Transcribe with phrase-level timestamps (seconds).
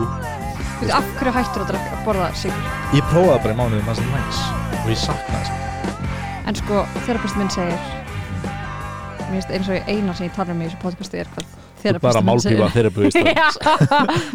[0.00, 0.08] Jú.
[0.80, 2.68] Veitu, af hverju hættur að drekka, að borða sigur?
[2.96, 4.42] Ég prófaði bara í mánuðum að það er næs
[4.80, 5.56] og ég saknaði þess.
[6.50, 7.88] En sko, þerapisti minn segir
[9.30, 11.92] Mér finnst eins og eina sem ég tala um í þessu podcasti er hvað Þú
[12.02, 12.66] bara málpífa
[13.30, 13.46] Já,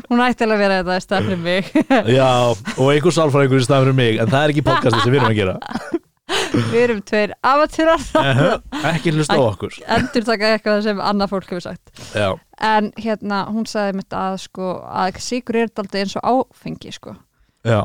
[0.09, 1.67] hún ætti alveg að vera þetta í stafnum mig.
[2.09, 5.19] Já, og einhver sálfræðingur í staðan fyrir mig en það er ekki podcasti sem við
[5.19, 5.55] erum að gera.
[6.55, 8.01] Við erum tveir amatúrar
[8.91, 9.75] Ekki hlusta á okkur.
[9.97, 11.91] endur taka eitthvað sem annað fólk hefur sagt.
[12.15, 12.29] Já,
[12.65, 17.15] En hérna, hún sagði mitt að sko, að sigur er daldið eins og áfengi sko,
[17.67, 17.81] já,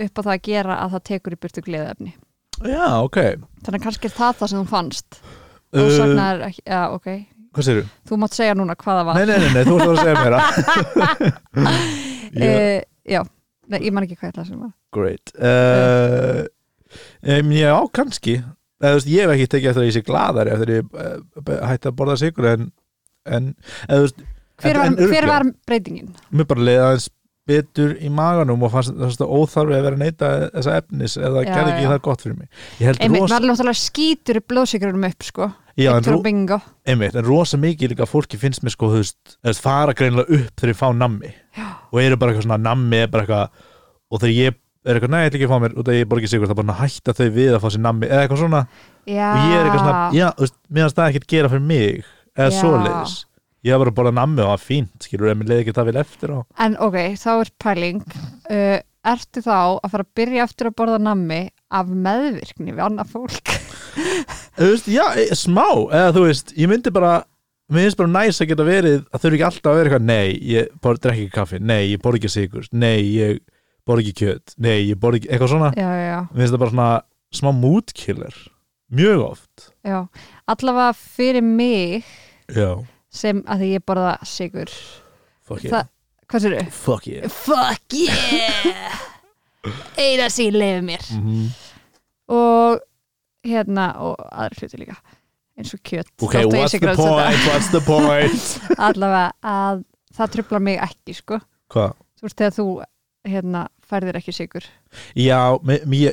[0.00, 2.14] upp á það að gera að það tekur í burtu gleðefni
[2.64, 3.18] já, ok.
[3.66, 5.20] Þannig að kannski er það það sem þú fannst.
[5.74, 7.08] Uh, Þú sagnar ekki, já ok.
[7.54, 7.88] Hvað segirðu?
[8.08, 9.14] Þú mátt segja núna hvað það var.
[9.18, 10.34] Nei, nei, nei, nei, þú ert að segja mér
[12.34, 13.20] yeah, Eh, Já,
[13.70, 15.34] nei, ég man ekki hvað það sem var Great.
[15.36, 16.46] Uh,
[17.26, 18.38] um, Já, kannski
[18.84, 21.66] Eða, þú veist, Ég hef ekki tekið eftir að ég sé gladari eftir ég uh,
[21.70, 22.70] hætti að borða sigur en,
[23.26, 23.50] en
[23.88, 24.24] eða, þú veist,
[24.62, 26.10] Hver en- var, en hver var breytingin?
[26.30, 27.08] mér bara leiði aðeins
[27.44, 31.72] betur í maganum og fannst það óþarfi að vera að neyta þessa efnis eða gerði
[31.74, 31.90] ekki já.
[31.90, 32.48] það gott fyrir mig
[32.80, 38.08] Einmitt, maður náttúrulega skýtur blóðsikurinn upp sko já, en, ro, einmitt, en rosa mikið líka
[38.08, 41.68] fólki finnst mér sko, þú veist, fara greinilega upp þegar ég fá nammi Já.
[41.92, 43.66] og eru bara eitthvað svona nammi er bara eitthvað,
[44.08, 44.58] og þegar ég
[44.92, 46.54] er eitthvað, nei, ég ætla ekki að fá mér út af ég borgi sigur, það
[46.54, 48.62] er bara að hætta þau við að fá sér nammi eða eitthvað svona,
[49.04, 52.02] Já, og ég er eitthvað svona já, þú veist, finnst það ekkert gera fyrir mig
[52.34, 52.58] eða Já.
[52.60, 53.14] svoleiðis,
[53.64, 55.76] ég var bara að borða nammi og það var fínt, skilur, en mér leiði ekki
[55.78, 56.38] það vel eftir á.
[56.64, 58.02] En ok, þá er pæling.
[58.50, 61.40] Uh, Ertu þá að fara að byrja eftir að borða nammi
[61.76, 63.50] af meðvirkni við annað fólk?
[64.56, 67.18] þú veist, já, e- smá eða þú veist, ég myndi bara
[67.72, 70.06] mér finnst bara næs að geta verið að þau eru ekki alltaf að vera eitthvað,
[70.08, 73.42] nei, ég bor, drekki ekki kaffi nei, ég borð ekki sigur, nei, ég
[73.88, 75.70] borð ekki kjöt, nei, ég borð ekki, eitthvað svona.
[75.78, 76.90] Já, já, já, mér finnst það bara svona
[77.34, 78.38] smá moodkiller
[78.94, 79.66] mjög oft.
[79.84, 79.98] Já
[80.54, 82.04] Allavega fyrir mig
[82.52, 82.70] já,
[83.12, 84.70] sem að því ég borða sigur
[85.44, 85.74] fuck yeah.
[85.74, 85.90] Það,
[86.30, 87.36] hvað sér fuck yeah.
[87.44, 89.02] Fuck yeah!
[89.98, 91.12] Eina sem ég lefi mér.
[91.18, 91.52] Mm
[92.32, 92.80] og
[93.44, 94.96] hérna og aðra hluti líka.
[95.58, 96.08] Eins og kjöt.
[96.18, 97.08] Ok, Þótt að ég what's sé the grænmeti.
[97.10, 98.46] point, what's the point?
[98.88, 99.84] Allavega að
[100.16, 101.38] það trublar mig ekki sko.
[101.74, 101.94] Hvað?
[102.14, 102.66] þú veist þegar þú
[103.28, 104.66] hérna færðir ekki sigur
[105.18, 105.38] já,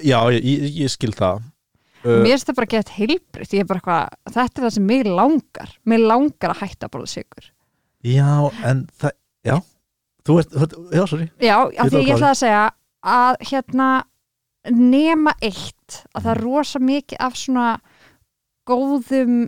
[0.03, 1.47] já ég, ég, skil það.
[2.01, 3.67] Uh, mér finnst það bara gett heilbritt er
[4.33, 5.75] þetta er það sem mig langar.
[5.85, 7.51] Mig langar að hætta að borða sigur
[8.01, 9.57] já, en það, já.
[10.21, 10.55] Þú ert,
[10.93, 11.27] já, sorry.
[11.41, 12.65] Já, af því ég á ætla að segja
[13.01, 13.89] að hérna
[14.69, 17.69] nema eitt að það er rosa mikið af svona
[18.69, 19.39] góðum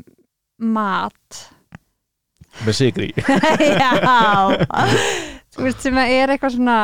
[0.74, 1.44] mat.
[2.66, 3.12] Með sigri
[3.82, 3.94] já.
[5.54, 6.78] Þú veist sem er eitthvað svona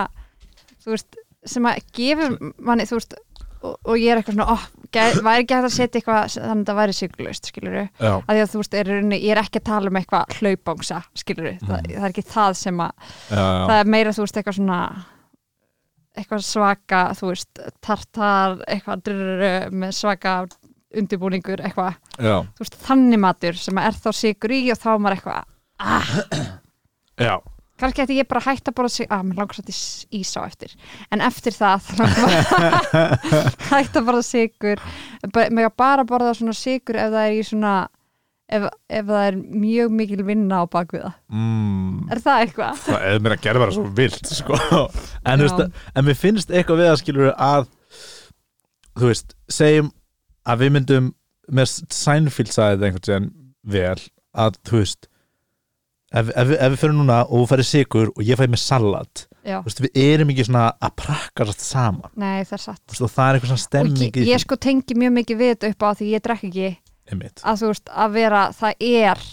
[0.84, 3.16] þú veist sem að gefur manni þú veist
[3.60, 6.64] og, og ég er eitthvað svona oh, gæ, væri ekki hægt að setja eitthvað þannig
[6.64, 9.42] að það væri sigurlaust skilur við já, að því að þú veist er, ég er
[9.44, 12.92] ekki að tala um eitthvað hlaupangsa skilur við, það, það er ekki það sem að
[13.00, 13.64] já, já.
[13.72, 14.82] það er meira þú veist eitthvað svona
[16.20, 20.34] eitthvað svaka þú veist tartar eitthvað drrrr, með svaka
[20.90, 22.00] undirbúningur eitthvað.
[22.58, 26.14] Veist þannig matur sem að er þá sigur í og þá er maður eitthvað ah,
[27.20, 27.34] já.
[27.80, 30.42] Kannski ætti ég bara að hætta að borða sig að mér langar svolítið ís á
[30.46, 30.74] eftir
[31.16, 31.92] en eftir það
[33.72, 34.84] hætta að borða sigur
[35.30, 37.74] að bara borða svona sigur ef það er í svona
[38.50, 42.08] ef, ef það er mjög mikil vinna á bakvið það Mm.
[42.12, 42.80] er það eitthvað?
[42.88, 44.58] það er mér að gera bara svo vilt sko.
[45.30, 45.60] en, veist,
[45.94, 47.68] en mér finnst eitthvað við að skilur að
[49.00, 49.92] þú veist, segjum
[50.50, 51.12] að við myndum
[51.50, 53.30] með Seinfeld þetta einhvern veginn
[53.70, 54.02] vel
[54.40, 55.08] að þú veist
[56.12, 59.26] ef, ef, ef við fyrir núna og þú færi sigur og ég færi með salat
[59.44, 62.14] þú veist, við erum ekki svona að prakkast saman.
[62.20, 62.82] Nei það er satt.
[62.86, 65.42] Þú veist, og það er eitthvað svona og stemming ég, ég sko tengi mjög mikið
[65.42, 66.70] við þetta upp á því ég drekk ekki
[67.10, 67.44] einmitt.
[67.44, 69.24] að þú veist að vera, það er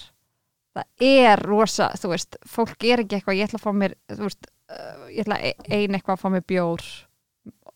[0.76, 4.24] það er rosa þú veist, fólk er ekki eitthvað ég ætla að fá mér, þú
[4.28, 6.88] veist uh, ég ætla ein eitthvað að fá mér bjór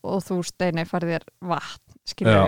[0.01, 2.43] og þú veist, einu farið þér vatn, já,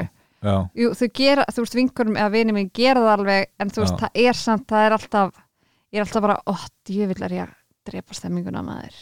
[0.76, 3.94] Jú, þau gera, þú veist, vinkurum eða vinið minn gera það alveg, en þú veist,
[3.94, 4.02] Já.
[4.02, 5.43] það er samt, það er alltaf
[5.94, 6.54] ég er alltaf bara, ó,
[6.90, 7.56] djövill er ég að
[7.90, 8.96] drepa stemminguna maður.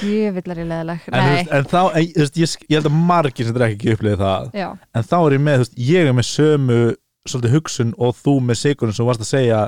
[0.00, 3.48] Djövill er ég leðileg en, veist, en þá en, veist, ég, ég held að margir
[3.48, 4.44] sem drekki ekki upplifið það.
[4.54, 6.78] Já, en þá er ég með, veist, ég er með sömu
[7.26, 9.60] svolítið hugsun og þú með sigurinn sem varst að segja,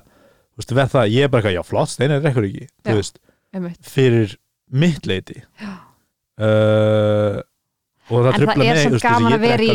[0.54, 2.70] þú veist, verð það ég er bara eitthvað, já flott, steinar rekkur ekki Já.
[2.86, 3.20] þú veist,
[3.88, 4.36] fyrir
[4.69, 7.38] mitt leiti uh,
[8.08, 9.66] og það en trubla það er mig svo þú veist, gaman ég að vera í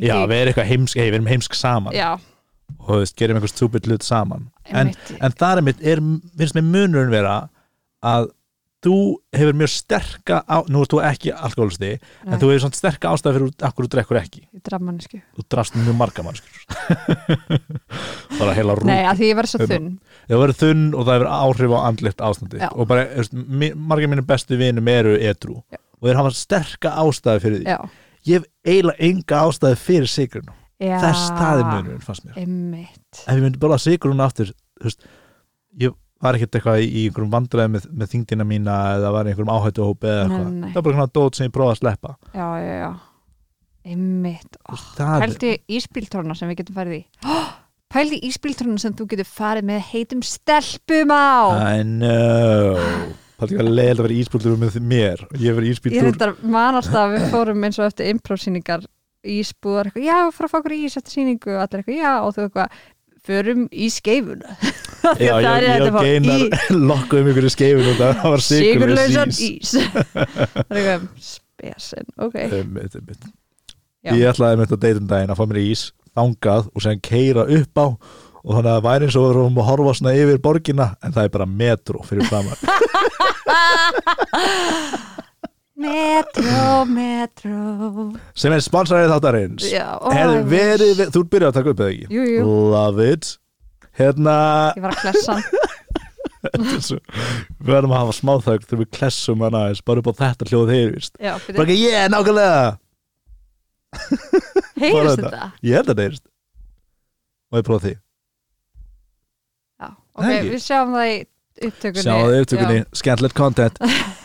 [0.00, 1.92] já, við erum eitthvað heimsk, hey, við erum heimsk saman.
[1.96, 2.10] Já,
[2.80, 4.48] og veist, gerum eitthvað stúpid hlut saman.
[4.70, 6.02] En, en það er mitt, er,
[6.38, 7.36] finnst mér munurinn vera
[8.02, 8.30] að
[8.82, 8.96] þú
[9.36, 11.90] hefur mjög sterka á, nú ert þú ekki alkoholisti
[12.26, 14.42] en þú hefur svona sterka ástæð fyrir akkur þú drekkur ekki.
[14.50, 16.64] Ég draf mannesku þú drafst mjög marga mannskjur
[18.40, 19.88] bara heila rú Nei, að því ég verð svo þunn.
[20.26, 22.68] Það verður þunn og það hefur áhrif á andlitt ástandi Já.
[22.72, 23.36] og bara, veist,
[23.92, 25.78] margir mínu bestu vinum eru edru Já.
[25.78, 27.76] og þeir hafa sterka ástæði fyrir því.
[27.76, 30.50] Já, ég hef eiginlega enga ástæði fyrir sigrun
[30.82, 32.38] já þess staði munurinn fannst mér.
[32.42, 33.22] Einmitt.
[33.26, 35.06] Ef ég myndi bara sigrun aftur þú veist,
[35.82, 40.06] ég var ekkert eitthvað í, einhverjum vandræði með, með þingdina mína eða var einhverjum áhættuhópi
[40.10, 40.52] eða Nei, eitthvað.
[40.60, 40.68] nei.
[40.68, 42.12] það var bara svona dót sem ég prófaði að sleppa.
[42.36, 42.92] Já, já, já.
[43.82, 44.60] Einmitt.
[44.94, 47.02] Það, Pældi íspíltróna sem við getum farið í.
[47.26, 47.48] Oh,
[47.92, 51.34] Pældi íspíltróna sem þú getur farið með heitum stelpum á.
[51.74, 52.78] I know.
[53.42, 55.24] Það er að leiða að vera íspildur með mér.
[55.34, 58.84] Ég hef verið Ég íspildur reyndar manast að við fórum eins og eftir imprósýningar
[59.22, 62.34] ísbúðar eitthvað, já, fór að fá okkur ís eftir sýningu og allir eitthvað, já, og
[62.36, 62.68] þú eitthvað
[63.22, 64.56] förum í skeifuna.
[65.18, 66.50] Já, ég, ég og Geinar í-
[66.90, 69.72] lokkuðum ykkur í skeifin og það var sigurlausan sigurlaus ís.
[70.58, 72.36] Það er eitthvað spesen, ok.
[72.48, 73.24] Einmitt, einmitt.
[74.02, 74.12] Já.
[74.18, 75.82] Ég ætlaði með þetta deytum daginn að fá mér ís
[76.18, 77.86] þangað og séðan keira upp á
[78.42, 81.14] og þannig að það væri eins og við erum að horfa svona yfir borgina en
[81.14, 82.58] það er bara metro fyrir framann
[85.82, 87.56] Metro, metro.
[88.38, 89.66] Sem er sponsorið þáttarins.
[89.72, 90.84] Ég verið, veist.
[91.00, 92.06] við- þú ert byrjað að taka upp eða ekki?
[92.16, 93.30] Jú, jú, Love it.
[93.98, 94.36] Hérna
[94.76, 95.34] ég var að klessa
[96.88, 97.02] svo-
[97.62, 100.72] Við verðum að hafa smáþögg þegar við klessum hana aðeins bara upp á þetta hljóð
[100.74, 102.62] heyrist Já, Bara byrju, ekki, yeah, nákvæmlega.
[103.92, 105.42] Bara heyrist þetta.
[105.62, 106.24] Ég held að þetta heyrist.
[107.52, 107.92] Og ég prófa því?
[109.82, 110.50] Já, Nei, ok, ekki.
[110.56, 111.18] við sjáum það í
[111.68, 112.04] upptökunni.
[112.06, 113.78] Sjáðu upptökunni, skemmtilegt content.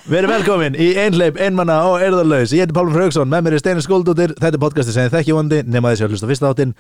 [0.08, 3.84] Verið velkomin í einleip, einmanna og erðarlaus Ég heiti Pálmur Frauksson, með mér er Steinar
[3.84, 6.72] Skóldóttir Þetta er podcasti sem þið þekki vondi nema þessi að hlusta fyrsta þáttinn.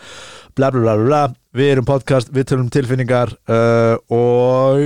[0.55, 1.19] Bla bla bla bla
[1.59, 4.79] Við erum podcast, við tölum tilfinningar uh, og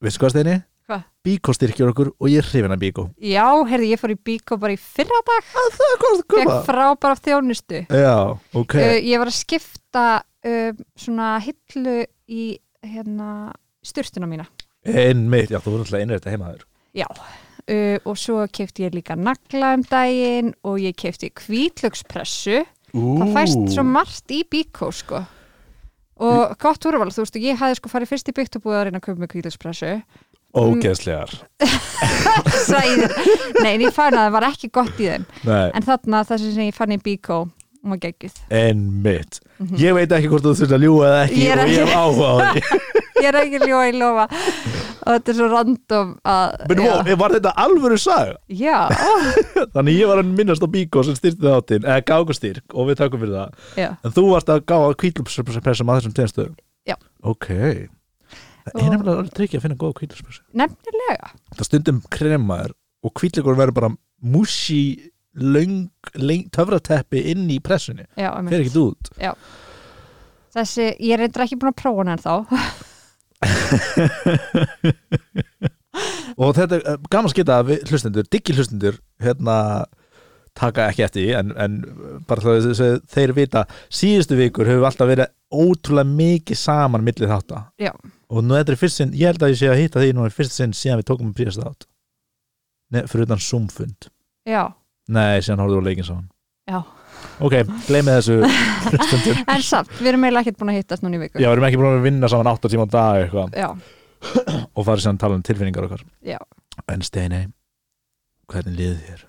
[0.00, 0.56] veistu hvað Steini?
[0.88, 1.04] Hvað?
[1.28, 3.04] Bíkó styrkjur okkur og ég er hrifin af Bíkó.
[3.20, 6.56] Já, heyrði, ég fór í Bíkó bara í fyrra dag Það hvað að Fekk koma
[6.66, 7.84] frábæra þjónustu.
[7.92, 8.16] Já,
[8.64, 8.78] ok.
[8.80, 12.00] Uh, Ég var að skipta uh, svona hillu
[12.32, 12.48] í
[12.80, 13.52] hérna
[13.84, 14.48] styrtuna mína
[14.82, 16.64] Einmitt, já þú voru alltaf einrið þetta heima þér
[17.02, 23.30] Já, uh, og svo kefti ég líka nagla um daginn og ég kefti kvítlökspressu það
[23.36, 25.22] fæst svo margt í bíkó sko.
[26.22, 28.84] Og gott úrval, þú veist, ég hafði sko farið fyrst í byggt og búið að
[28.90, 29.94] reyna að köpa með kvítlökspressu
[30.52, 31.32] Ógeðslegar.
[32.68, 33.14] Sæðir,
[33.62, 35.24] nei, en ég fann að það var ekki gott í þeim.
[35.48, 37.38] Nei, en þarna það sem ég fann í bíkó
[37.82, 38.36] var geggjuð.
[38.54, 39.40] Einmitt
[39.80, 41.40] Ég veit ekki hvort þú þurft að ljúga eða ekki.
[41.40, 42.62] Ég er og ég hef ekki- áhuga á því
[43.22, 44.26] ég er ekki ljóa í lofa
[45.02, 48.36] og þetta er svo random að Men já, ó, var þetta alvöru saga?
[48.48, 48.76] já,
[49.74, 53.22] Þannig ég var að minnast á Bíkó sem styrti þáttinn, eða gákustyrk og við takum
[53.22, 53.56] fyrir það.
[53.80, 56.54] já, En þú varst að gá að kvítlupspressum að þessum tegnstöðum?
[56.88, 56.96] Já.
[57.22, 57.48] Ok.
[58.62, 60.42] Það er nefnilega alveg tryggja að finna góða kvítlupspressu.
[60.54, 63.90] nefnilega Það stundum kremaður og kvítlugur verður bara
[65.34, 65.88] löng
[66.54, 68.04] töfrateppi inn í pressunni.
[68.14, 68.54] já, einmitt.
[68.60, 69.10] ekkert út.
[70.54, 72.34] þessi, ég er reyndar ekki búin að prófa hann en þá
[76.40, 79.56] Og þetta er uh, gaman að skita að hlustendur, diggi hlustendur, hérna
[80.56, 81.72] taka ekki eftir því, en, en
[82.28, 83.60] bara það þess að þeir vita
[83.92, 87.58] síðustu vikur hefur alltaf verið ótrúlega mikið saman milli þátta.
[87.80, 87.92] Já.
[88.32, 90.22] og nú þetta er fyrst sinn, ég held að ég sé að hitta því nú
[90.26, 91.88] er fyrst sinn síðan við tókum við príðast þátt.
[92.92, 94.00] Nei, fyrir utan Zoom-fund.
[94.48, 94.64] Já,
[95.12, 96.28] Nei, síðan horfðu á leikin saman.
[96.68, 96.78] Já
[97.42, 97.56] Ok,
[97.88, 98.36] gleymið þessu
[99.54, 101.40] en samt, við erum eiginlega ekkert búin að hittast núna í viku.
[101.42, 103.36] Já, við erum ekki búin að vinna saman 8 tíma á dag
[104.76, 106.06] og farið síðan að tala um tilfinningar okkar.
[106.22, 106.38] Já.
[106.88, 107.44] En Steini,
[108.50, 109.28] hvernig liðið þér?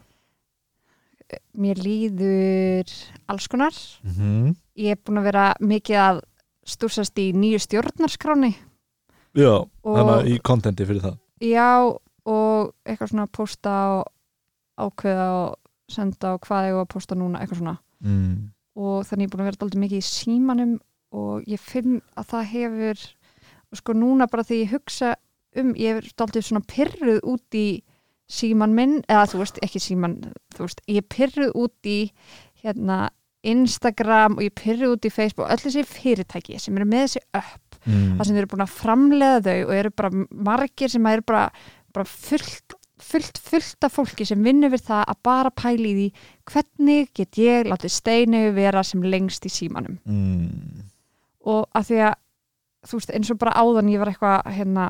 [1.58, 2.92] mér líður
[3.32, 3.74] alls konar.
[4.04, 4.56] Mm -hmm.
[4.78, 6.22] ég er búin að vera mikið að
[6.66, 8.56] stúsast í nýju stjórnarskráni
[9.36, 11.18] Já, Og- þannig að í kontenti fyrir það.
[11.42, 14.06] Já, og eitthvað svona posta og
[14.78, 15.56] ákveða og
[15.92, 18.36] senda og hvað ég var að posta núna eitthvað svona mm.
[18.80, 20.78] og þannig ég er búin að vera daldið mikið í símanum
[21.14, 23.04] og ég finn að það hefur
[23.74, 25.16] sko núna bara þegar ég hugsa
[25.58, 27.68] um, ég er daldið svona pyrruð út í
[28.34, 30.16] síman minn, eða þú veist ekki síman,
[30.56, 32.00] þú veist, ég er pyrruð út í
[32.64, 33.10] hérna
[33.44, 37.74] Instagram og ég pyrruð út í Facebook öll þessi fyrirtæki sem eru með þessi upp
[37.84, 38.16] Mm.
[38.16, 41.48] það sem eru búin að framlega þau og eru bara margir sem eru bara,
[41.96, 46.08] bara fullt, fullt, fullt af fólki sem vinnur við það að bara pæli í því
[46.52, 50.00] hvernig get ég látið steinu vera sem lengst í símanum.
[50.08, 50.88] Mm.
[51.44, 52.16] og að því að
[52.88, 54.88] þú veist eins og bara áðan ég var eitthvað hérna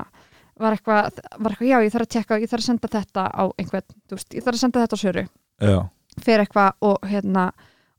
[0.60, 3.44] var eitthvað, var eitthvað, já ég þarf að tjekka ég þarf að senda þetta á
[3.58, 5.24] einhvern veist, ég þarf að senda þetta á söru.
[5.62, 5.78] Já,
[6.22, 7.48] fyrir eitthvað og hérna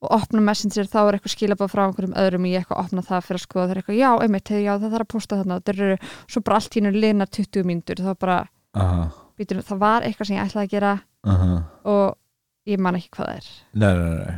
[0.03, 3.39] og opna messenger þá er eitthvað skilabað frá einhverjum öðrum í eitthvað opna það fyrir
[3.39, 5.91] að skoða það er eitthvað já, einmitt, já það þarf að posta þarna eru
[6.27, 8.39] svo bara allt hennu lina 20 mínútur þá bara,
[8.75, 9.07] aha
[9.38, 10.92] býtum, það var eitthvað sem ég ætlaði að gera
[11.25, 11.63] uh -huh.
[11.84, 12.18] og
[12.65, 13.48] ég man ekki hvað það er.
[13.74, 14.36] Nei, nei, nei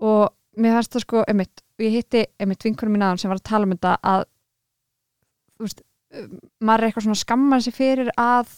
[0.00, 3.40] og mér fannst það sko, einmitt, og ég hitti einmitt vinkunum mín aðan sem var
[3.40, 4.24] að tala um þetta að
[5.60, 5.84] veist,
[6.16, 6.34] um,
[6.64, 8.52] maður er eitthvað svona skamman sig fyrir að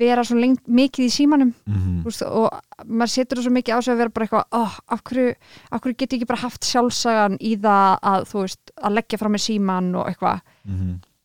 [0.00, 3.74] vera svo lengt mikið í símanum mm þú veist, og maður setur það svo mikið
[3.74, 5.34] á sig að vera bara eitthvað, oh, af hverju,
[5.70, 9.42] hverju get ég ekki bara haft sjálfsagan í það að veist, að leggja frá mig
[9.44, 10.40] síman og eitthvað,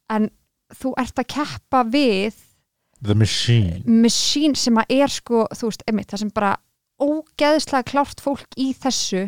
[0.09, 0.29] en
[0.75, 2.41] þú ert að keppa við
[3.03, 3.81] The Machine.
[3.85, 6.55] Machine sem að er sko, þú veist, einmitt, það sem bara
[7.01, 9.25] ógeðslega klárt fólk í þessu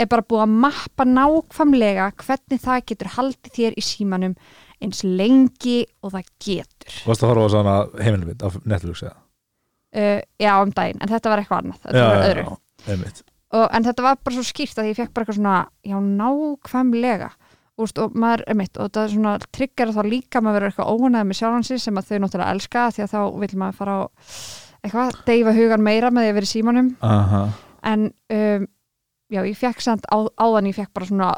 [0.00, 4.36] er bara búið að mappa nákvæmlega hvernig það getur haldið þér í símanum
[4.82, 6.96] eins lengi og það getur.
[7.04, 9.18] Varst að horfa á svona heimilmynd af Netflix eða?
[9.96, 12.44] uh, já, um daginn, en þetta var eitthvað annað þetta var öðru.
[12.46, 13.22] já, einmitt.
[13.52, 17.30] Og, en þetta var bara svo skýrt að ég fekk bara eitthvað svona já, nákvæmlega
[17.82, 20.92] Úst, og maður er mitt og þetta er svona trigger þá líka maður verður eitthvað
[20.92, 24.02] ónæði með sjálfansi sem að þau náttúrulega elska því að þá vil maður fara á
[24.82, 27.42] eitthvað, deyfa hugan meira með því að vera í símanum Aha.
[27.92, 28.68] en um,
[29.32, 31.32] já, ég fekk samt á, áðan ég fekk bara svona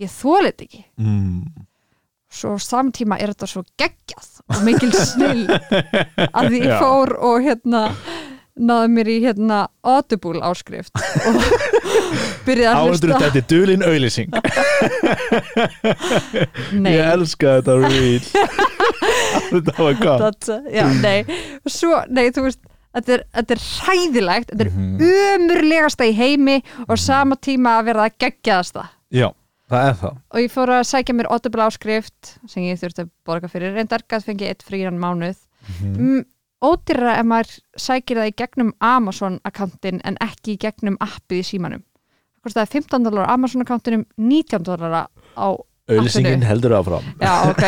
[0.00, 1.64] ég þólit ekki mm.
[2.32, 5.46] svo samtíma er þetta svo geggjað og mikil snill
[6.30, 7.86] að ég fór og hérna
[8.54, 11.38] náði mér í hérna Audible áskrift og
[12.46, 13.18] byrjaði að hlusta.
[13.18, 14.30] þetta er dulin auðlýsing
[16.84, 18.22] Ég elska þetta real
[19.44, 20.48] Þetta var gott.
[20.72, 21.24] Já, nei.
[21.70, 22.60] Svo, nei, þú veist
[22.94, 25.00] þetta er, þetta er hræðilegt, þetta er Mhm.
[25.34, 26.56] umurlegasta í heimi
[26.86, 28.84] og á sama tíma að vera það geggjaðasta.
[29.14, 29.28] Já,
[29.70, 30.14] það er það.
[30.30, 34.02] Og ég fór að sækja mér Audible áskrift sem ég þurfti að borga fyrir reyndar
[34.08, 35.36] gæt fengi eitt frían mánuð.
[35.80, 35.94] Mhm.
[35.98, 36.24] mm,
[36.64, 41.46] ódýrra ef maður sækir það í gegnum Amazon akkantin en ekki í gegnum appið í
[41.50, 41.84] símanum.
[41.84, 44.98] Það kostaði 15 dólar á Amazon akkantinum 19 dólar
[45.36, 45.48] á
[45.84, 47.04] Auðlýsingin heldur áfram.
[47.20, 47.64] Já ok.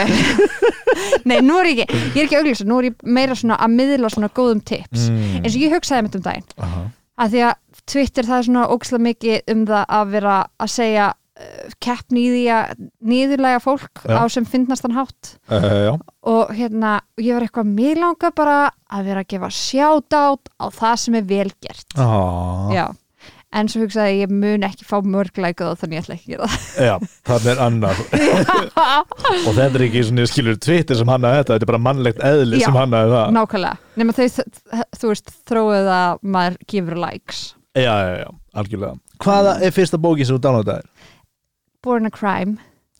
[1.29, 3.75] Nei nú er ég ekki, ég er ekki auglýsa nú er ég meira svona að
[3.77, 5.11] miðla svona góðum tips.
[5.13, 5.43] Mm.
[5.43, 6.47] eins og ég hugsaði mitt um daginn.
[6.65, 6.85] Aha.
[7.21, 11.07] að því að Twitter það er svona ókslega mikið um það að vera að segja
[11.85, 14.17] keppni í því að niðurlega fólk Já.
[14.17, 15.35] á sem finnastan hátt.
[15.53, 20.49] Uh, og hérna, og ég var eitthvað mér langa bara að vera að gefa sjátátt
[20.57, 21.87] á það sem er vel gert.
[22.01, 22.71] Ah.
[22.73, 22.87] já,
[23.57, 26.87] en svo hugsaði ég, mun ekki fá mörglæka þá þannig ég ætla ekki að gera
[26.89, 26.95] Já,
[27.29, 28.89] það er annar það
[29.47, 32.61] Og þetta er ekki svona skilur Twitter sem hannaði þetta Þetta er bara mannlegt eðli
[32.61, 32.67] Já.
[32.67, 33.31] sem hannaði það.
[33.37, 34.27] nákvæmlega, nema þau,
[34.99, 37.43] þú veist þróið að maður gefur likes.
[37.77, 38.97] Já, já, já, algjörlega.
[39.25, 41.13] Hvaða er fyrsta bókin sem þú downloadaðir?
[41.83, 42.57] Born a Crime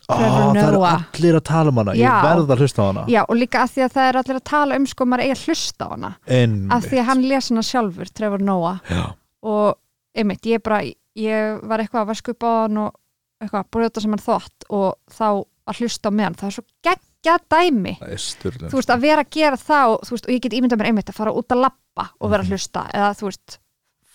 [0.07, 1.01] Trevor það eru Noah.
[1.17, 2.23] allir að tala um hana Ég Já.
[2.23, 4.45] verð að hlusta á hana já, og líka að því að það er allir að
[4.51, 6.71] tala um sko maður eigi að hlusta á hana Einmitt.
[6.77, 9.03] að því að hann les hana sjálfur, Trevor Noah Já,
[9.43, 9.75] og
[10.15, 10.83] einmitt, ég bara
[11.17, 12.95] ég var eitthvað að vaska upp á hann og
[13.43, 15.27] eitthvað, brjóta sem hann þótt og þá
[15.67, 19.25] að hlusta á meðan, það er svo geggja dæmi, það er þú veist, að vera
[19.27, 21.65] að gera það og, veist, og ég get ímyndað mér einmitt að fara út að
[21.67, 22.53] lappa og vera að Mhm.
[22.55, 23.59] hlusta eða þú veist,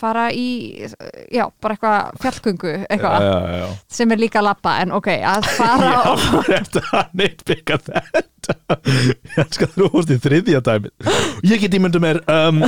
[0.01, 0.47] fara í
[1.31, 3.27] já, bara eitthvað fjallgöngu eitthvað,
[3.91, 8.57] sem er líka lappa en ok, að fara Já, og þú ert að neittbygga þetta.
[9.37, 10.91] Ég skal þú hóst í þriðja dæmi
[11.45, 12.63] Ég get ímyndu mér um,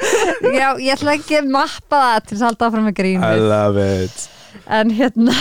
[0.60, 3.86] já, ég ætla ekki að mappa það til að halda áfram með I grínið love
[4.04, 4.26] it.
[4.78, 5.36] En hérna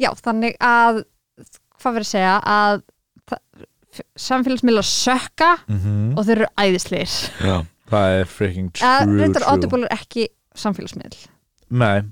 [0.00, 1.04] já, þannig að
[1.80, 2.82] hvað verður að segja að
[4.18, 6.18] samfélagsmiðlar sökka mm -hmm.
[6.18, 7.56] og þeir eru æðisleir Já,
[7.90, 9.52] það er freaking true, eða reyndar true.
[9.52, 11.16] Audible er ekki samfélagsmiðl
[11.74, 12.04] Nei.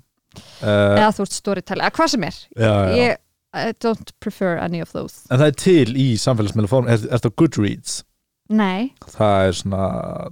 [0.63, 2.39] Uh, eða þú veist storytell, eða hvað sem er.
[2.57, 2.95] Já, já.
[2.97, 3.19] ég
[3.53, 5.27] I don't prefer any of those.
[5.29, 7.99] En það er til í samfélagsmiðlaform Er, er það Goodreads?
[8.53, 9.85] nei, Það er svona,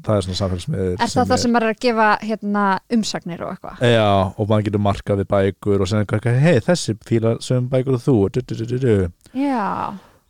[0.04, 2.64] það er svona samfélagsmiðl er það það sem maður er að gefa hérna,
[2.96, 3.84] umsagnir og eitthvað?
[3.94, 8.04] Já, og maður getur markað við bækur og eitthvað, hei, þessi fíla sem bækur og
[8.04, 8.16] þú.
[8.34, 8.94] Du, du, du.
[9.36, 9.62] já,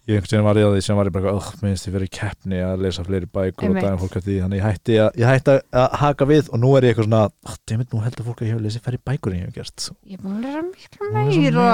[0.08, 2.58] Ég einhvern veginn var í því sem var ég bara oh, minnst ég verið keppni
[2.64, 5.56] að lesa fleiri bækur og daginn fólk eftir því, þannig ég hætti að, ég hætti
[5.76, 8.48] að haka við og nú er ég eitthvað svona oh, dammit, nú heldur fólk að
[8.48, 9.86] ég hef lesið færri bækur en ég hef gert.
[10.08, 11.68] Ég búin að læra miklu meira.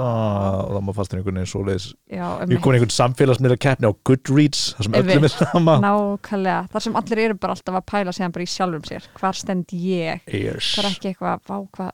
[0.00, 4.62] og það maður fastur einhvern veginn svo leis ég kom einhvern samfélagsmiðla keppni á Goodreads
[4.78, 5.78] þar sem öllum er sama.
[5.84, 9.36] Nákvæmlega, þar sem allir eru bara alltaf að pæla síðan bara í sjálfum sér, hvar
[9.36, 10.24] stend ég?
[10.26, 10.74] Ears.
[10.74, 11.92] það er ekki eitthvað, vá hvað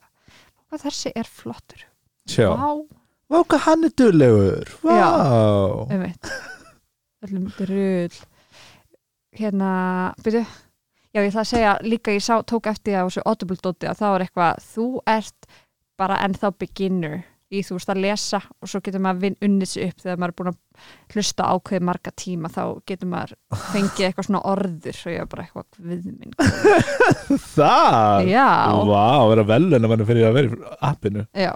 [2.27, 2.87] hvað
[3.33, 4.73] vá, hvað hann er duglegur.
[4.85, 4.97] Vá.
[4.97, 5.11] Já.
[5.95, 6.33] einmitt.
[7.27, 8.21] Öllum drull.
[9.37, 9.71] Hérna,
[10.25, 10.45] byrju.
[11.17, 13.89] Já ég ætla að segja líka ég sá, tók eftir því á þessu audible dóti
[13.89, 15.47] að þá er eitthvað, þú ert
[15.97, 17.23] bara ennþá beginner
[17.55, 20.01] í þú veist að lesa og svo getur maður vinn unnið sig upp.
[20.03, 23.35] Þegar maður er búin að hlusta ákveði marga tíma þá getur maður
[23.71, 26.35] fengið eitthvað svona orður og ég er bara eitthvað við minn.
[27.57, 28.31] Það?
[28.33, 28.49] já,
[28.91, 31.27] Vá, vera velun að mann fyrir að vera í appinu.
[31.33, 31.53] Já,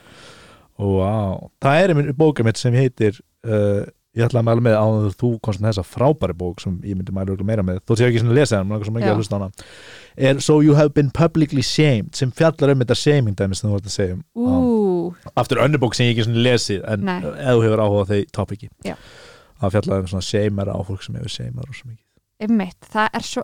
[0.81, 3.83] Vá, það er einhvern bóka mitt sem heitir uh,
[4.17, 4.87] ég ætla að mæla með á
[5.21, 7.83] þú komst með þessa frábæri bók sem ég myndi mæla meira með.
[7.87, 9.67] Þó sé ég ekki svona að lesa hann, sem ekki að hlusta á hana.
[10.31, 13.77] Er So You Have Been Publicly Shamed sem fjallar um þetta shaming dæmi sem þú
[13.77, 14.25] vart að segja um.
[15.39, 17.19] Aftur önnur bók sem ég ekki svona lesið en Nei.
[17.21, 18.71] ef þú hefur áhuga á þeir topiki.
[18.87, 18.97] Já.
[19.61, 22.07] það fjallar um svona shamera á fólk sem hefur shamar og svo mikið.
[22.41, 23.43] Einmitt það er svo,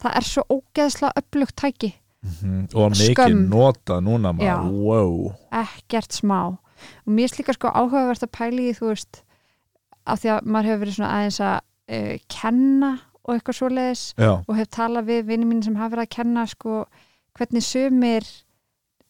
[0.00, 1.92] það er svo ógeðslega upplugt tæki
[2.24, 2.68] Mhm.
[2.74, 5.34] og mikið notað núna maður, wow.
[5.52, 6.40] Ekkert smá.
[7.06, 9.22] Og mér er líka sko áhugavert að pæli í þú veist
[10.06, 11.58] af því að maður hefur verið svona aðeins að
[11.96, 12.90] uh, kenna
[13.26, 16.82] og eitthvað svoleiðis og hef talað við vinni mín sem hafa verið að kenna sko
[17.36, 18.28] hvernig sumir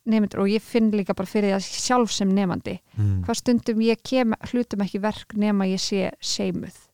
[0.07, 3.23] nefndur og ég finn líka bara fyrir það sjálf sem nefandi mm.
[3.27, 6.86] hvað stundum ég kem hlutum ekki verk nema ég sé seimuð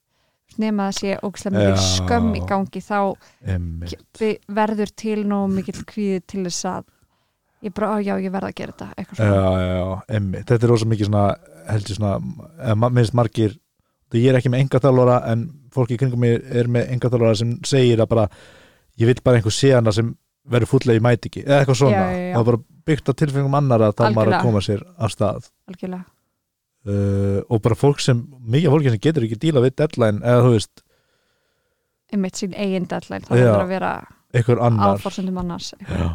[0.61, 1.85] nema það sé ógislega mikil Já.
[1.97, 2.99] skömm í gangi þá
[4.61, 6.85] verður til nóg mikill kvíði til þess að
[7.63, 9.51] ég bara, já, ég verð að gera þetta eitthvað já, svona.
[9.63, 10.47] Já, já, einmitt.
[10.51, 11.27] Þetta er rosa mikið svona
[11.69, 12.15] heldur svona,
[12.91, 13.55] minnst margir
[14.11, 17.55] það ég er ekki með engaþjálfara en fólk í kringum mig er með engaþjálfara sem
[17.69, 18.27] segir að bara,
[19.01, 20.11] ég vil bara einhver sé hana sem
[20.53, 22.39] verður fúllega í mæti ekki eða eitthvað svona, Já, já, já.
[22.41, 25.47] og bara byggt á tilfengum annara þá maður að koma sér af stað.
[25.71, 26.03] Algjörlega
[26.87, 30.53] uh, og bara fólk sem, mikið fólki sem getur ekki díla við deadline, eða þú
[30.57, 30.83] veist
[32.13, 33.29] einmitt sín eigin deadline, Já.
[33.31, 33.93] það verður að vera
[34.33, 34.97] einhver annar.
[34.99, 36.09] áforsendum annars já,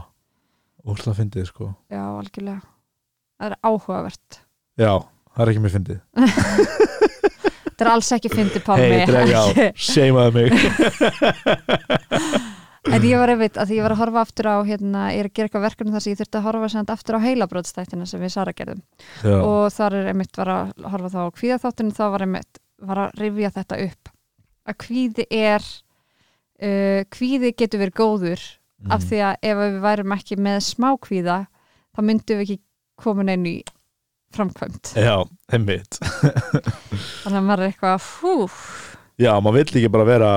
[0.87, 1.71] úrslega fyndið sko.
[1.93, 2.61] Já, algjörlega.
[3.37, 4.39] Það er áhugavert.
[4.77, 4.91] Já,
[5.33, 5.99] það er ekki mér fyndið.
[7.77, 8.85] Þetta er alls ekki fyndi Pálmi.
[8.89, 9.41] Hei, þetta er já,
[9.77, 10.49] seimaði mig
[12.93, 15.29] en ég var einmitt að því ég var að horfa aftur á hérna, ég er
[15.29, 18.21] að gera eitthvað verkefni þar sem ég þurfti að horfa sagt aftur á heilabrótstættina sem
[18.23, 18.83] við Sara gerðum.
[19.23, 23.03] Já, og þar er einmitt var að horfa þá á kvíðaþáttinu þá var einmitt var
[23.07, 24.11] að rifja þetta upp.
[24.67, 28.91] Að kvíði er uh, kvíði getur verið góður Mm.
[28.93, 31.37] af því að ef við værum ekki með smá kvíða
[31.97, 32.57] þá myndum við ekki
[33.01, 33.61] komin einu í
[34.37, 35.15] framkvæmt já,
[35.49, 35.97] einmitt.
[37.23, 38.33] Þannig að maður er eitthvað hú,
[39.17, 40.29] Já, maður vill ekki bara vera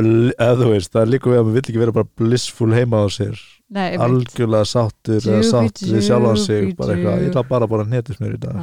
[0.00, 3.02] eða þú veist, það er líka við að maður vill ekki vera bara blissful heima
[3.04, 3.42] á sér.
[3.72, 7.72] Nei, algjörlega sáttur eða sátt við sjálfan sig djúpi, bara eitthvað, ég ætla bara að
[7.72, 8.58] bara netusmjör í dag.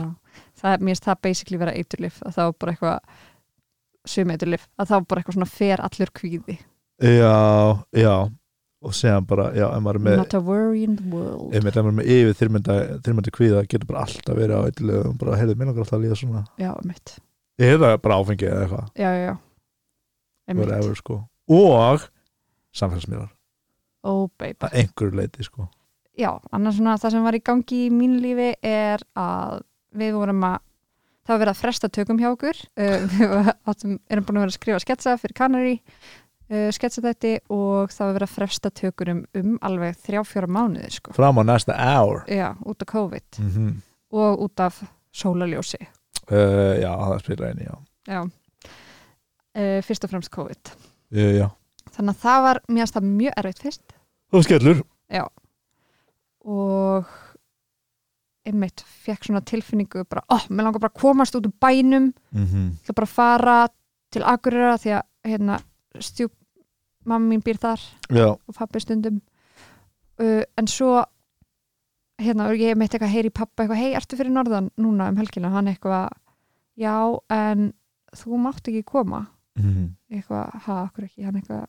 [0.60, 3.16] Það er, mér finnst það basically vera eiturlif að þá bara eitthvað
[4.10, 6.60] sum eiturlif, að þá bara eitthvað svona fer allur kvíði.
[7.00, 7.34] Já,
[7.98, 8.14] já.
[8.80, 11.50] Og segja bara, já, ef maður er með not a worry in the world.
[11.52, 15.58] Ef maður er með yfir þyrmynda kvíða getur bara alltaf verið á eitthvað bara, heyrðu,
[15.60, 16.46] mér langar alltaf að líða svona.
[16.62, 17.18] Já, einmitt,
[17.60, 19.44] eða bara áfengi eða eitthvað já, já, já einmitt,
[20.58, 21.20] whatever, sko.
[21.50, 22.08] og
[22.76, 23.30] samfélagsmiðlar,
[24.04, 25.68] oh að einhverju leiti sko.
[26.18, 29.62] já, annars svona það sem var í gangi í mínu lífi er að
[29.96, 30.58] við vorum að
[31.26, 32.64] það var verið að fresta tökum hjá okkur.
[32.80, 37.36] Uh, við áttum, erum búin að vera að skrifa sketsa fyrir Canary uh, sketsa þetta
[37.54, 41.14] og það var verið að fresta tökurum um alveg þrjá fjóra mánuði sko.
[41.18, 42.26] fram á næsta hour.
[42.26, 43.30] Já, út af COVID.
[43.40, 43.78] Mm -hmm.
[44.12, 44.84] og út af
[45.14, 45.82] sólaljósi
[46.32, 47.76] uh, já, það spila einu, já.
[48.08, 48.22] Já
[49.58, 50.74] uh, fyrst og fremst COVID.
[51.16, 51.48] Uh, já,
[51.96, 52.62] þannig að það var,
[52.94, 53.98] það mjög erfitt fyrst.
[54.34, 54.84] Og skellur.
[56.50, 57.10] Og
[58.48, 62.14] einmitt fekk svona tilfinningu bara, ó, mér langar bara að komast út úr bænum.
[62.32, 62.68] Mm -hmm.
[62.82, 63.68] ætla bara fara
[64.12, 65.60] til Akureyra því að hérna,
[66.00, 66.32] stjúp
[67.06, 69.22] mamma mín býr þar já, og pappi stundum.
[70.20, 71.04] Uh, en svo
[72.20, 75.50] hérna, ég meitt eitthvað heyri pappa eitthvað, hei, ertu fyrir norðan núna um helgina?
[75.50, 76.10] Hann eitthvað,
[76.78, 77.74] já, en
[78.16, 79.28] þú mátt ekki koma
[79.60, 79.92] mm -hmm.
[80.16, 81.68] eitthvað, ha, okkur ekki, hann eitthvað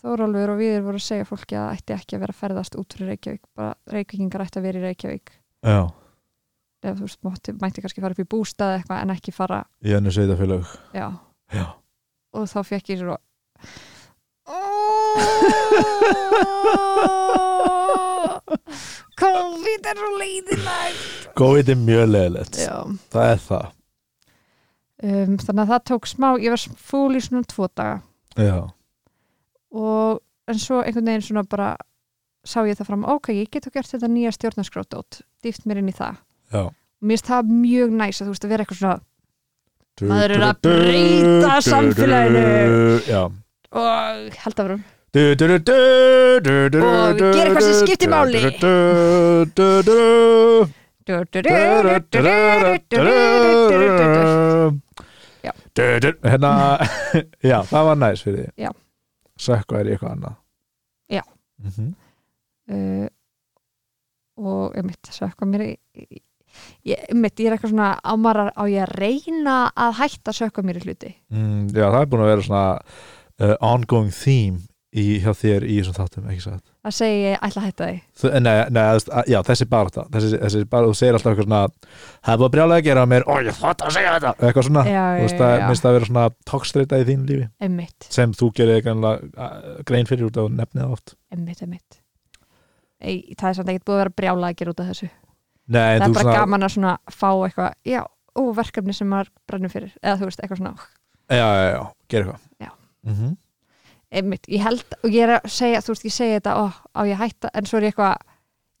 [0.00, 2.76] Þórólfur og við voru að segja fólki að það ætti ekki að vera að ferðast
[2.80, 5.28] út fyrir Reykjavík, bara Reykjavíkingar ætti að vera í Reykjavík.
[5.60, 5.80] Já,
[6.80, 9.86] eða þú veist, mátti, mætti kannski fara upp í bústað eitthvað en ekki fara, í
[9.96, 10.64] önnu sveitafélag
[10.96, 11.08] já.
[11.52, 11.66] Já,
[12.32, 13.16] og þá fekk ég svo
[19.20, 22.74] COVID er svo leiðilegt COVID er mjög leðilegt Já.
[23.12, 23.68] Það er það,
[25.02, 28.00] um, þannig að það tók smá, ég var fúl í svona tvo daga
[28.36, 28.58] já,
[29.72, 31.70] og en svo einhvern veginn svona bara
[32.44, 35.92] sá ég það fram, ok, ég get þá gert þetta nýja stjórnarskrótót, dýft mér inn
[35.92, 36.16] í það
[36.54, 36.72] já og
[37.08, 38.98] mér finnst það mjög næs að þú veist að vera eitthvað svona
[40.00, 42.44] Maður er að breyta samfélaginu.
[43.08, 43.20] já
[43.70, 44.78] og held að vera
[46.80, 48.40] og Og gera eitthvað sem skiptir máli.
[51.10, 51.20] Já.
[55.80, 56.50] Hérna
[57.50, 58.70] já, það var næs fyrir því Já.
[59.40, 60.36] sökka er eitthvað annað
[61.10, 61.22] Já.
[61.64, 61.88] Mhm.
[62.70, 63.08] uh,
[64.40, 66.22] og ég mitt eitthvað mér í-
[66.88, 70.64] ég, einmitt, ég er eitthvað svona á, maður, á ég að reyna að hætta sökka
[70.66, 72.64] mér í hluti Mm, já, það er búin að vera svona
[73.40, 76.64] uh, ongoing theme í, hjá þér í þessum þáttum, ekki satt?
[76.82, 77.86] Það segi ég ætla að hætta
[78.20, 81.60] Þú- Nei, nei, að- já, þessi barata þessi, þessi barata, þú segir alltaf eitthvað svona
[82.26, 84.32] það að brjálega að gera mér, ó, ég þátt að segja þetta.
[84.40, 87.48] Eitthvað svona, Já, þú veist, það já, minnst að vera svona tókstreita í þín lífi,
[87.60, 91.14] Emmitt, sem þú gerir eitthvað grein fyrir út á nefnið oft.
[91.30, 92.00] Emmitt, emmitt
[93.00, 95.06] Ei, Það er samt ekkert búið að vera brjála að gera út af þessu.
[95.70, 98.00] Nei, Það er bara svona, gaman að svona fá eitthvað Já,
[98.36, 99.94] ó, verkefni sem maður brennur fyrir.
[100.02, 100.74] Eða þú veist, eitthvað svona
[101.30, 102.70] já, já, já, Já.
[104.10, 106.64] Einmitt, ég held, og ég er að segja þú veist, ég segi þetta, ó,
[106.98, 108.24] á ég hætta en svo er ég eitthvað,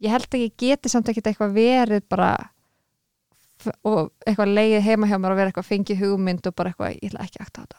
[0.02, 2.30] ég held að ég geti samt ekkert eitthvað verið bara
[3.86, 7.12] og eitthvað leið heima hjá mér og vera eitthvað fengið hugmynd og bara eitthvað, ég
[7.12, 7.78] ætla ekki akta á þetta.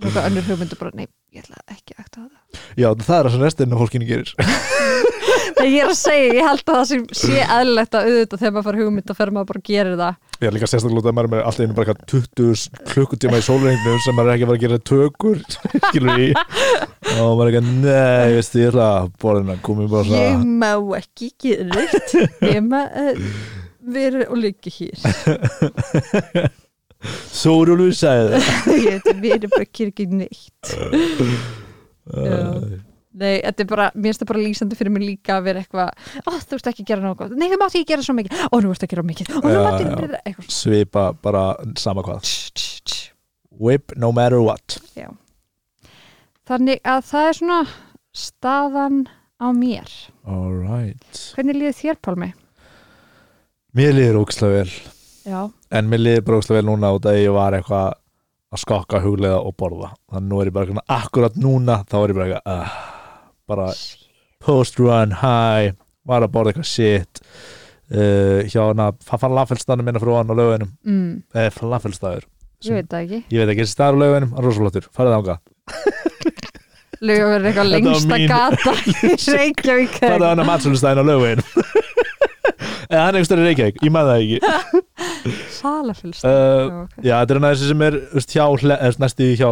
[0.00, 1.06] Og eitthvað önnur hugmynd og bara, nei,
[1.36, 2.64] ég ætla ekki akta á þetta.
[2.74, 4.34] Já, það er það sem restin af fólkinu gerir
[5.66, 8.66] ég er að segja, ég held að það sem sé eðlilegt að auðvitað þegar maður
[8.68, 10.14] fær hugmynd og fer maður bara að gera það.
[10.40, 13.44] Ég er líka sérstaklega út að maður er alltaf einu bara eitthvað 20 klukkutíma í
[13.44, 15.38] sólregnum sem maður er ekki að fara að gera tökur
[15.90, 16.28] skilur í.
[16.30, 20.48] Og maður er ekki að, nei, veistu, ég ætla að borðina komið bara ég svona
[20.62, 22.08] má ekki gera neitt.
[22.46, 23.12] Nema að
[23.90, 24.96] vera og liggja hér.
[27.32, 28.44] Sórúlu sagði það.
[28.90, 30.64] Ég vera bara að gera ekki neitt.
[33.10, 35.88] Nei, þetta er bara, mér finnst það bara lýsandi fyrir mig líka að vera eitthvað,
[36.22, 38.54] ó, þú veist ekki að gera nógu Nei, þú mátt ekki gera svo mikið, ó,
[38.62, 39.30] nú ert að gera mikið.
[39.34, 39.86] Ó, nú Já, mátt já.
[39.88, 40.56] ekki eitthvað svona.
[40.60, 41.42] Svipa bara
[41.82, 42.20] sama hvað.
[42.22, 43.00] Tss, tss, tss.
[43.60, 44.78] Whip no matter what.
[46.50, 47.58] Þannig að það er svona
[48.16, 49.00] staðan
[49.42, 49.90] á mér.
[50.26, 52.30] Alright Hvernig líður þér, Pálmi?
[53.78, 54.72] Mér liður ógislega vel.
[55.30, 57.92] Já, En mér liður bara ógislega vel núna út að ég var eitthvað
[58.50, 59.92] að skokka huglega og borða.
[60.10, 62.89] Þannig nú er ég bara eitthvað akkurat núna þá er ég bara eitthvað uh,
[63.50, 63.68] bara
[64.40, 65.74] post run high
[66.08, 67.20] var að borða eitthvað shit
[67.92, 72.24] uh, hjá hana falafelstæðanum minna frá hann á laugunum mm, eða falafelstæður
[72.60, 73.18] ég veit ekki.
[73.32, 75.36] Ég veit ekki, þessi staður á laugunum, hann er rosaflottur farið ánga,
[77.00, 79.94] Lögur verið eitthvað lengsta mín- gata í Reykjavík.
[80.02, 81.48] Farið á hann að matsölustæðin á laugunum
[82.90, 84.38] eða hann er einhver stærri Reykjavík, ég maður það ekki.
[85.60, 87.98] Salafylst uh, já, þetta er hann þessi sem er
[89.04, 89.48] næstu í hjá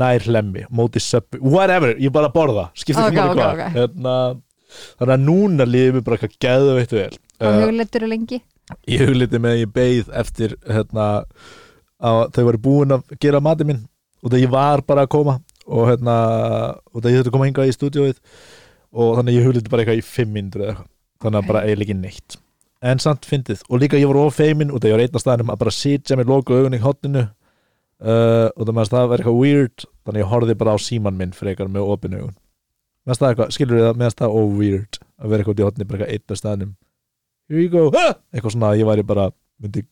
[0.00, 3.54] nær hlemmi, móti söppi whatever, ég bara borða, skiptir Ok, ekki ok, okay, hvað.
[3.54, 3.76] ok.
[3.78, 4.14] hérna,
[4.98, 7.08] þannig að núna líður mér bara eitthvað geðveitt vel.
[7.40, 8.40] Og uh, hugleitur lengi?
[8.88, 11.08] Ég hugliti með að ég beið eftir hérna,
[12.04, 13.82] að þau voru búin að gera matið minn
[14.24, 16.14] og þegar ég var bara að koma og hérna,
[16.92, 18.18] og þegar ég þurfti að koma hingað í stúdíóið
[18.94, 20.90] og þannig að ég hugliti bara eitthvað í fimm myndur eða eitthvað,
[21.24, 22.36] þannig að bara eiginlega ekki neitt.
[22.84, 25.24] En samt fyndið, og líka ég var of feimin og þegar ég var einn á
[25.24, 27.22] staðinum að bara sitja með loku augun í hotninu
[28.04, 31.34] uh, og það það var eitthvað weird þannig að ég horfði bara á síman minn
[31.36, 32.38] frekar með opinu augun.
[33.04, 35.66] Meðast það eitthvað, skilur við það meðast það of weird að vera eitthvað út í
[35.68, 36.74] hotni bara eitthvað einn á staðinum
[37.48, 38.14] here you go, ah!
[38.32, 39.26] eitthvað svona að ég væri bara
[39.60, 39.84] myndi,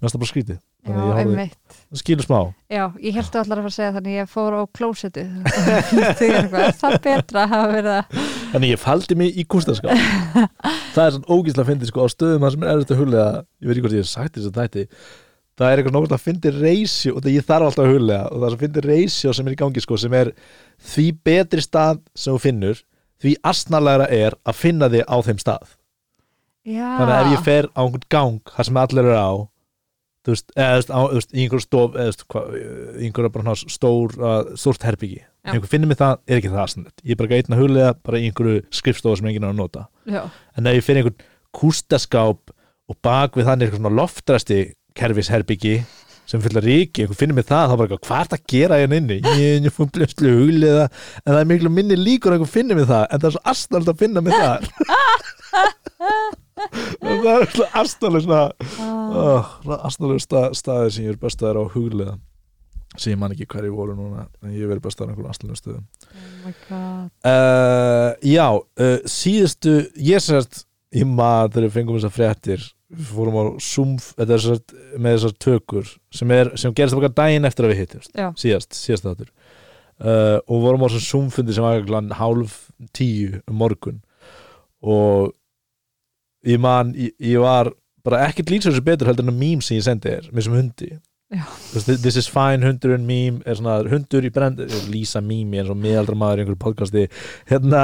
[0.00, 0.58] meðast það bara skrítið.
[0.86, 1.52] Þannig að ég
[1.90, 2.38] það skilur smá.
[2.70, 5.24] Já, ég held að allar að fara að segja þannig ég fór á klósetu
[6.06, 8.20] eitthvað, er það betra að hafa verið að
[8.52, 10.04] Þannig ég faldi mig í kústaskap
[10.94, 13.26] Það er svona ógíslega að fyndi sko á stöðum það sem er erfitt að huglega
[13.34, 14.86] ég veit ekki hvort ég hef sagt þess að þætti
[15.58, 18.42] það er eitthvað nógt að fyndi reysjó og það ég þarf alltaf að huglega og
[18.42, 20.32] það sem fyndi reysjó sem er í gangi sko sem er
[20.92, 22.82] því betri stað sem þú finnur
[23.18, 25.76] því astnalega er að finna þig á þeim stað.
[26.68, 29.32] Já, þannig að ef ég fer á einhvern gang þar sem allir eru á
[30.28, 32.68] þú veist, eða þú veist, í einhver stof eða þú veist,
[32.98, 36.52] í einhver bara svona stór uh, stórt herbyggi, ef einhver finnir mig það er ekki
[36.52, 39.54] það aðsnett, ég er bara einn að huglega bara í einhverju skrifstofa sem enginn er
[39.54, 39.86] að nota.
[40.04, 40.20] Já,
[40.58, 41.26] en ef ég finn einhvern
[41.58, 42.52] kústaskáp
[42.88, 44.60] og bak við þannig eitthvað svona loftrasti
[44.98, 45.78] kerfisherbyggi
[46.28, 48.78] sem fyllir ríki, einhver finnir mig það þá bara eitthvað, hvað er það að gera
[48.82, 49.16] hérna inni?
[49.38, 53.06] Ég, fór blöfslu huglega en það er miklu minni líkur að einhver finnir mig það
[53.06, 54.68] en það er svo astnald að finna mig þar.
[56.58, 58.40] Það er svona astnaleg svona
[58.82, 59.52] ah,
[59.86, 62.16] astnaleg stað, staði sem ég er best að er á huglega.
[62.98, 65.32] Sem ég man ekki hverju voru núna en ég verið best að er á einhverjum
[65.32, 65.86] astnalegum stöðum.
[66.48, 66.54] Oh
[67.28, 73.36] Uh, já, uh, síðustu ég sérst í maður þegar við fengum þessar fréttir við fórum
[73.36, 77.74] á Zoom er sérst með þessar tökur sem, er, sem gerist okkar daginn eftir að
[77.74, 79.32] við hittumst síðast, síðast þáttur.
[79.98, 82.56] Uh, og vorum á þessum Zoom fundi sem var klan hálf
[82.96, 84.00] tíu um morgun.
[84.80, 85.34] Og
[86.46, 87.72] ég man, ég, ég var
[88.06, 90.58] bara ekkert lýsa þessu betur heldur en að mím sem ég sendi þér með þessum
[90.60, 90.90] hundi.
[91.28, 95.76] Veist, this is fine hundurinn mím er svona hundur í brend lýsa mými eins og
[95.76, 97.02] miðaldra maður í einhverju podcasti.
[97.50, 97.82] Hérna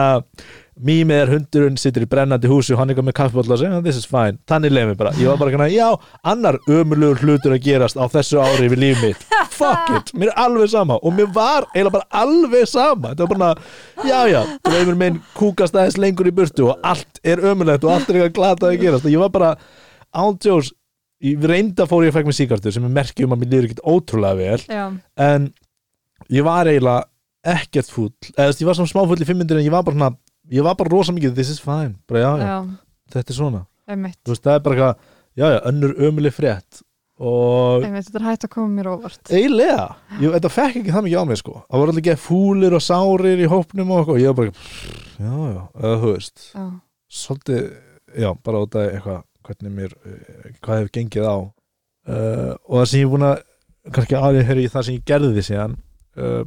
[0.75, 3.81] mými er hundurinn, situr í brennandi húsi og hann er eitthvað með kaffibólla og segja
[3.85, 4.39] this is fine.
[4.51, 5.89] Þannig leið mér bara, ég var bara kannar, já
[6.27, 9.23] annar ömulugur hlutur að gerast á þessu ári við líf mitt,
[9.59, 13.35] fuck it mér er alveg sama og mér var eiginlega bara alveg sama, þetta var
[13.39, 17.95] bara já já, draumur minn kúkast aðeins lengur í burtu og allt er ömulegt og
[17.95, 19.07] allt er eitthvað glatað að gerast.
[19.07, 19.55] Og ég var bara
[20.15, 20.75] ándjós,
[21.25, 23.71] ég reynda fór ég að fekk mér síkartur sem er merki um að mér líður
[23.71, 24.63] ekkert ótrúlega vel.
[24.67, 24.87] Já,
[25.23, 25.53] en
[26.35, 27.05] ég var eiginlega
[27.45, 30.15] ekkert fúll eða ég var svona smáfull í fimmyndir en ég var bara svona,
[30.53, 32.59] ég var bara rosa mikið this is fine, bara já, já, já,
[33.15, 33.63] þetta er svona.
[33.87, 36.83] Veist, það er bara eitthvað, já, já, önnur ömuleg frétt.
[37.25, 39.21] Og einmitt, þetta er hægt að koma mér óvart.
[39.31, 39.85] Eiginlega,
[40.19, 43.45] þetta fekk ekki það mikið á mig sko, það voru alltaf ekki fúlir og sárir
[43.45, 46.47] í hópnum og eitthvað, ég var bara já, já, eða þú veist.
[47.15, 47.69] Svolítið,
[48.25, 51.37] já, bara út af eitthvað hvernig mér, eh, hvað hefur gengið á.
[52.05, 53.39] Uh, og það sem ég er búin að
[53.95, 55.77] kannski aðrið höfðu í það sem ég gerði því síðan
[56.21, 56.43] uh,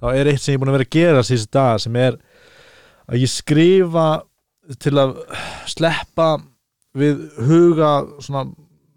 [0.00, 2.18] þá er eitt sem ég er búin að vera að gera síðust dag sem er
[3.08, 4.08] að ég skrifa
[4.80, 5.16] til að
[5.70, 6.34] sleppa
[6.94, 8.52] við huga svona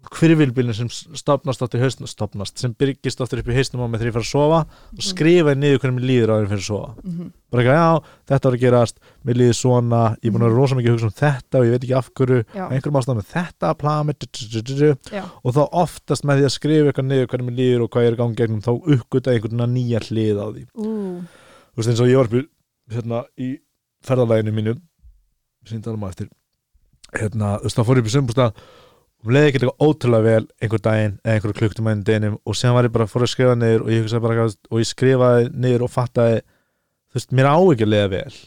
[0.08, 4.00] hvirvilbylun sem stopnast aftur í hausnum, stopnast, sem byrgist aftur upp í hausnum á mig
[4.00, 6.62] þegar ég fer að sofa og skrifa niður hvernig mér líður á þegar ég fer
[6.62, 6.90] að sofa.
[7.02, 7.88] Mhm, bara ekki, já,
[8.30, 8.96] þetta var að gerast
[9.28, 11.64] mér líður svona, ég er búin að vera rosa mikið að hugsa um þetta og
[11.68, 13.78] ég veit ekki af hverju, einhverjum ástæðum með þetta að
[15.12, 18.04] já, og þá oftast með því að skrifa eitthvað niður hvernig mér líður og hvað
[18.04, 20.62] ég er í gangi gegnum þá uppgöta einhvern nýja hlið á því
[23.98, 24.76] þú ferðalæginu mínu
[25.68, 26.28] sem ég tala um á eftir
[27.16, 28.50] hérna, þú veist þá fór ég upp í sumbústa
[29.18, 32.76] og leiði ekki eitthvað ótrúlega vel einhver daginn eða einhverju klukktum einn deginum og síðan
[32.76, 35.92] var ég bara fór að skrifa niður og ég, bara, og ég skrifaði niður og
[35.94, 36.38] fattaði
[37.08, 38.38] þú veist, mér á ekki að leiða vel.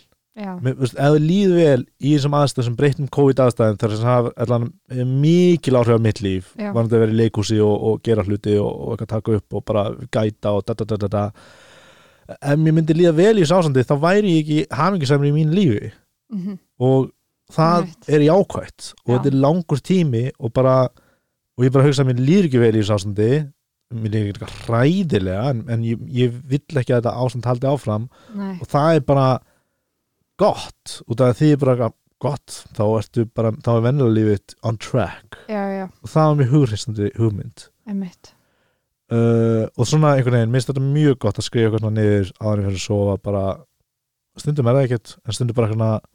[0.42, 3.96] Mér, þú veist, ef það líð vel í þessum aðstæðum sem breytum COVID aðstæðum þar
[3.98, 4.70] sem hafa allan
[5.20, 6.70] mikil áhrif á mitt líf Já.
[6.72, 9.84] varandi að vera í leikhúsi og, og gera hluti og, og taka upp og bara
[10.08, 11.26] gæta og da da da da da
[12.40, 15.54] ef mér myndi líða vel í þessu ásandi þá væri ég ekki hamingisamri í mín
[15.56, 15.92] lífi.
[16.32, 17.10] Mhm, og
[17.52, 18.10] það Einmitt.
[18.10, 18.92] er jákvætt.
[19.06, 19.14] Og Já.
[19.18, 22.74] þetta er langur tími og bara og ég bara hugsa að mér líður ekki vel
[22.76, 23.32] í þessu ástandi.
[23.92, 28.06] Mér líður ekki hræðilega en, en ég, ég vill ekki að þetta ástand haldi áfram.
[28.36, 29.26] Nei, og það er bara
[30.40, 31.02] gott.
[31.12, 31.92] Út af því bara
[32.22, 35.40] gott þá ertu bara, þá er vennilega lífið on track.
[35.50, 37.68] Já, já, og það var mjög hugreistandi hugmynd.
[37.90, 38.32] Einmitt
[39.12, 42.80] uh, og svona einhvern veginn, minnst þetta mjög gott að skrifa eitthvað áður en fyrir
[42.80, 43.46] að sofa bara,
[44.40, 46.10] stundum er það ekkert en stundum bara eitthvað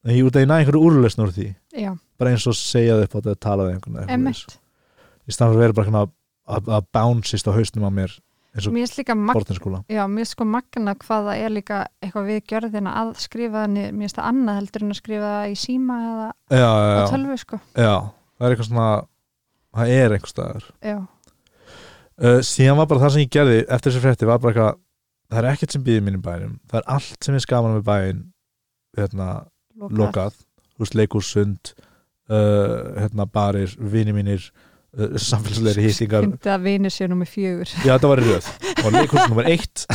[0.00, 1.50] en ég út að ég næ einhverju úrlausn úr því.
[1.76, 4.58] Já, bara eins og segja þið upp á þetta að tala við einhvern veginn
[5.30, 6.02] í staðan fyrir að vera bara
[6.50, 8.16] að, að bouncist á hausnum á mér
[8.50, 8.74] eins og
[9.34, 13.66] bortinskóla já, mér er sko magna hvað það er líka eitthvað við gjörðina að skrifa
[13.70, 16.26] mér er það annað heldur en að skrifa í síma eða
[16.58, 17.60] já, á já, já, tölvu sko.
[17.76, 17.94] Já,
[18.34, 18.88] það er eitthvað svona
[19.70, 20.96] það er einhver staðar já,
[22.20, 24.80] uh, síðan var bara það sem ég gerði eftir þessi frétti var bara eitthvað
[25.30, 26.56] það er ekkert sem býðir mín í bænum.
[26.70, 28.24] Það er allt sem er skaman með bæin
[28.98, 29.28] hérna,
[29.76, 30.40] lokað, lokað.
[30.80, 31.72] Veist, leikhús, sund
[32.32, 34.48] uh, hérna, barir, vini mínir
[34.96, 37.70] uh, samfélagslegri hýsingar Fyndi að vinir sér nummer fjögur.
[37.84, 38.50] Já, þetta var í röð.
[38.96, 39.86] Leikhús nummer eitt.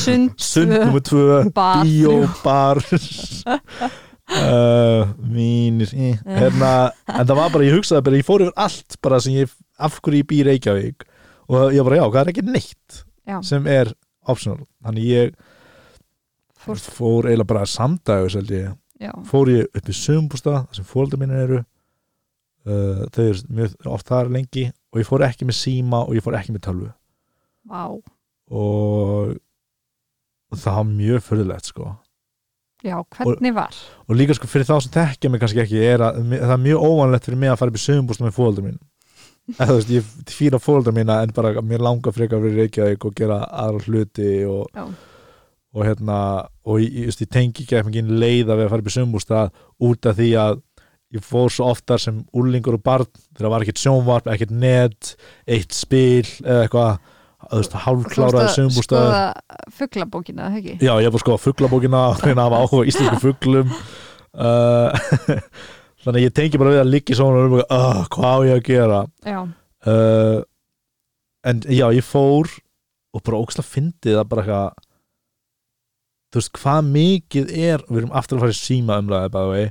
[0.00, 2.82] Sund, sund tvö, bíó, bar
[4.30, 6.18] uh, mínir eh.
[6.24, 6.72] hérna,
[7.10, 9.98] en það var bara, ég hugsaði bara ég fór yfir allt bara sem ég af
[10.00, 11.06] hverju ég býr Reykjavík.
[11.50, 13.92] Og ég bara, já, hvað er ekki neitt Já, sem er
[14.28, 14.62] optional.
[14.84, 15.34] Þannig ég
[16.60, 17.66] fórst, fór eiginlega bara
[19.00, 21.60] já, fór ég upp í sögumbústa þar sem fóldar mínir eru.
[22.68, 26.24] Uh, þau eru mjög oft þar lengi og ég fór ekki með síma og ég
[26.24, 26.90] fór ekki með tölvu.
[27.70, 27.84] Vá.
[28.50, 29.38] Og
[30.58, 31.94] það var mjög fyrirlegt sko
[32.86, 33.76] Já, hvernig var?
[34.08, 36.86] og líka sko fyrir þá sem þekkja mig kannski ekki er að það er mjög
[36.86, 38.80] óvanlegt fyrir mig að fara upp í sögumbústa með fóldar mín
[39.58, 43.16] eða þú veist, ég fýra fóldar mína en bara mér langar frekar fyrir Reykjavík og
[43.18, 44.86] gera aðra hluti og, Já,
[45.70, 46.18] og hérna
[46.66, 49.44] og ég, ég, tengi ekki ekki leið að við að fara upp í sögumbústa
[49.90, 50.60] út af því að
[51.14, 55.14] ég fór svo oftar sem úrlingur og barn þegar var ekkert sjónvarp, ekkert net
[55.50, 57.09] eitt spil eða eitthvað
[57.48, 59.22] hálfkláraði sögumbústa Skoða
[59.78, 60.74] fugglabókina, það ekki?
[60.86, 63.72] Já, ég var sko að fugglabókina og reyna að hafa áhuga íslensku fugglum
[64.34, 65.40] uh,
[66.04, 69.00] þannig ég tengi bara við að liggi svona og uh, hvað á ég að gera?
[69.26, 69.40] Já,
[69.90, 70.38] uh,
[71.50, 72.52] en já, ég fór
[73.10, 74.88] og bara fyndið að bara eitthvað
[76.30, 79.64] þú veist, hvað mikið er við erum aftur að fara í síma umræði bæði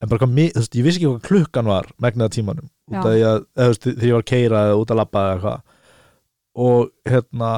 [0.00, 3.02] en bara hvað mikið, þú veist, ég vissi ekki hvað klukkan var megnaða tímanum, út
[3.04, 3.44] af því að
[3.84, 5.69] þegar ég var að keira eða út að labba eða eitthvað
[6.60, 7.50] og hérna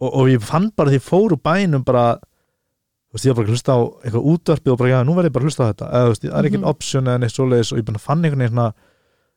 [0.00, 3.38] og, og ég fann bara því ég fór úr bænum bara þú veist, ég var
[3.40, 5.64] bara að hlusta á eitthvað útvarpið og bara, já, nú verð ég bara að hlusta
[5.64, 6.64] á þetta eða, þú veist, það er ekki Mhm.
[6.64, 8.74] mm option eða neitt svoleiðis og ég bara fann einhvern veginn svona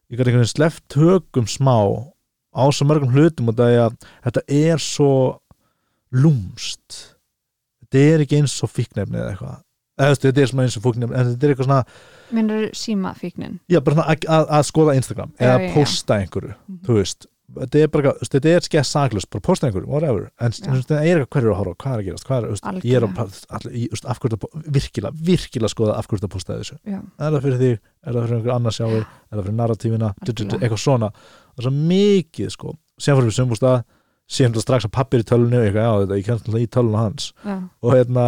[0.10, 1.76] ég gæti einhvern veginn sleppt tökum smá
[2.58, 5.12] á svo mörgum hlutum og það er að þetta er svo
[6.12, 6.98] lúmst
[7.84, 9.56] þetta er ekki eins og fíknefni eða eitthvað
[9.98, 11.80] eða þú veist, þetta er svona eins og fíknefni en þetta er eitthvað svona,
[12.38, 15.74] minnur símafíknin já, bara svona að, að, að skoða Instagram Já, eða já, já.
[15.78, 16.80] posta einhverju Mhm.
[16.88, 20.30] þú veist, þetta er bara þetta er skess saklust, bara posta einhverju, whatever.
[20.44, 22.98] En það er eitthvað hverju að horfa, hvað er að gerast hvað er, veist, ég
[23.00, 26.32] er að, all, ég, þú veist, af hverju þetta, virkilega, virkilega skoða af hverju þetta
[26.34, 26.80] postaði þessu.
[26.84, 30.12] Já, er það fyrir þig, er það fyrir einhver annar sjáir er það fyrir narratífina,
[30.28, 31.12] eitthvað svona.
[31.54, 33.80] Það er svo mikið sko, sem fyrir við sömbústað
[34.28, 36.72] síðan það strax að pappir í tölunni og eitthvað, já, þetta, ég kemst alltaf í
[36.76, 37.30] tölunni hans.
[37.48, 38.26] Já, og hérna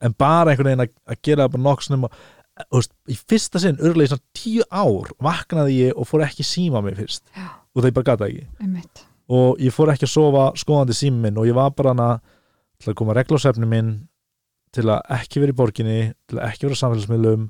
[0.00, 2.20] en bara einhvern veginn að, að gera bara nokk sem að,
[2.66, 6.44] þú veist, í fyrsta sinn örgulega í svona tíu ár vaknaði ég og fór ekki
[6.46, 7.24] síma mig fyrst.
[7.36, 7.48] Já.
[7.76, 8.46] Og ég bara gata ekki.
[8.60, 9.04] Einmitt.
[9.30, 12.10] Og ég fór ekki að sofa skoðandi sími minn og ég var bara hana
[12.80, 13.92] til að koma reglásefni minn
[14.74, 15.98] til að ekki vera í borginni
[16.30, 17.46] til að ekki vera á samfélagsmiðlum.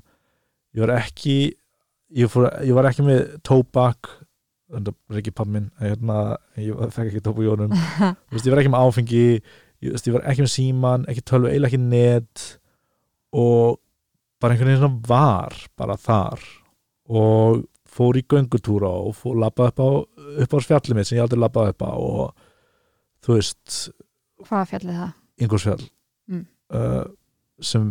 [0.77, 4.11] Ég var ekki ég, fór, ég var ekki með tóbak
[4.71, 6.21] þetta er ekki pappi minn hérna,
[6.59, 7.49] ég fekk ekki tóbak í
[8.31, 9.23] veist, ég var ekki með áfengi
[9.81, 12.45] ég, ég var ekki með síman, ekki tölvu eiginlega ekki net.
[13.31, 13.79] Og
[14.41, 16.43] bara einhvern veginn var bara þar.
[17.11, 19.87] Og fór í göngutúra og fór labba upp á
[20.45, 22.33] upp á fjallið mitt sem ég aldrei labbaði upp á og
[23.25, 23.79] þú veist
[24.47, 25.11] hvað fjallið það?
[25.45, 25.89] Ingolsfjall
[26.31, 26.45] Mm.
[26.71, 27.03] uh,
[27.59, 27.87] sem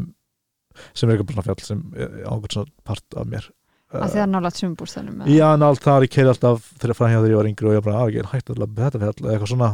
[0.97, 3.49] sem er eitthvað svona fjall sem er ákveð svona part af mér.
[3.91, 7.11] Að því það er nálega sumbúrstænum Já, en allt þar, ég keiri alltaf þegar fram
[7.11, 9.01] hjá þegar ég var yngri og ég bara, að ég er hægt að labba þetta
[9.03, 9.71] fjall eða eitthvað svona,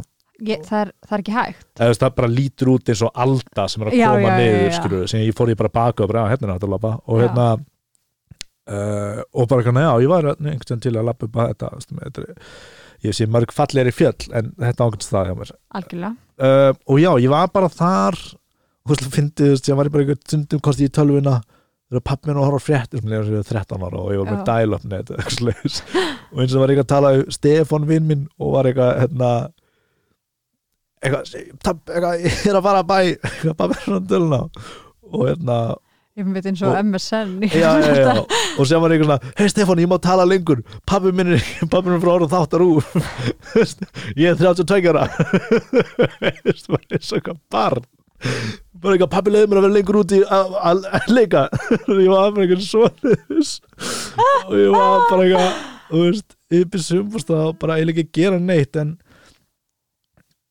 [0.48, 1.66] ég, það, er, það er ekki hægt.
[1.84, 4.64] Eða það bara lítur út eins og alda sem er að Já, koma já, niður,
[4.64, 4.74] já.
[4.80, 6.92] skilur sem ég fór ég bara baka og bara, hérna er hægt að labba.
[7.06, 7.46] Og hérna
[8.70, 11.94] uh, og bara, já, ég var einhvern veginn til að labba upp að þetta, veist,
[11.96, 15.52] með, þetta ég sé mörg fallegri fjöll en þetta ákveðst það hjá mér.
[16.36, 19.04] Uh, og já, ég var bara þar og þú veist,
[19.36, 21.38] þú veist, ég var bara einhvern stundum kosti í tölvuna
[21.86, 24.32] þegar pappi minn var að horfa fréttir sem ég var 13 ára og ég var
[24.90, 25.76] með svoleiðis.
[26.32, 29.30] og eins og var eitthvað að tala um Stefán vinn minn og var eitthvað hérna
[31.04, 34.40] eitthvað, eitthvað ég er að fara að bæ eitthvað pappi er svona töluna
[35.06, 35.58] og hérna
[36.16, 38.12] ég veit eins og Og- MSN já, já, já,
[38.58, 40.62] og sem var eitthvað svona hei Stefán, ég má tala lengur.
[40.88, 42.86] Pappi minn er, frá orða þáttar úr.
[44.16, 45.06] Ég er 32 ára.
[46.46, 47.84] Veist, bara eins og eitthvað barn.
[48.80, 51.46] Bara eitthvað, pappi leiði mér að vera lengur úti að leika.
[51.84, 53.16] Ég var bara eitthvað svona
[54.46, 58.76] og ég var bara eitthvað þú veist, yfir sumbústað og bara eiginlega ekki gera neitt
[58.80, 58.96] en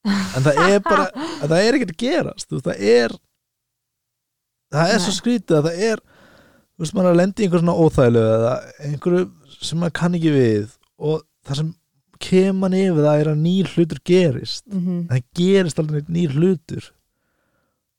[0.06, 1.08] en það er bara
[1.42, 3.16] það er ekkert að gerast það er
[4.74, 5.20] það er svo Nei.
[5.22, 6.00] skrítið að það er
[6.76, 8.54] þú veist, maður að lendi einhver svona óþægilegu eða
[8.90, 9.26] einhverju
[9.62, 11.74] sem maður kann ekki við og það sem
[12.26, 14.98] kemur yfir það er að nýr hlutur gerist Mhm.
[15.00, 16.92] en það gerist neitt nýr hlutur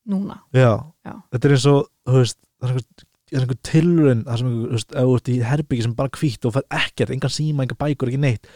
[0.06, 0.72] núna já,
[1.04, 1.14] Já.
[1.32, 4.76] þetta er eins og veist, það er einhver, er einhver tilraun það sem einhver, þú
[4.76, 7.80] veist, ef þú ert í herbyggi sem bara hvítt og fær ekkert, engan síma, engan
[7.80, 8.46] bækur, ekki neitt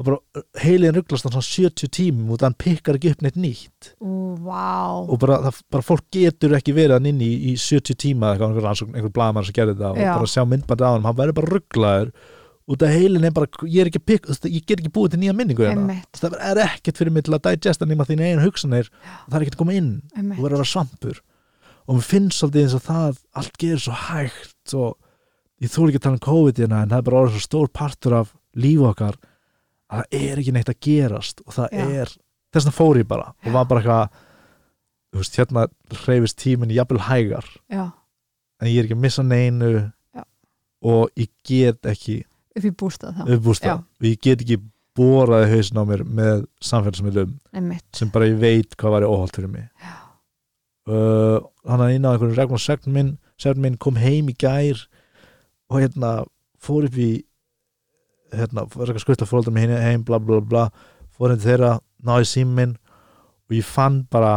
[0.00, 3.90] þá bara heilin rugglast á svona 70 tímum og þann pikkar ekki upp neitt nýtt.
[4.00, 4.96] Ú, vá.
[5.04, 8.56] Og bara, það, bara fólk getur ekki verið hann inn í, í 70 tíma eitthvað,
[8.56, 10.12] einhver, einhver blaðmann sem gerði þetta og Já.
[10.16, 12.12] bara sjá myndbandi á hann, hann verður bara rugglaður
[12.70, 15.34] út af heilin er bara, ég er ekki pikk ég get ekki búið til nýja
[15.36, 15.98] minningu hérna.
[16.16, 18.88] Það er ekkert fyrir mig til að digesta nema þín eigin hugsanir.
[19.26, 20.38] Það er ekkert að koma inn, Einmitt.
[20.38, 21.20] verður að vera svampur.
[21.90, 24.94] Og mér finnst svolítið eins og það allt gerir svo hægt og
[25.60, 27.72] ég þú ekki að tala um COVID hérna en það er bara orðið svo stór
[27.74, 29.18] partur af lífu okkar
[29.90, 31.86] að það er ekki neitt að gerast og það Já.
[32.02, 32.12] er,
[32.54, 34.18] þess vegna fór ég bara og var bara eitthvað
[35.10, 35.64] þú veist, hérna
[36.04, 37.86] hreyfist tíminn jafnvel hægar já,
[38.60, 39.70] en ég er ekki að missa neinu
[40.14, 40.24] Já.
[40.86, 42.20] og ég get ekki
[42.56, 43.74] upp í bústað þá uppbústa Já.
[43.80, 44.60] og ég get ekki
[44.98, 47.86] boraði hausin á mér með samfélagsmiðlum Einmitt.
[47.96, 49.96] sem bara ég veit hvað væri óholt fyrir mig Já.
[50.90, 54.86] uh, hann að inn á einhvern regnum segn minn, segn minn kom heim í gær
[55.70, 56.14] og hérna
[56.60, 57.10] fór upp í
[58.34, 58.66] hérna,
[59.02, 60.68] skvist að fóruldra mig heim bla bla bla,
[61.14, 61.72] fór hérna þeirra
[62.06, 62.76] náði síminn minn
[63.50, 64.34] og ég fann bara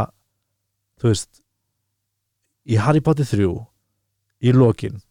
[1.01, 1.41] þú veist
[2.65, 3.49] í Harry Potter 3
[4.43, 5.01] í lokin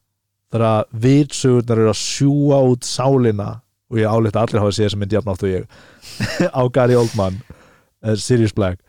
[0.53, 3.51] þar að vitsugurnar eru að sjúa út sálina
[3.92, 5.66] og ég álíkt að allir hafa séð sem myndi jafn átt og ég
[6.61, 8.81] á Gary Oldman uh, Sirius Black.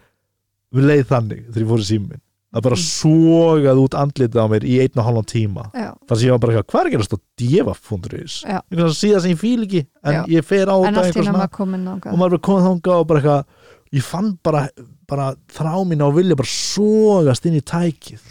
[0.73, 2.22] Við leið þannig þegar ég fór í síminn
[2.53, 5.65] það bara sogað út andlitið á mér í einn og halvan tíma.
[5.73, 8.57] Þar sem ég var bara eitthvað, hvað er að gerast á djefa.is já.
[8.59, 10.21] einhvern veginn síðan sem ég fíl ekki en Já.
[10.29, 14.05] ég fer á þetta í og maður er bara komið þangað og bara eitthvað ég
[14.05, 14.63] fann bara,
[15.09, 18.29] bara þrá mín og vilja bara sogast inn í tækið.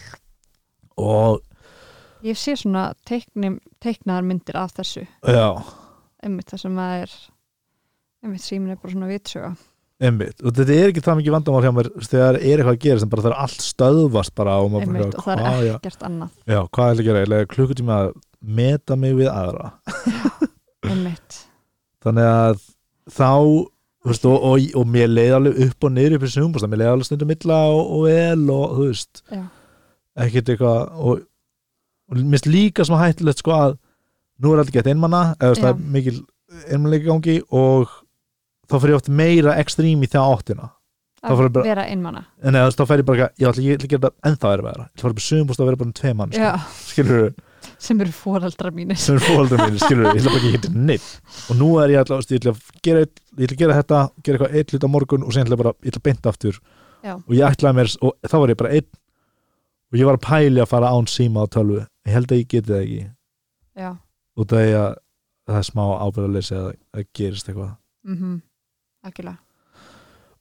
[1.02, 1.42] Og
[2.22, 5.02] ég sé svona teikni, teiknaðar myndir af þessu.
[5.26, 5.58] Já,
[6.22, 7.18] einmitt það sem að er
[8.22, 9.54] einmitt símin er bara svona vitsöga
[10.02, 10.38] einmitt.
[10.42, 13.12] Og þetta er ekki það mikið vandamál hjá mér þegar er eitthvað að gera sem
[13.12, 16.32] bara það er allt stöðvast bara og maður bara einmitt og það er ekkert annað.
[16.46, 18.12] Já, hvað er að gera, klukkutíma að
[18.60, 19.72] meta mig við aðra.
[22.02, 22.64] Þannig að
[23.12, 23.30] þá
[24.08, 26.94] veist, og, og, og mér leiði alveg upp og niður upp í sumbústa, mér leiði
[26.96, 29.22] alveg stundum milla og, vel og þú veist
[30.22, 31.22] ekkert eitthvað og,
[32.12, 33.76] mér finnst líka sem hættulegt sko að
[34.42, 36.16] nú er alltaf gett einmanna eða það er mikil
[36.66, 37.92] einmannleika í gangi og
[38.72, 40.70] þá fyrir ég oft meira ekstrím í það áttina.
[41.22, 42.24] Það að bara- vera einmana.
[42.42, 44.52] En eða þú þá fer ég bara, eitthvað, ég ætla ætla að gera þetta ennþá
[44.56, 46.52] er vera ég ætla að upp í sumbústa og vera bara um tvei mann já,
[46.90, 47.34] skilur
[47.78, 48.96] sem eru fóreldra mínir.
[48.98, 51.06] Sem er fóaldra mínu, skilur ég ætla bara ekki að hitta neitt
[51.50, 54.38] og nú er ég alltaf, ég ætla að gera, ég ætla að gera þetta, gera
[54.38, 56.58] eitthvað eitt hlut á morgun og sen ætla bara, ég ætla að beinta aftur.
[57.02, 57.14] Já.
[57.18, 58.90] og ég ætlaði mér, og þá var ég bara einn.
[59.92, 62.48] Og ég var að pæli að fara án síma á tölvu, ég held að ég
[62.48, 63.02] geti það ekki.
[63.78, 63.90] Já,
[64.38, 64.94] út af því að
[65.50, 67.72] það er smá ábyrðarleysi að það gerist eitthvað.
[68.06, 68.42] Mhm,
[69.06, 69.38] algjörlega.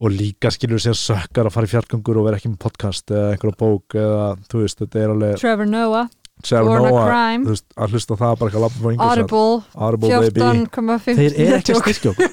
[0.01, 3.35] Og líka skilur sér sökkar að fara í fjartgöngur og vera ekki með podcast eða
[3.35, 6.07] einhverja bók eða þú veist, þetta er alveg Trevor Noah,
[6.41, 10.39] Trevor Noah, veist, að hlusta á það bara ekki að lappa yngur Audible Audible baby.
[10.41, 12.29] 14,5 þeir eru ekki að styrkja okkur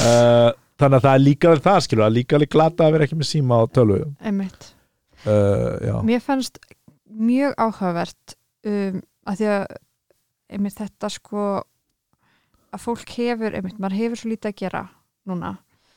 [0.00, 0.50] uh,
[0.80, 3.28] þannig að það er líka það skilur, er líka alveg glata að vera ekki með
[3.30, 4.00] síma á tölvu.
[4.24, 4.70] Einmitt.
[5.24, 6.58] Uh, Mér fannst
[7.14, 8.34] mjög áhugavert
[8.66, 8.98] um,
[9.28, 9.62] að því að
[10.54, 11.44] einmitt þetta sko
[12.74, 14.82] að fólk hefur, einmitt, maður hefur svo lítið að gera
[15.28, 15.52] núna.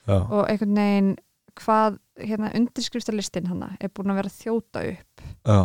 [0.08, 1.16] Já, og einhvern veginn
[1.58, 5.24] hvað hérna undirskriftarlistin hana er búin að vera þjóta upp.
[5.42, 5.60] Já,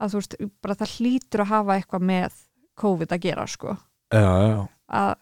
[0.00, 2.38] að þú veist, bara það hlýtur að hafa eitthvað með
[2.80, 3.76] COVID að gera sko.
[4.14, 4.60] Já, já.
[5.00, 5.12] að,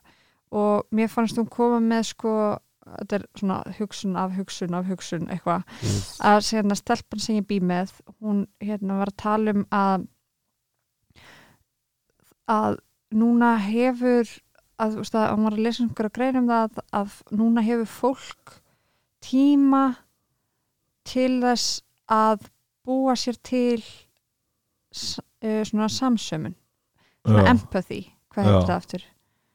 [0.52, 2.36] og mér fannst hún koma með sko
[2.82, 5.66] þetta er svona hugsun af hugsun af hugsun eitthvað.
[6.24, 10.08] Að hérna stelpan sem ég bý með hún hérna var að tala um að
[12.52, 12.80] að
[13.14, 14.28] núna hefur
[14.82, 17.90] að, veist, að hún var að lesa einhverja grein um það að, að núna hefur
[17.90, 18.56] fólk
[19.22, 19.84] tíma
[21.08, 22.48] til þess að
[22.86, 23.78] búa sér til
[25.42, 26.56] eh, svona samsömun
[27.22, 27.50] svona já.
[27.50, 28.00] empathy,
[28.34, 28.56] hvað Já.
[28.66, 29.04] það aftur?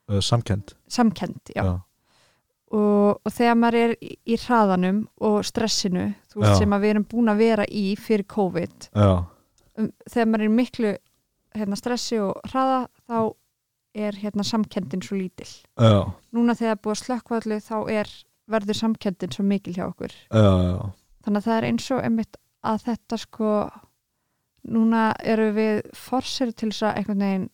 [0.08, 1.76] Uh, samkend Samkend, já, já,
[2.68, 6.94] Og, og þegar maður er í, í hraðanum og stressinu, þú veist, sem að við
[6.94, 10.94] erum búin að vera í fyrir COVID um, þegar maður er miklu
[11.56, 13.20] hérna, stressi og hraða þá
[13.98, 15.50] er hérna samkendin svo lítil.
[15.80, 18.14] Já, núna þegar það er búið að slökkva allir þá er
[18.48, 20.16] verður samkendin svo mikil hjá okkur.
[20.32, 20.80] Já, já.
[21.26, 23.52] þannig að það er eins og einmitt að þetta sko
[24.68, 27.50] núna eru við forsir til þess að einhvern veginn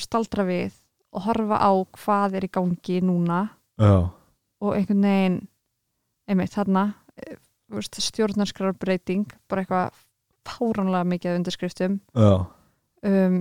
[0.00, 0.76] staldra við
[1.10, 3.48] og horfa á hvað er í gangi núna.
[3.80, 4.10] Já.
[4.60, 5.38] og einhvern veginn
[6.28, 6.82] einmitt þarna
[7.16, 7.38] eh,
[7.70, 10.02] þú veist, stjórnarskrar breyting bara eitthvað
[10.50, 11.96] fáránlega mikið af undirskriftum.
[13.06, 13.38] Um,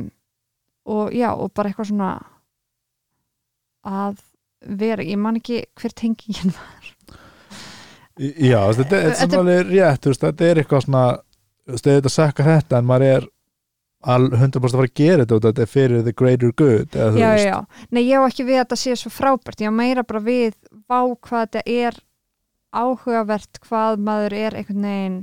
[0.90, 2.12] og já, og bara eitthvað svona
[3.88, 4.20] að
[4.82, 6.94] vera, ég man ekki hver tengingin var.
[8.20, 11.04] Já, þetta er alveg rétt, þetta er eitthvað svona
[11.70, 13.28] veist, þetta sakka þetta en maður er
[14.10, 17.32] al 100% að fara að gera þetta þetta er fyrir the greater good eða, já,
[17.44, 17.58] já,
[17.92, 20.56] nei ég á ekki við að þetta sé svo frábært, ég á meira bara við
[20.88, 22.00] vá hvað þetta er
[22.70, 25.20] áhugavert hvað maður er einhvern veginn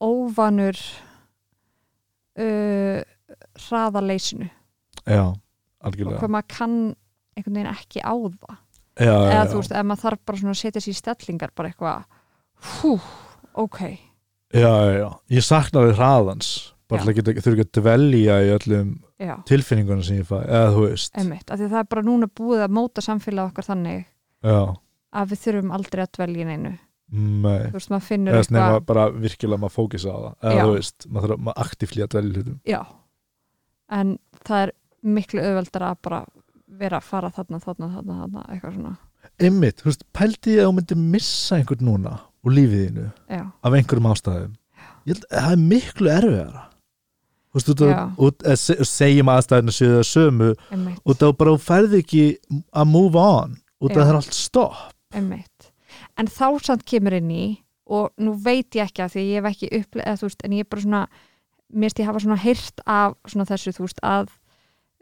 [0.00, 0.78] óvanur
[2.40, 2.98] uh,
[3.66, 4.48] hraðaleysinu.
[5.06, 6.20] Já, og algjörlega.
[6.20, 6.76] hvað maður kann
[7.36, 8.58] einhvern veginn ekki á það.
[9.00, 9.50] Já, eða já.
[9.52, 12.02] þú veist, ef maður þarf bara svona að setja sér í stellingar bara eitthvað
[12.80, 12.92] hú,
[13.64, 13.78] ok,
[14.52, 16.50] já, já, ég saknaði hraðans.
[16.90, 17.06] Bara Já.
[17.06, 18.88] til að geta, þurfi ekki að dvelja í öllum
[19.46, 21.12] tilfinningunum sem ég fæ eða þú veist.
[21.20, 24.00] Einmitt það er bara núna búið að móta samfélag okkar þannig
[24.42, 24.60] já,
[25.14, 26.72] að við þurfum aldrei að dvelja í neinu.
[27.10, 27.66] Nei.
[27.70, 30.34] Þú veist, maður finnur eitthvað bara virkilega maður fókisa á það.
[30.40, 30.62] Eða Já.
[30.62, 32.58] þú veist, maður þarf aktífli að dvelja hlutum.
[32.70, 32.80] Já,
[33.90, 34.16] en
[34.46, 34.72] það er
[35.02, 36.20] miklu auðveldar að bara
[36.80, 38.96] vera að fara þarna, þarna, þarna, þarna eitthvað svona,
[39.40, 42.12] einmitt, þú veist, pældi ég að þú myndir missa einhvern núna
[42.46, 44.52] úr lífiðinu já, af einhverjum ástæðum?
[45.08, 46.62] Held að það er miklu erfiðara.
[47.50, 51.00] Þú veist, eða se- segjum aðstæðinu séu það sömu einmitt.
[51.04, 52.24] og það bara þú færði ekki
[52.70, 53.56] að move on
[53.90, 53.94] Já.
[53.96, 54.94] það er allt stopp.
[55.16, 55.70] Einmitt,
[56.16, 57.44] en þá samt kemur inn í
[57.90, 60.60] og nú veit ég ekki að því ég hef ekki upplega, þú veist, en ég
[60.60, 61.02] er bara svona
[61.72, 64.30] mér ég hafa svona heyrt af svona þessu, þú veist, að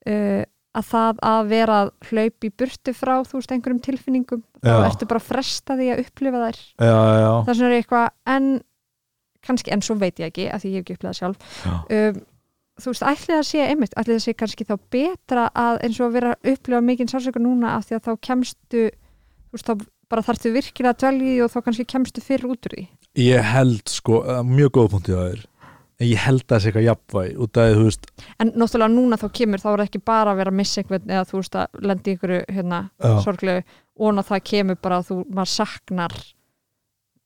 [0.08, 0.44] uh,
[0.78, 4.86] að það að vera að hlaup í burtu frá, þú veist, einhverjum tilfinningum þá Já.
[4.90, 6.58] ertu bara að fresta því að upplifa þær.
[6.78, 8.48] Já, já, það er svona eitthvað, en
[9.48, 11.48] kannski, en svo veit ég ekki, að því ég hef ekki upplegað sjálf.
[11.64, 11.74] Já.
[11.98, 12.20] um,
[12.78, 16.08] þú veist, ætli það sé einmitt, ætli það sé kannski þá betra að eins og
[16.08, 19.88] að vera að upplifa mikinn sársöku núna af því að þá kemstu þú veist, þá
[20.08, 22.84] bara þarftu virkilega að dvelja því og þá kannski kemstu fyrr út úr því.
[23.18, 25.42] Ég held sko, mjög góð punktið á þér
[25.98, 28.94] en ég held að það sé eitthvað jafnvæg út af því, þú veist, en náttúrulega
[28.94, 31.58] núna þá kemur, þá er ekki bara að vera að missa einhvern eða þú veist
[31.58, 32.80] að lendi einhverju hérna,
[33.24, 33.64] sorglegu.
[33.98, 36.14] Og það kemur bara að þú, maður saknar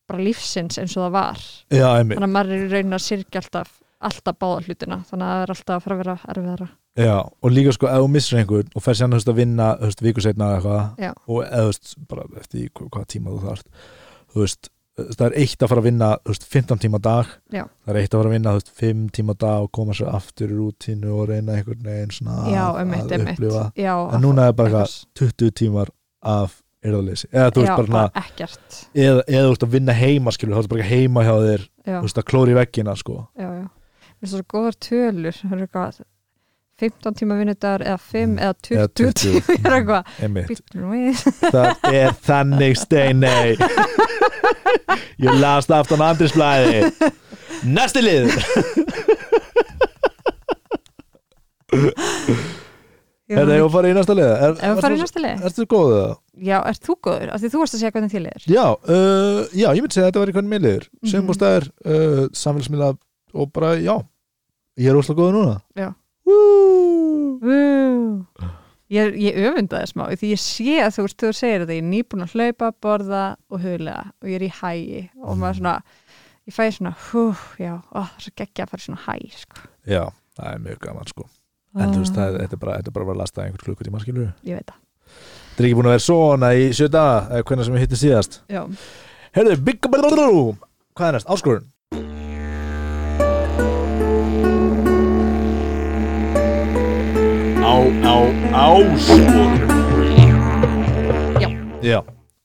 [0.09, 1.43] bara lífsins eins og það var.
[1.73, 5.37] Já, þannig að maður er í raunin að sirkja alltaf alltaf báða hlutina, þannig að
[5.37, 6.65] það er alltaf að fara að vera erfiðara.
[6.99, 10.03] Já, og líka sko, ef þú missir einhvern og fer sérna, að vinna, þú veist,
[10.03, 10.57] viku setna eða
[10.99, 13.69] eitthvað og eða, þú veist, bara eftir í hva- hvaða tíma þú þarft
[14.35, 17.31] þú veist, það er eitt að fara að vinna veist, 15 tíma dag.
[17.53, 17.63] Já.
[17.65, 20.53] það er eitt að fara að vinna, veist, 5 tíma dag og koma sér aftur
[20.53, 22.13] í rútínu og reyna einhvern veginn
[22.53, 23.39] já, einmitt, að einmitt.
[23.39, 23.65] upplifa.
[23.77, 25.89] Já, en núna er bara eitthvað- 20 tímar
[26.23, 28.25] af erðaleysi, eða þú veist bara, bara
[28.95, 31.69] eða, eða þú veist að vinna heima skilur, þá er bara ekki heima hjá þér
[32.03, 33.29] veist að klóri veggina sko.
[33.39, 33.69] Já, já.
[34.23, 36.03] Þessu svo góðar tölur Það eru eitthvað
[36.83, 39.13] 15 tíma vinnudagur eða 5 eða 20, Eða 20.
[39.23, 40.03] tíma Það er eitthvað
[41.55, 41.69] Það
[42.03, 43.51] er þannig steinei
[45.23, 46.79] Ég las það aftan andrisblæði
[47.77, 48.27] Næsti lið
[53.33, 54.27] Er það að fara í næsta lið?
[54.29, 56.11] Er, Ef við farum í næsta lið Ertu góð það?
[56.49, 57.31] Já, ert þú góður?
[57.33, 60.05] Af því þú varst að segja hvernig til er Já, uh, já, ég myndi segja
[60.05, 61.11] að þetta var einhvern meðliður Mhm.
[61.13, 62.91] Sjömbústæður, uh, samfélagsmiðla
[63.41, 63.95] og bara, já
[64.81, 65.89] Ég er óslega góður núna Já.
[68.93, 71.87] Ég, ég öfundaði smá því ég sé að þú veist, þú segir þetta ég er
[71.89, 75.73] nýbúin að hlaupa, borða og huglega og ég er í hægi og maður svona
[76.47, 77.23] ég fæði svona, hú,
[77.63, 79.65] já ó, það er svo geggja að fara svona hæ sko.
[79.89, 80.03] Já,
[80.37, 81.29] það er mjög gaman sko
[81.73, 84.03] En þú veist, það, er- þetta er bara, þetta er bara að lasta einhvern klukkutíma
[84.05, 84.81] skilur Ég veit það
[85.53, 88.03] Þetta er ekki búin að vera svona í sjö daga eða hvernig sem við hittum
[88.03, 88.63] síðast Já,
[89.33, 89.81] Herðu, Big
[90.93, 91.31] Hvað er næst?
[91.33, 91.65] Áskorun
[98.01, 98.15] Á,
[98.57, 99.53] áskorun.
[101.85, 102.01] Já.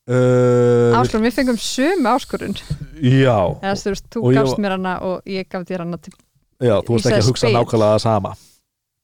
[0.08, 2.56] Uh, áskorun, við fengum sömu áskorun.
[3.00, 5.84] Já, eða þú veist, þú Og ég gafst var- mér hana og ég gaf þér
[5.86, 6.14] hana til,
[6.60, 7.56] já, þú varst ekki að hugsa speil.
[7.58, 8.32] nákvæmlega það sama.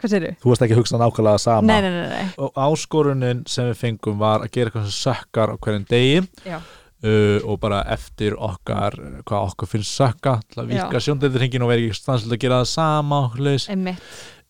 [0.03, 0.35] Hvað segir þú?
[0.43, 1.67] Þú varst ekki að hugsa nákvæmlega það sama.
[1.67, 5.53] Nei, nei, nei, nei, Og áskorunin sem við fengum var að gera eitthvað sem sökkar
[5.53, 6.27] á hverjum degi.
[6.45, 6.57] Já,
[7.03, 8.91] uh, og bara eftir okkar
[9.23, 10.87] hvað okkur finnst sökka til að Já.
[10.89, 13.69] vika sjóndættirhingin og vera ekki stansilega að gera það sama og hlutis.
[13.69, 13.99] einmitt,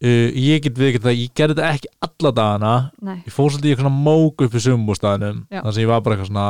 [0.04, 2.76] uh, ég get við það, ég gerði þetta ekki alla dagana.
[3.02, 3.18] Nei.
[3.26, 5.60] Ég fór svolítið í eitthvað svona mók upp í sumumbústæðinum Já.
[5.62, 6.48] þannig að ég var bara eitthvað svona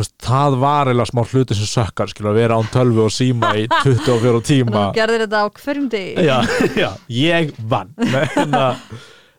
[0.00, 3.50] veist, það var eiginlega smá hluti sem sökkar skilur að vera án tölvu og síma
[3.60, 4.72] í 24 Þannig tíma.
[4.72, 6.26] Að þú gerðir þetta á hverjum degi.
[6.28, 6.36] Já,
[6.82, 7.92] já, ég vann.
[8.14, 8.66] Menna,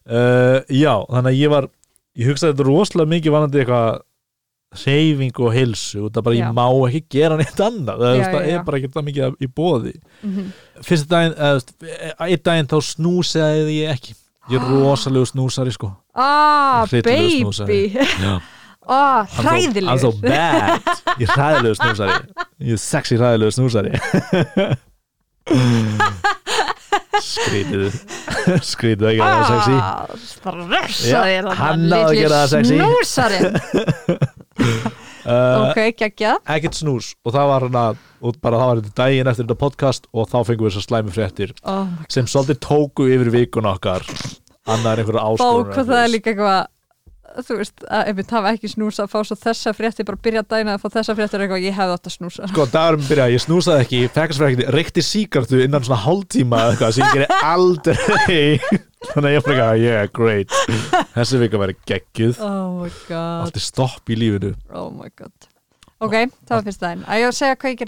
[0.06, 1.70] uh, já, þannig að ég var
[2.14, 4.02] ég hugsaði þetta rosalega mikið vanandi eitthvað
[4.82, 6.44] hreyfing og heilsu og það bara Já.
[6.48, 7.98] ég má ekki gera neitt annað.
[8.04, 9.94] Það, Já, það já, er bara ekki það mikið í bóði
[10.24, 10.52] Mhm.
[10.84, 11.60] fyrsta daginn, eða,
[12.28, 14.16] einn daginn þá snúsaði ég ekki.
[14.52, 15.94] Ég er rosalegu snúsari sko.
[16.16, 17.68] Ah, snúsari.
[17.68, 18.00] baby.
[18.86, 20.82] Ah, so- I'm so hræðilegur bad.
[21.20, 22.18] Ég er hræðilegu snúsari.
[22.60, 23.92] Ég er sexy hræðilegu snúsari.
[27.24, 27.94] Skrítið
[28.66, 29.76] skrítið að gera það sexy.
[31.14, 32.76] Ah, hann náði að gera það sexy.
[32.80, 33.54] Snúsarinn
[34.64, 36.42] uh, Ok, geggjað.
[36.56, 37.14] ekkert snús.
[37.26, 37.86] Og það var hana
[38.24, 41.16] og bara það var þetta daginn eftir þetta podcast og þá fengum við þessar slæmi
[41.16, 44.08] fréttir oh sem svolítið tóku yfir vikun okkar.
[44.64, 45.26] Annar einhverja
[45.76, 46.62] hvað það er líka eitthvað
[47.48, 50.44] þú veist, að ef við tafa ekki snúsa að fá svo þessa frétti, bara byrja
[50.54, 52.50] dæna að fá þessa frétti er eitthvað, ég hefði átt að snúsa.
[52.52, 57.06] Sko dagurum byrja, ég snúsaði ekki fekkasfrækti, reykti síkartu innan svona hálftíma eða eitthvað sem
[57.08, 58.44] ég geri aldrei.
[59.14, 60.58] Þannig að ég fyrir eitthvað, yeah, great.
[61.18, 62.38] Þessi vika verið geggjuð.
[62.46, 64.54] Oh my god, allt er stopp í lífinu.
[64.72, 65.50] Oh my god.
[66.04, 66.16] Ok,
[66.48, 67.04] það var fyrsta daginn.
[67.08, 67.80] Að ég að segja hvað ég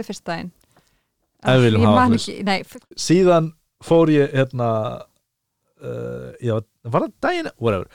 [1.85, 2.29] Ég man fyrst.
[2.65, 3.51] f- síðan
[3.85, 4.69] fór ég hérna
[5.83, 6.55] uh, já,
[6.89, 7.05] var
[7.61, 7.87] whatever,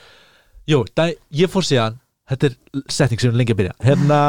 [0.69, 1.99] jú, dag, ég fór síðan.
[2.31, 3.75] Þetta er setning sem lengi að byrja.
[3.83, 4.19] Hérna,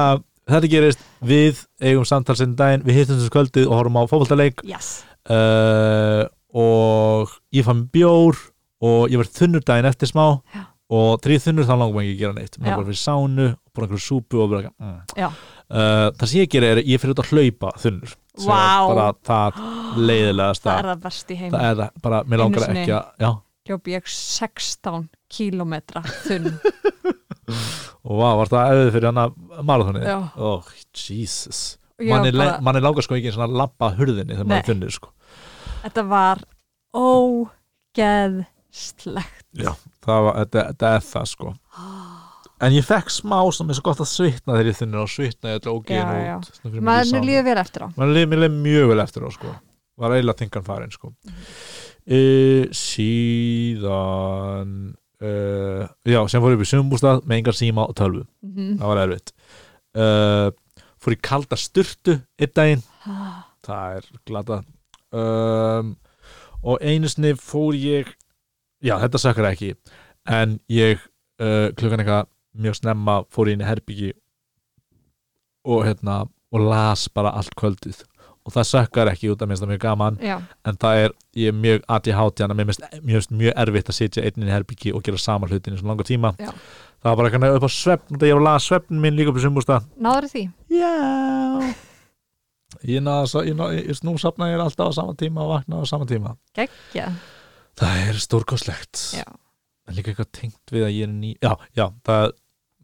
[0.50, 1.06] þetta gerist.
[1.22, 4.64] Við eigum samtal sem daginn, við hittum þessu kvöldið og horfum á fótboltaleik.
[4.66, 5.02] Yes.
[5.30, 6.26] Uh,
[6.58, 8.38] og ég fann bjór
[8.82, 10.26] og ég var þunnur daginn eftir smá.
[10.54, 10.66] Já.
[10.92, 12.56] og þrið þunnur þá langum ekki að gera neitt.
[12.58, 12.64] Já.
[12.66, 15.38] bara fyrir sánu, bara einhverju súpu og bara, mm.
[15.72, 18.12] Uh, það sem ég gera er ég fyrir út að hlaupa þunnur.
[18.42, 18.50] Er
[18.90, 19.62] bara það
[20.08, 23.24] leiðilegast Það er það verst í heim það er það, bara, mér langar ekki að
[23.24, 23.30] já,
[23.68, 26.48] Hljóp ég 16 kílómetra þunn
[28.06, 29.24] og vá, var það auðvitað fyrir hana
[29.68, 30.16] marathonið Já.
[30.42, 30.62] oh,
[30.98, 31.60] Jesus
[32.00, 35.08] Og var manni, bara- langar sko ekki svona lappa hurðinni þegar maður er þunnur sko.
[35.84, 36.38] Þetta var
[38.32, 39.72] ógeðslegt já,
[40.04, 41.48] það var, þetta, þetta er það sko
[42.62, 45.46] en ég fekk smá sem er svo gott að svitna þegar ég þunnur og svitna
[45.52, 46.50] ég Já, ógeðin út
[47.12, 47.26] sánu.
[47.30, 47.88] líður vel eftir á
[48.32, 49.48] mér leið mjög vel eftir á sko.
[50.02, 51.06] var eiginlega þingan farin sko.
[52.10, 54.72] Uh, síðan
[55.22, 58.24] uh, já, sem fór upp í sumbústað með engar síma og tölvu.
[58.46, 58.76] Mhm.
[58.80, 59.34] það var erfitt.
[59.92, 60.48] Uh,
[61.02, 62.84] fór í kalda sturtu einn daginn.
[63.62, 64.62] Það er glata.
[65.12, 65.96] Um,
[66.62, 68.08] og einu sinni fór ég
[68.82, 69.74] já þetta sökkar ekki
[70.30, 71.02] en ég
[71.42, 74.12] klukkan eitthvað mjög snemma fór ég inn í herbyggi
[75.68, 76.22] og hérna
[76.52, 78.02] og las bara allt kvöldið
[78.42, 80.18] og það sökkar ekki út af mér það mjög gaman.
[80.22, 80.36] Já,
[80.66, 83.98] en það er, ég er mjög ADHD þannig að mér finnst mjög, mjög erfitt að
[83.98, 86.32] sitja einn inn í herbyggi og gera sama hlutin í svona langa tíma.
[86.42, 86.50] Já.
[87.02, 89.32] það var bara eitthvað upp á svefn og ég var að laga svefn minn líka
[89.32, 90.44] upp í sumbústað náður því?
[90.74, 90.92] Já.
[92.88, 95.84] Ég, náða, ég, náða, ég nú safna ég alltaf á sama tíma og vakna á
[95.86, 96.34] sama tíma.
[96.56, 97.12] Gekkja.
[97.78, 99.02] Það er stórkoslegt.
[99.88, 102.32] En líka eitthvað tengt við að ég er ný Já, já, það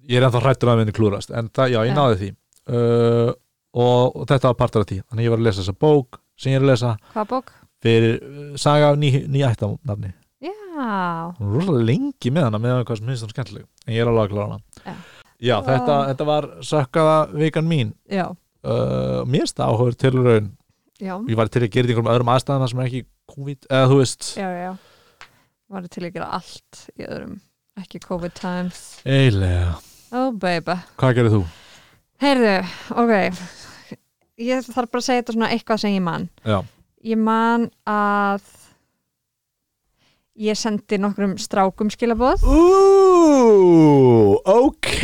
[0.09, 2.31] Ég er ennþá hrættur að minni klúrast En það, já, ég náði því.
[2.69, 3.31] Uh,
[3.75, 5.01] og, og þetta var partur af því.
[5.09, 6.95] Þannig að ég var að lesa þessa bók sem ég er að lesa.
[7.15, 7.53] Hvaða bók?
[7.79, 10.09] fyrir uh, saga af ný, ný ættamnafni
[10.43, 13.65] Já, rosalega lengi með hana með hvað sem finnst hún skemmtileg.
[13.87, 14.59] En ég er alveg að klára hana.
[14.87, 14.95] Já.
[15.49, 16.07] já, þetta, Ah.
[16.13, 17.93] þetta var sökkaða vikan mín.
[18.11, 20.49] Já, uh, mér það áhugur til raun
[20.99, 21.15] já.
[21.31, 23.05] Ég var til að gera einhverjum öðrum aðstæðum sem ekki
[23.35, 24.31] COVID, eða þú veist.
[24.39, 24.73] Já, já,
[25.69, 27.39] Var til að gera allt í öðrum
[27.79, 28.83] ekki COVID times.
[29.07, 29.75] Eiginlega,
[30.13, 30.79] Oh baby.
[30.99, 31.43] Hvað gerir þú?
[32.23, 32.55] Heyrðu,
[32.99, 33.13] ok.
[34.39, 36.29] Ég þarf bara að segja þetta svona eitthvað sem ég man.
[36.47, 36.61] Já,
[37.07, 38.43] Ég man að
[40.39, 42.43] ég sendi nokkrum strákum skilaboð.
[42.47, 44.97] Úúúú, ok.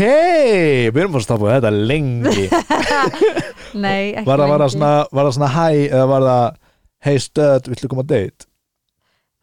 [0.91, 2.49] Við erum bara að stoppa þetta lengi.
[3.85, 4.75] Nei, ekki Var það, var, það lengi.
[4.75, 6.61] svona, var það svona hæ eða var það
[7.05, 8.47] Hey stöð, viltu koma að date?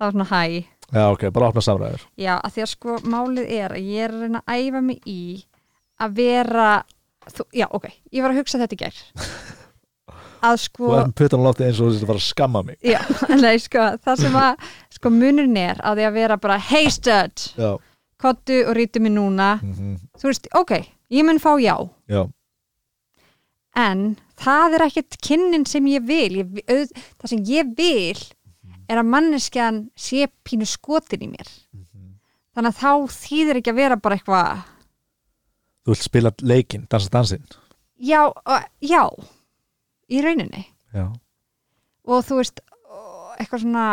[0.02, 0.44] Það var svona hæ
[0.92, 2.02] Já, ok, bara opna samræður.
[2.20, 5.06] Já, að því að sko málið er að ég er að reyna að æfa mig
[5.08, 5.20] í
[6.04, 6.66] að vera
[7.30, 9.02] þú, Já, ok, ég var að hugsa þetta í gær.
[10.42, 12.78] Að sko Þú erum puttan á lofti eins og þú bara að skamma mig.
[12.82, 12.98] Já,
[13.44, 14.64] nei, sko, það sem að
[14.98, 17.44] sko munurinn er að því að vera bara hey stud,
[18.22, 19.54] kottu og rítu mig núna.
[19.62, 20.74] Mm þú veist, ok,
[21.14, 21.76] ég mun fá já.
[22.10, 22.26] Já,
[23.78, 26.42] en það er ekkert kynnin sem ég vil.
[26.42, 26.92] Ég, auð,
[27.22, 28.22] það sem ég vil
[28.92, 31.50] er að manneskjan sé pínu skotin í mér.
[32.52, 34.64] Þannig að þá þýðir ekki að vera bara eitthvað
[35.82, 37.46] Þú vilt spila leikinn, dansa dansinn?
[38.02, 38.28] Já,
[38.82, 39.04] já
[40.12, 40.66] í rauninni.
[40.94, 41.08] Já,
[42.06, 42.62] og þú veist
[43.42, 43.86] eitthvað svona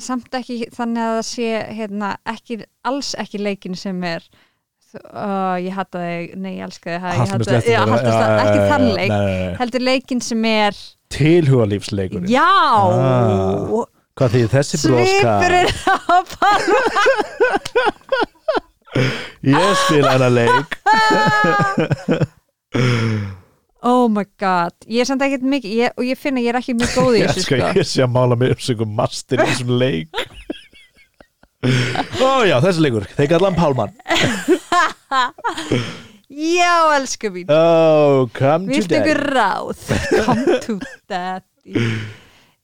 [0.00, 4.24] samt ekki þannig að það sé hérna, ekki, alls ekki leikin sem er
[5.02, 7.82] uh, ég hata þig, nei ég elska þig ekki já,
[8.70, 9.16] þann leik
[9.60, 10.78] heldur leikin sem er
[11.14, 12.30] Tilhugalífsleikurinn?
[12.30, 12.42] Já!
[12.42, 13.84] Ah,
[14.14, 15.34] Hvað þýðir þessi broska?
[15.42, 16.80] svipurinn á Palma
[19.44, 20.78] Ég spila hana leik.
[23.84, 26.56] Oh my god, ég er samt ekkert mikið ég, og ég finn að ég er
[26.56, 27.68] ekki mjög góð í þessu skal sko.
[27.76, 30.08] ég sé að mála mig um sem master í þessum leik.
[32.24, 33.04] Ó já, þessi leikur.
[33.12, 33.92] Þeir kalla hann Pálmann.
[36.34, 37.50] Já, elsku mín.
[37.52, 39.84] Oh, come to Viltu ykkur daddy ráð?
[40.24, 41.84] Come to daddy.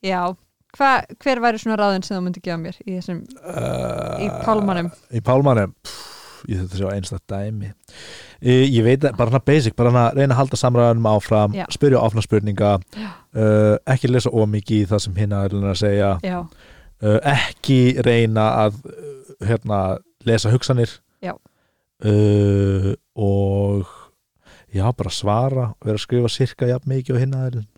[0.03, 0.33] Já,
[0.77, 4.87] Hva, hver væri svona ráðin sem þú myndi gefa mér í þessum, í uh, pálmanum?
[5.11, 5.73] Í Pálmannum?
[5.83, 6.10] pff,
[6.49, 7.71] Ég þetta sjá einstætt dæmi.
[8.41, 11.65] Ég, ég veit að, bara hana basic bara hana reyna að halda samræðanum áfram Já.
[11.73, 16.11] spyrja áfna spurninga uh, ekki lesa ómikið í það sem hinn er að segja.
[17.01, 18.81] Uh, ekki reyna að
[19.45, 19.81] hérna,
[20.27, 20.97] lesa hugsanir.
[22.01, 23.85] Uh, og
[24.73, 27.69] já, bara svara vera að skrifa sirka jafn mikið og hinn aðeins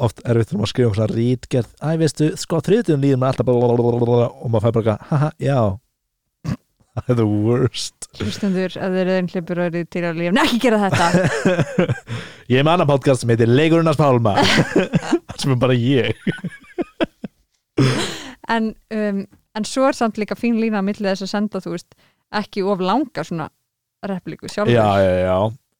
[0.00, 3.48] oft erfitt þegar maður skrifa um svona rítgerð æ, veistu, sko, þriðtugum líður maður alltaf
[3.50, 5.58] blablabla, og maður fær bara, haha, já
[6.94, 8.08] það er the worst.
[8.20, 11.08] Hlustendur, ef þeir eru einn hlipur og eru til að lífa, ekki gera þetta.
[12.52, 14.36] Ég er með annan podcast sem heitir Leigurinnars Pálma
[15.40, 16.12] sem er bara ég.
[18.52, 19.20] En, um,
[19.56, 21.96] en svo er samt líka fín lína að milli þess að senda, þú veist,
[22.36, 23.48] ekki of langa svona
[24.04, 24.74] repliku sjálfur.
[24.76, 25.38] Já, já, já,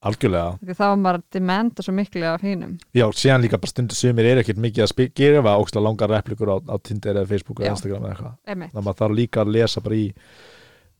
[0.09, 0.57] algjörlega.
[0.65, 3.99] Því þá var maður að demanda svo miklu af hínum Já, síðan líka bara stundu
[3.99, 7.77] sumir er ekkert mikið að gera ógstlega langar replikur á, á Tinder eða Facebook eða.
[7.77, 8.35] Instagram eða eitthvað.
[8.49, 10.09] Þannig að maður þarf líka að lesa bara í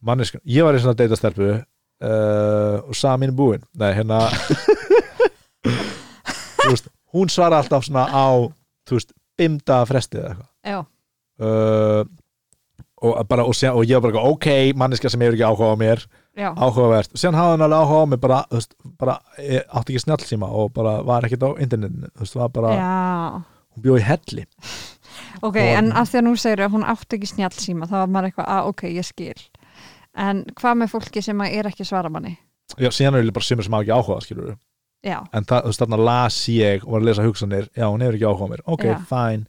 [0.05, 3.63] manneskun, ég var í svona deyta stelpu uh, og sagði mínu búin.
[3.81, 4.19] Nei, hérna
[6.69, 8.27] veist, hún svara alltaf svona á,
[8.89, 10.85] þú veist, bimda fresti eða eitthvað.
[11.45, 12.03] Uh,
[13.05, 14.47] og, bara, og, síðan, og ég var bara ok,
[14.79, 16.01] manneska sem hefur ekki áhuga á mér
[16.39, 19.61] já, áhugavert, og síðan hafði hann alveg áhuga á mig bara, þú veist, bara eh,
[19.67, 22.93] átti ekki snjallsíma og bara var ekkert á internetinu þú veist, var bara, já.
[23.75, 24.45] hún bjóði helli.
[25.43, 27.97] Ok, Og- en af því að nú segir að hún átti ekki snjall síma, þá
[28.05, 29.37] var maður eitthvað, að ok, ég skil
[30.15, 32.37] en hvað með fólki sem að er ekki að svara manni?
[32.81, 34.55] já, síðan er bara sumir sem hafa ekki áhuga, skilur
[35.05, 38.01] Já, en það, þú veist, þarna las ég og var að lesa hugsanir, já, hún
[38.01, 38.63] hefur ekki áhuga á mér.
[38.73, 38.95] Ok, Já.
[39.11, 39.45] fine,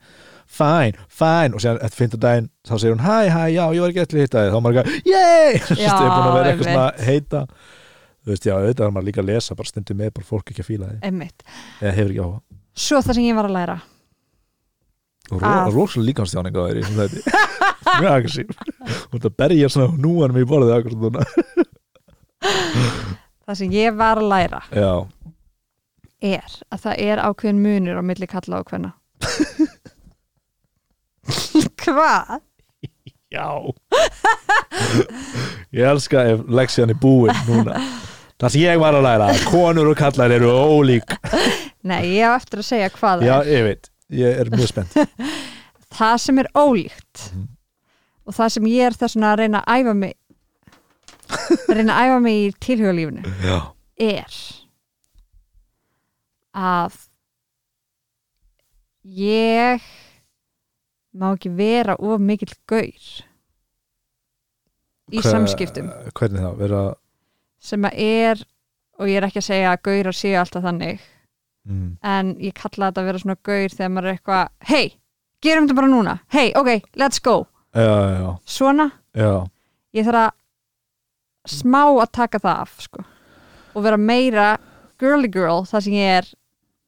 [0.52, 1.56] fine, fine.
[1.56, 4.20] Og síðan eftir fyndu daginn, þá segir hún hæ, hæ, já, ég var ekki eftir
[4.20, 6.52] að hitta þig, þá er maður ekki yey, þú veist, ég er búin að vera
[6.52, 7.08] eitthvað svona einmitt.
[7.08, 7.46] heita.
[8.26, 10.66] Þú veist, já, auðvitað er maður líka að lesa bara stundum með bara fólk ekki
[10.66, 11.02] að fíla þig.
[11.08, 11.46] Emmitt
[12.76, 13.80] Svo það sem ég var að læra
[15.32, 17.20] rosalega líkamstjáning á þeir í þessum þetta
[18.02, 18.48] mjög aggressív.
[19.10, 21.22] Og þetta berja svona núanum í borðið svona
[23.46, 24.92] Það sem ég var að læra já,
[26.26, 28.92] er að það er ákveðin munur á milli kalla hvenna
[31.86, 32.42] Hvað?
[33.34, 33.48] já.
[35.76, 37.74] Ég elska ef leksjan er búin núna.
[38.42, 41.10] Það sem ég var að læra, konur og kallar eru ólík.
[41.86, 43.52] Nei, ég hef eftir að segja hvað það já, er.
[43.54, 44.94] ég veit, ég er mjög spennt.
[45.96, 47.48] Það sem er ólíkt Mhm.
[48.26, 50.14] og það sem ég er þess að reyna að æfa mig
[51.70, 53.58] að reyna að æfa mig í tilhugalífinu já,
[53.98, 54.36] er
[56.56, 56.98] að
[59.06, 59.82] ég
[61.16, 62.90] má ekki vera of mikill gaur
[65.14, 65.90] í Hva- samskiptum.
[66.18, 66.82] hvernig þá, vera
[67.60, 68.44] sem að er
[69.00, 71.00] og ég er ekki að segja að gaurar séu alltaf þannig
[71.66, 74.86] mm, en ég kalla þetta að vera svona gaur þegar maður er eitthvað hei,
[75.46, 76.16] gerum þetta bara núna.
[76.34, 77.36] Hei, ok, let's go.
[77.76, 78.90] Já, já, svona,
[79.96, 80.32] ég þarf að
[81.52, 83.04] smá að taka það af sko.
[83.76, 84.46] og vera meira
[85.00, 86.30] girly girl þar sem ég er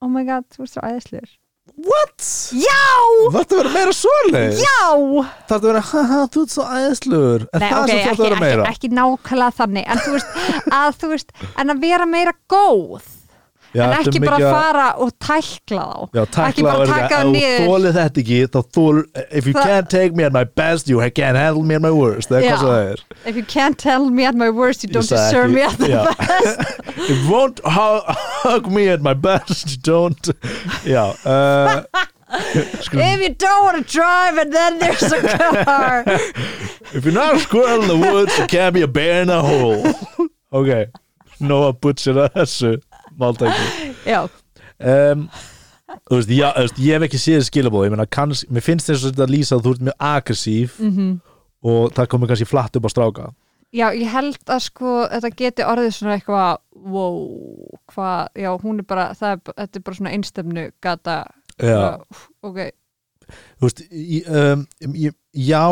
[0.01, 1.35] oh my god, þú ert svo æðislegur.
[1.83, 2.23] What?
[2.55, 2.85] já,
[3.35, 4.77] Þetta verður meira svoleið já!
[5.51, 8.23] Það verður, haha, þú ert svo æðislugur En Nei, það ok, er svo ekki, þetta
[8.23, 10.39] verður ekki, meira ekki nákvæmlega þannig en þú veist,
[10.79, 13.11] að þú veist en að vera meira góð
[13.75, 16.09] já, en ekki bara að- fara og tækla þá.
[16.13, 17.67] Já, Ekki takla bara taka það ef þú niður.
[17.67, 20.97] þólið þetta ekki þá þól, if you Það- can't take me at my best you
[21.11, 22.29] can't handle me at my worst.
[22.29, 22.95] Já.
[23.25, 25.87] if you can't tell me at my worst you don't deserve ekki- me at the
[25.87, 26.05] Já.
[26.17, 26.59] best.
[26.97, 28.01] If you won't hu-
[28.43, 30.29] hug me at my best you don't
[31.25, 31.83] uh,
[32.29, 36.03] if you don't want to drive and then there's a car.
[36.93, 39.41] If you're not a squirrel in the woods you can't be a bear in a
[39.41, 39.83] hole.
[40.51, 40.85] Ok,
[41.39, 42.77] no að butchera þessu
[43.19, 45.25] máltæki já, um,
[46.07, 48.91] þú veist, já, þú veist, ég hef ekki séð skilabóð, ég meina, kanns, mér finnst
[48.91, 51.11] þess að lýsa að þú ert mjög aggressív mhm.
[51.73, 53.29] og það komið kannski flatt upp á stráka.
[53.75, 57.17] Já, ég held að sko þetta geti orðið svona eitthvað wow,
[57.91, 61.17] hvað, já, hún er bara það er, þetta er bara svona einstefnu gata.
[61.57, 62.61] Já, úff, ok,
[63.57, 64.63] þú veist í, um,
[64.93, 65.09] í,
[65.47, 65.65] já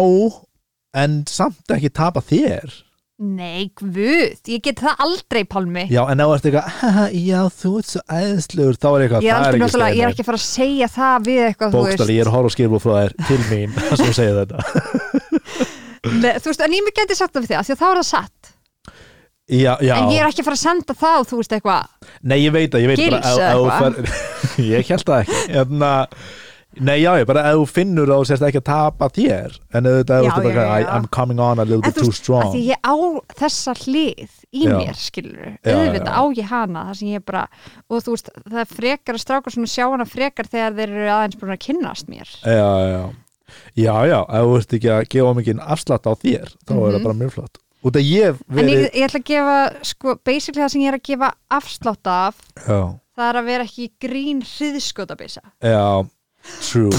[0.95, 2.73] en samt ekki tapa þér
[3.15, 5.85] nei, guð ég get það aldrei, Pálmi.
[5.93, 9.35] Já, en ef þú ert eitthvað, já, þú ert svo æðislegur þá er eitthvað, ég
[9.35, 12.31] er ekki ég er ekki að fara að segja það við eitthvað, bókstali, ég er
[12.31, 14.57] að horfa á skilabóð frá þér til mín, sem þú segir þetta.
[16.25, 17.87] Nei, þú veist, en ég mér geti sagt það við þig af því að þá
[17.87, 18.51] er það satt,
[19.55, 22.37] já, já, en ég er ekki að fara að senda það þú veist eitthvað, nei,
[22.43, 24.01] ég veit að, ég veit Gils bara þú eitthvað?
[24.01, 25.91] fer- ég held það ekki Hérna,
[26.79, 29.85] nei, já, ég bara ef þú finnur að þú sérst ekki að tapa þér en
[29.85, 30.89] ef þú já.
[30.95, 32.95] I'm coming on a little bit too veist, strong því ég á
[33.39, 34.77] þessa hlið í Já.
[34.79, 37.43] mér, skilur auðvitað á ég hana, það sem ég bara
[37.89, 41.09] og þú veist, það er frekar að stráka svona sjá hana frekar þegar þeir eru
[41.15, 43.03] aðeins búin að kynnast mér já, já,
[43.75, 46.99] já, já, ef þú ert ekki að gefa mikið afslátt á þér þá er það
[46.99, 47.03] Mhm.
[47.07, 50.61] bara mjög flott út að ég hef En ég, ég ætla að gefa, sko, basically
[50.63, 52.79] það sem ég er að gefa afslátt af, já,
[53.15, 55.43] það er að vera ekki grín hriðskotabisa.
[55.61, 56.07] já,
[56.65, 56.89] true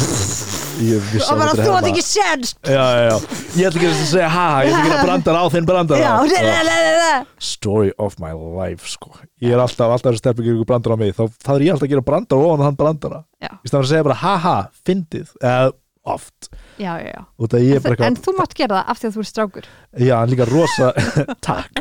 [0.76, 2.59] Og bara þú átt ekki senst!
[2.68, 3.16] já, já, já,
[3.57, 6.11] ég ætla ekki að segja ha, ég ætla ekki að brandara á þinn brandara Já,
[6.20, 7.14] le, le, le, le, le.
[7.40, 9.09] story of my life sko.
[9.40, 11.24] ég er alltaf, alltaf að stefna ekki brandara á mig þá,
[11.57, 13.51] er ég alltaf að gera brandara á hann brandara Já.
[13.64, 15.72] í stafn að segja bara haha, fyndið eða
[16.07, 16.38] oft,
[16.78, 17.22] Já, já, já.
[17.40, 19.64] En, bara en þú mátt gera það af því að þú er strákur.
[19.97, 20.92] já, hann líka rosa,
[21.49, 21.72] takk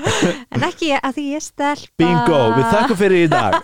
[0.56, 1.92] En ekki að því ég stelpa.
[2.00, 3.60] bingo, við þakkum fyrir í dag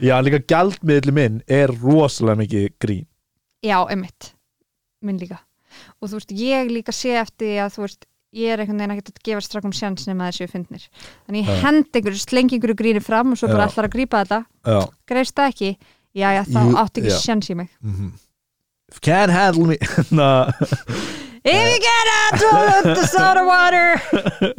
[0.00, 3.06] já, líka gjaldmiðli minn er rosalega mikið grín
[3.66, 4.32] Já, einmitt.
[5.02, 5.40] Minn líka.
[5.98, 8.04] Og þú veist, ég líka sé eftir því að þú veist,
[8.38, 10.84] ég er einhvern veginn ekkert að gefa strákum sjans nema þessi finnir.
[11.26, 11.60] Þannig ég Já.
[11.64, 13.72] hend einhverju, slengi einhverju gríni fram og svo bara Já.
[13.72, 14.40] allar að grípa þetta.
[14.66, 14.80] já,
[15.10, 15.70] Greist það ekki?
[16.14, 17.70] Já, já, þá Jú, átti ekki sjans í mig.
[17.82, 18.12] mhm
[18.88, 19.76] If you can't handle me
[20.10, 20.50] nah,
[21.44, 22.38] If you out
[22.84, 24.00] to the soda water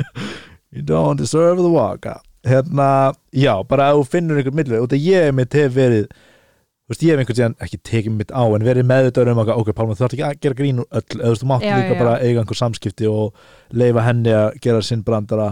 [0.71, 2.05] You don't deserve the walk
[2.47, 6.93] Hérna, já, bara að þú finnur einhvern millu út að ég mitt hef verið þú
[6.93, 9.71] veist, ég hef einhvern tíðan ekki tekið mitt á en verið meðvitaður um að, ok,
[9.77, 11.73] Pálma, þú þarf ekki að gera grín úr öll, eða þú veist, þú mátt Já,
[11.75, 13.43] líka já, bara eiga einhver samskipti og
[13.81, 15.49] leifa henni að gera sinn brandara.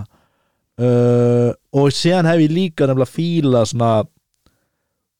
[0.77, 3.91] Uh, og síðan hef ég líka nefnilega fíla svona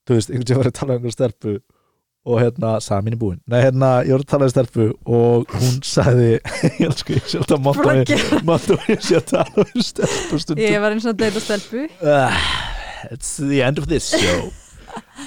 [0.07, 1.57] þú veist, einhvern tíðan var að tala um einhver stelpu
[2.27, 5.77] og hérna, samin í búin nei, hérna, ég var að tala um stelpu og hún
[5.87, 6.31] sagði,
[6.81, 8.17] ég elsku, ég sé alltaf mátt að Flaggi.
[8.49, 10.63] mátt að ég sé að tala um stelpu stundum.
[10.65, 11.85] Ég var eins og að deyta stelpu.
[12.03, 12.41] Uh,
[13.13, 14.49] It's the end of this show.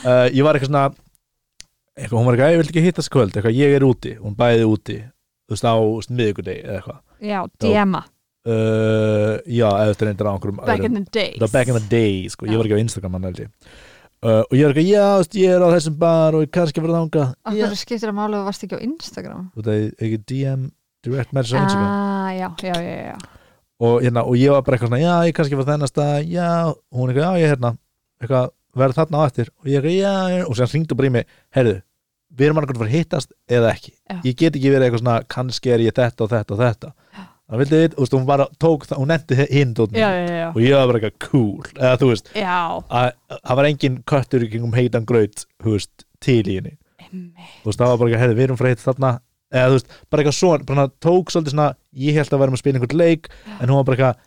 [0.04, 0.84] Uh, Ég var eitthvað svona
[1.96, 4.66] eitthvað, hún var eitthvað, ég vil ekki hitta skvöld eitthvað, ég er úti, hún bæði
[4.68, 5.74] úti þú veist á
[6.14, 6.98] miðvikudegi eða eitthvað.
[7.20, 8.02] Já, DM-a,
[8.48, 11.38] uh, já, eða þetta reyndir á einhverjum back in the days.
[11.42, 13.40] Það back in the day, sko, ég var ekki á Instagram ég
[14.26, 16.52] uh, og ég var eitthvað, já, þú veist, ég er á þessum bar og ég
[16.54, 17.34] kannski verið þangað.
[17.46, 19.50] Og það skiptir að mála og varst ekki á Instagram?
[19.56, 20.64] Og það er ekki DM
[21.06, 21.90] direct message á Instagram.
[21.90, 23.18] Ah, já, já, já, já.
[23.80, 26.48] Og, hérna, og ég var bara eitthvað svona, já, ég kannski var þennast að, já,
[26.68, 27.74] og hún eitthvað, já, ég er hérna.
[28.20, 29.54] Eitthvað, verð þarna á eftir.
[29.60, 31.78] Og ég eitthvað, já, já, og sér hringdu bara í mig heyrðu,
[32.36, 34.16] við erum annað að fara að hittast eða ekki, Já.
[34.24, 36.90] ég get ekki verið eitthvað svona kannski er ég þetta og þetta og þetta
[37.50, 41.16] það vildi veist, hún bara tók það, hún nefndi hinn og ég var bara eitthvað
[41.26, 46.76] cool, eða þú veist það var engin köttur í kringum heitan veist, til í henni.
[47.10, 49.12] Þú veist, það var bara eitthvað, heyrðu, við erum frá hitt þarna.
[49.50, 51.68] Eða þú veist, bara eitthvað svona, bara svona tók svolítið svona,
[52.06, 54.26] ég held að verðum að spila einhvern leik en hún var bara eitthvað,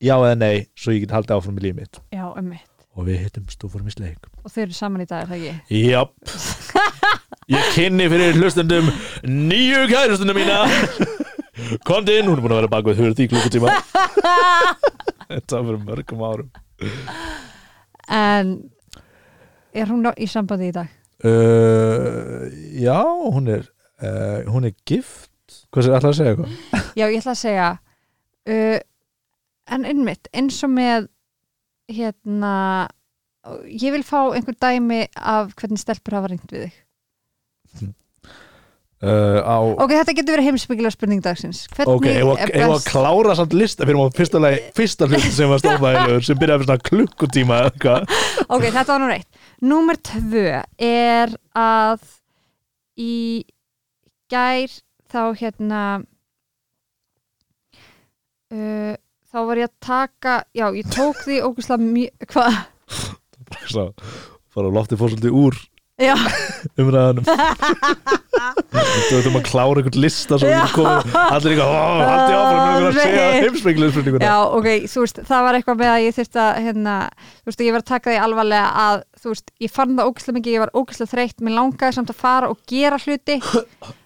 [0.00, 2.02] já eða nei svo ég get haldið áfram í líf mitt.
[2.14, 2.68] Já, einmitt.
[2.98, 5.44] Og við hittumst og fórum í sleik Og þau eru saman í dag, er það
[5.46, 5.78] ekki?
[5.90, 6.10] Jáp.
[7.54, 8.90] Ég kynni fyrir hlustundum
[9.26, 10.58] nýju kærustundum mína
[11.86, 13.74] Komdu inn, hún er búin að vera bak við hurð í klukkutíma.
[15.30, 16.50] Þetta var mörgum árum.
[18.10, 18.54] En
[19.76, 20.88] er hún í sambandi í dag?
[21.24, 22.46] uh,
[22.80, 23.66] Já, hún er
[24.02, 25.28] uh, hún er gift.
[25.70, 26.54] Hvað sér alltaf að segja eitthvað?
[26.98, 27.68] Já, ég ætla að segja
[28.50, 28.78] uh,
[29.70, 31.10] en innmitt, eins og með
[31.90, 32.54] hérna
[33.70, 37.88] ég vil fá einhver dæmi af hvernig stelpur hafa ringt við þig
[39.00, 41.62] Uh, á, Ok, þetta getur verið heimsbyggilega spurning dagsins.
[41.72, 43.86] Hvernig ok, ef að best klára samt lista?
[43.88, 44.42] Fyrir maður fyrsta,
[44.76, 47.60] fyrsta hluti sem var stofnægilegur sem byrjaði fyrir svona klukkutíma
[48.52, 50.44] Ok, þetta var nú reitt Númer tvö
[50.84, 52.04] er að
[53.00, 53.16] í
[54.28, 54.76] gær
[55.10, 55.82] þá hérna
[58.52, 58.94] uh,
[59.32, 62.60] þá var ég að taka já, ég tók því ógustlega mjög hvað?
[63.64, 63.88] Svo,
[64.52, 65.58] fara á lofti fór svolítið úr
[66.80, 67.24] umræðanum.
[68.40, 72.94] Þú veitum að klára einhvern lista svo við komum allir eitthvað, ó, haldið áfram að
[72.96, 73.24] segja
[73.92, 76.94] spurninguna já, ok, þú veist, það var eitthvað með að ég þurfti að, hérna,
[77.40, 80.36] þú veist, ég var að taka því alvarlega að, þú veist, ég fann það ógustlega
[80.38, 83.36] mikið, ég var ógustlega þreytt, mér langaði samt að fara og gera hluti,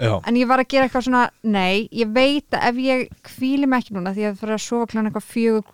[0.03, 2.99] Já, en ég var að gera eitthvað svona, nei, ég veit að ef ég
[3.31, 5.65] kvíli mig ekki núna, því að fyrir að sofa kljóðan eitthvað fjögur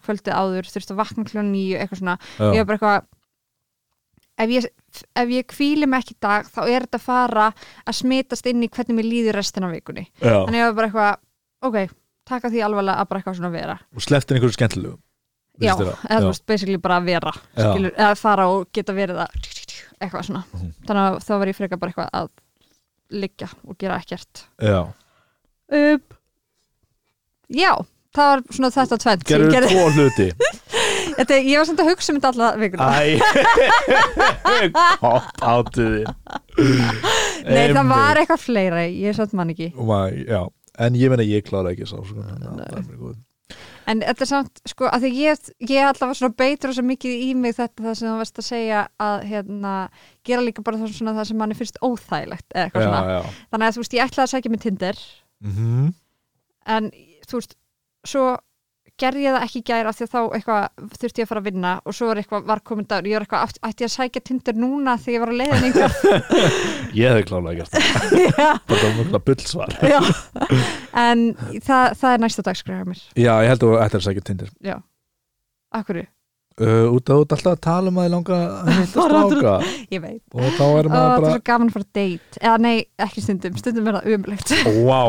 [4.90, 7.46] að ef ég, ef ég kvíli mig ekki í dag þá er þetta að fara
[7.86, 10.06] að smitast inn í hvernig mér líður restina af vikunni.
[10.20, 10.44] Já.
[10.46, 11.20] þannig ég var bara eitthvað,
[11.62, 11.96] ok
[12.30, 13.78] taka því alvarlega að bara eitthvað svona vera.
[13.96, 14.98] Og slepptin einhverju skemmtilegu
[15.60, 16.04] já, það?
[16.10, 19.28] eða þú veist, basically bara að vera skilur, eða fara og geta verið að
[20.00, 20.70] eitthvað svona, Mhm.
[20.86, 22.28] þannig að þá var ég frekar bara eitthvað að
[23.10, 24.44] liggja og gera ekkert.
[24.62, 24.86] Já,
[25.70, 26.14] upp.
[27.50, 27.72] Já,
[28.14, 29.74] það var svona þetta tvent gerður gerði.
[29.74, 30.28] tvo hluti
[31.20, 32.88] þetta, ég var samt að hugsa um þetta alla vikuna.
[35.04, 36.04] Hopp áttu þið
[37.46, 39.68] nei, það var eitthvað fleira, ég satt mann ekki.
[39.78, 40.42] My, já,
[40.86, 43.14] en ég meina ég klára ekki sá sko, er.
[43.90, 47.24] En þetta er samt, sko, að því ég, ég alltaf var svona beitur svo mikið
[47.24, 49.72] í mig þetta það sem þú veist að segja að hérna,
[50.28, 53.22] gera líka bara það, svona, það sem manni finnst óþægilegt eða eitthvað Já, já.
[53.50, 55.02] Þannig að þú veist, ég ætlaði að sækja mig Tinder.
[55.40, 55.90] Mm
[56.68, 56.90] en
[57.28, 57.56] þú veist,
[58.08, 58.24] svo
[59.00, 61.40] gerði ég það ekki í gær af því að þá eitthvað þurfti ég að fara
[61.42, 63.90] að vinna og svo var eitthvað var komin dagur, ég var eitthvað, átti- ætti ég
[63.90, 65.92] að sækja Tinder núna þegar ég var að leiðin einhver
[67.00, 67.82] Ég hefði klálega gert það.
[68.70, 69.98] Bara var mjög bullsvar já.
[71.04, 71.26] En
[71.62, 73.02] það, það er næsta dagskræða mér.
[73.14, 74.50] Já, ég held að þú ættir að sækja Tinder.
[74.66, 74.76] Já,
[75.80, 76.02] akkurru,
[76.60, 79.74] uh, Út ert alltaf að tala um að þið langa að hitta Bara stráka.
[79.94, 80.22] ég veit.
[80.34, 82.40] Og þá er maður Það er bara svo gaman að fara að date.
[82.42, 82.74] Eða nei,
[83.06, 84.54] ekki stundum, stundum er það umlegt
[84.90, 85.02] Vá,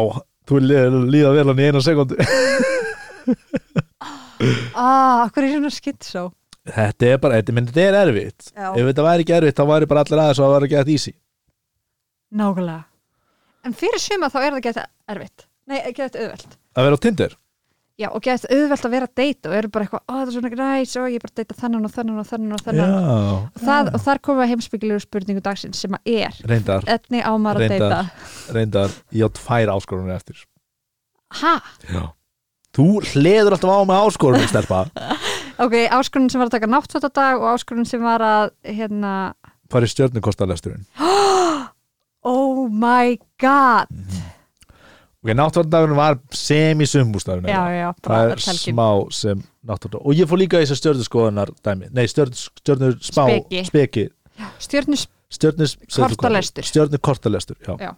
[0.51, 2.17] þú líða vel hann í eina sekundu
[4.75, 6.29] Ah, hvað er svona skitt svo?
[6.71, 8.47] Þetta er bara, þetta, menn, þetta er erfitt.
[8.53, 8.67] Já.
[8.77, 10.91] Ef þetta væri ekki erfitt, þá væri bara allir aðeins og það væri ekki að
[10.95, 11.13] easy.
[12.41, 12.83] Nákvæmlega.
[13.67, 14.81] En fyrir suma þá er það gett
[15.13, 15.47] erfitt.
[15.69, 16.57] Nei, gett auðvelt.
[16.77, 17.33] Að vera á Tinder?
[18.01, 20.35] Já, og gett auðvelt að vera að deyta og eru bara eitthvað, ó það er
[20.37, 22.93] svona næs og ég er bara að deyta þennan og þennan og þennan og þennan.
[22.95, 27.31] Já, og, það, og þar koma heimsbyggilegu spurningu dagsins sem að er reyndar, Etni á
[27.37, 27.93] maður að Reyndar.
[28.09, 28.95] deyta reyndar.
[29.13, 30.41] Ég átt fær áskorunni eftir.
[31.41, 31.53] Ha?
[31.91, 32.03] Já
[32.71, 34.85] Þú hleður alltaf á með áskorunni, stelpa
[35.63, 39.15] Ok, áskorun sem var að taka náttfótadag og áskorun sem var að hérna,
[39.71, 40.85] Hvað er stjörnukostalesturinn?
[42.31, 43.91] oh my god
[45.21, 50.61] Ok, náttúrundagurinn var semi-sumbústafinn Já, já, Það er smá sem náttúrulega Og ég fór líka
[50.61, 53.65] í þessar stjörnuskoðunar dæmi Nei, stjörnu spá Speki.
[53.67, 54.07] Speki
[54.63, 56.65] Stjörnus Stjörnus Kortalestur.
[56.67, 57.91] Stjörnu kortalestur, já, Já.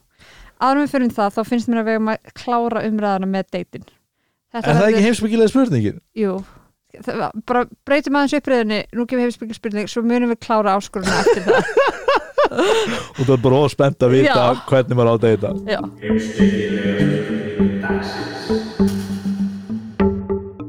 [0.61, 3.87] árum við fyrir það, þá finnst mér að við um að klára umræðana með deytin
[4.53, 5.95] Er það ekki heimsbyggilega spurningin?
[6.17, 6.33] Jú,
[7.01, 11.43] það, bara breytum aðeins uppröðinni, nú gefum heimsbyggja spurning svo munum við klára áskoruna eftir
[11.47, 11.63] það
[12.53, 14.61] Og það er bara óspennt að vita Já.
[14.69, 15.49] hvernig maður á að deyta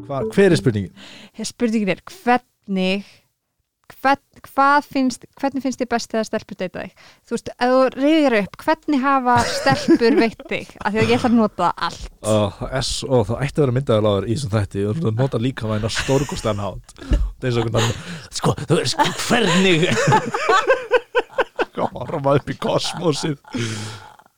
[0.07, 0.93] Hva, Hver er spurningin?
[1.45, 3.05] spurningin er hvernig
[4.49, 7.05] finnst hvernig finnst þið best þegar stelpur deyta þig?
[7.25, 10.75] Þú veist, ef þú reyðir upp hvernig hafa stelpur veitt þig?
[10.85, 12.09] Af því að ég ætla að nota allt.
[12.25, 14.87] Það er svo, það ætti að vera myndaðalagur í þessum þætti.
[14.91, 16.97] Og þú nota líka væna stórkostan hátt.
[17.05, 18.01] Það er svo hvernig
[18.41, 19.89] sko, þú veist, sko, hvernig
[21.95, 23.39] horfa upp í kosmosið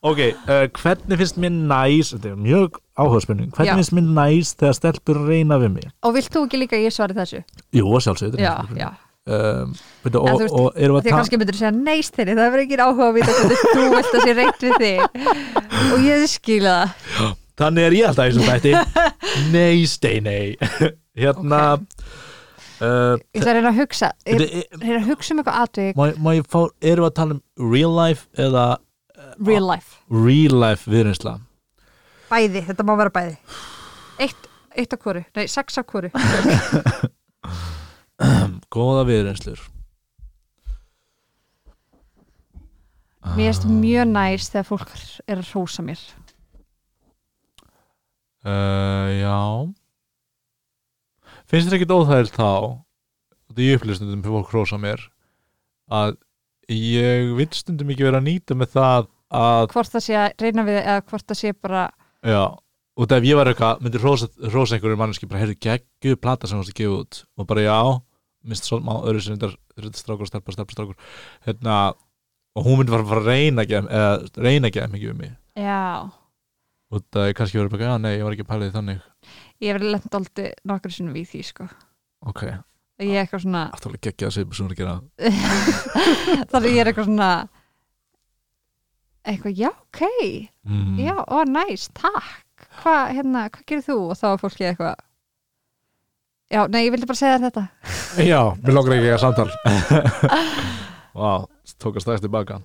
[0.05, 3.77] ok, uh, hvernig finnst mér næs þetta er mjög áhuga spurning hvernig Já.
[3.79, 5.89] finnst mér næs þegar stelpur reyna við mig?
[6.05, 7.43] Og vilt þú ekki líka að ég svari þessu?
[7.75, 8.89] jú, sjálfsögður Já, já,
[9.27, 9.75] um,
[10.07, 12.63] En og, veist, og erum við að að kannski myndir segja neist þinni, það verður
[12.63, 15.01] ekki áhuga að vita hvernig þú vilt að sé reynt við þig.
[15.97, 16.75] Og ég skila
[17.17, 17.33] það.
[17.57, 18.73] Þannig er ég alltaf eins og þætti.
[19.55, 20.55] Nei, stei, nei.
[21.21, 27.07] Hérna uh, ég ætla að reyna að hugsa reyna að hugsa um eitthvað fá, erum
[27.07, 29.97] við að tala um real life eða uh, real life.
[30.13, 31.39] real life viðreynsla?
[32.29, 33.37] Bæði, þetta má vera bæði.
[34.21, 36.11] Eitt, eitt af hvoru, nei, sex af hvoru
[38.75, 39.65] góða viðreynslur
[43.35, 44.93] mér erst mjög næst þegar fólk
[45.27, 46.01] er að hrósa mér.
[48.47, 49.39] Uh, já.
[51.47, 52.51] Finnst þér ekkit óþægild þá
[53.47, 55.03] þetta ég upplýst stundum fyrir fólk hrósa mér
[55.87, 56.17] að
[56.71, 60.65] ég vil stundum ekki vera að nýta með það að hvort það sé að reyna
[60.67, 61.83] við eða hvort það sé bara
[62.27, 62.43] já,
[62.97, 66.59] og ef ég var eitthvað myndi hrósa, hrósa einhverju manneski bara heyrðu geggu plata sem
[66.59, 67.19] þú varst að gefa út.
[67.37, 67.79] Og bara já,
[68.45, 70.95] minnst svo má öðru sem þetta strákur, stelpa, stelpa, strákur
[71.47, 71.79] hérna,
[72.57, 75.19] og hún myndi fara að fara að reyna gefa, eða reyna að gefa mikið um
[75.23, 75.35] mig.
[75.57, 75.83] Já,
[76.87, 79.03] og það er kannski verið bara, já nei, ég var ekki því þannig.
[79.63, 81.67] Ég hef lent aldrei nokkur sinnum við því sko.
[82.27, 82.43] Ok,
[83.03, 84.97] ég er eitthvað svona afturlega geggja að segja sem hún er að gera.
[86.53, 87.31] Þannig ég er eitthvað svona
[89.27, 90.03] eitthvað, já, ok.
[90.67, 90.99] Mm.
[91.03, 92.43] já, ó, næs, takk.
[92.77, 93.97] Hvað, hérna, hvað gerir þú?
[94.11, 95.03] og þá er fólki eitthvað
[96.53, 97.63] já, nei, ég vildi bara segja þetta.
[98.31, 99.49] Já, mér langar ekki að samtal.
[101.17, 101.31] Vá,
[101.81, 102.59] tók að strax tilbaka.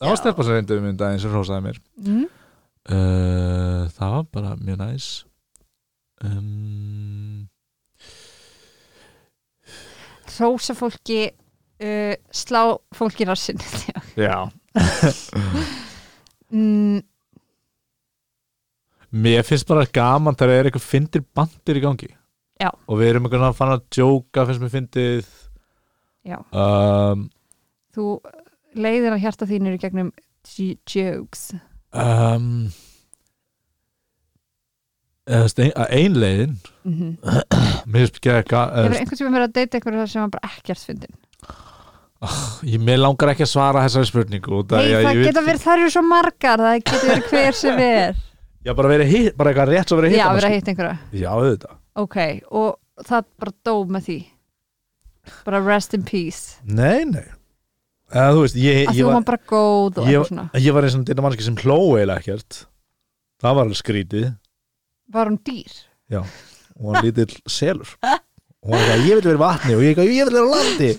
[0.00, 1.80] Það var stelpa sem reyndi um mynd aðeins sem hrósaði mér.
[2.04, 2.24] Mm.
[2.90, 5.08] uh, Það var bara mjög næs.
[6.24, 7.46] Um,
[10.36, 12.62] hrósa fólki uh, slá
[12.96, 13.60] fólki rassin
[14.26, 14.48] Já.
[16.52, 17.02] Mm,
[19.16, 22.08] Mér finnst bara gaman þegar er eitthvað fyndir bandir í gangi
[22.56, 22.70] Já.
[22.88, 25.26] Og við erum eitthvað fann að djóka finnst mér fyndið.
[26.26, 27.28] Um,
[27.94, 28.06] þú
[28.76, 30.10] leiðir að hjarta þínir í gegnum
[30.86, 31.50] jokes.
[31.96, 32.66] um,
[35.26, 37.14] ein, að ein leiðin mm -hmm.
[37.90, 40.84] Mér finnst ekki hefur að einhvern tíma verið að deyta einhverju sem var bara ekkert
[40.86, 41.16] fyndin?
[42.66, 45.78] Ég mér langar ekki að svara þessari spurningu að það ég vil- geta verið, það
[45.80, 48.14] eru svo margar það getur verið hver sem er.
[48.64, 50.98] Já, bara verið hitt, bara eitthvað rétt svo verið hitt já, verið að hitta einhverja.
[51.12, 52.18] Já, auðvitað ok,
[52.52, 54.18] og það bara dó með því?
[55.46, 56.60] Bara rest in peace?
[56.64, 57.24] Nei, nei.
[58.12, 60.46] Eða, þú veist, ég, að ég, þú var var, bara góð og ég, eitthvað svona.
[60.62, 62.60] ég var eins og þetta mannski sem hló eiginlega ekkert.
[63.42, 64.28] Það var alveg skrítið.
[65.16, 65.74] Var hún dýr?
[66.76, 67.96] og hann lítill selur.
[68.66, 69.74] Og hann var ég vil vera í vatni.
[69.74, 70.90] Og ég, ég vil vera á landi.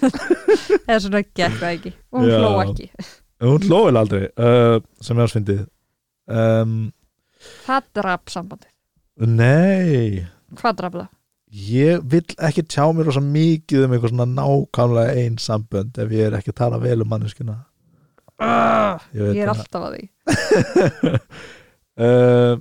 [0.90, 1.94] Eða svona gekk það ekki.
[2.12, 2.38] Og hún Já.
[2.42, 2.90] hló ekki.
[3.38, 5.60] En hún hló eiginlega aldrei uh, sem ég ásfindið
[6.28, 6.78] um,
[7.68, 8.72] hvað draf sambandið?
[9.28, 10.26] Nei
[10.56, 11.08] hvað draf það?
[11.68, 16.28] ég vil ekki tjá mér rosa mikið um eitthvað svona nákvæmlega einn sambönd ef ég
[16.28, 17.62] er ekki að tala vel um manneskuna
[18.38, 20.02] Uh, ég, veit ég er alltaf að því.
[21.98, 22.60] Uh,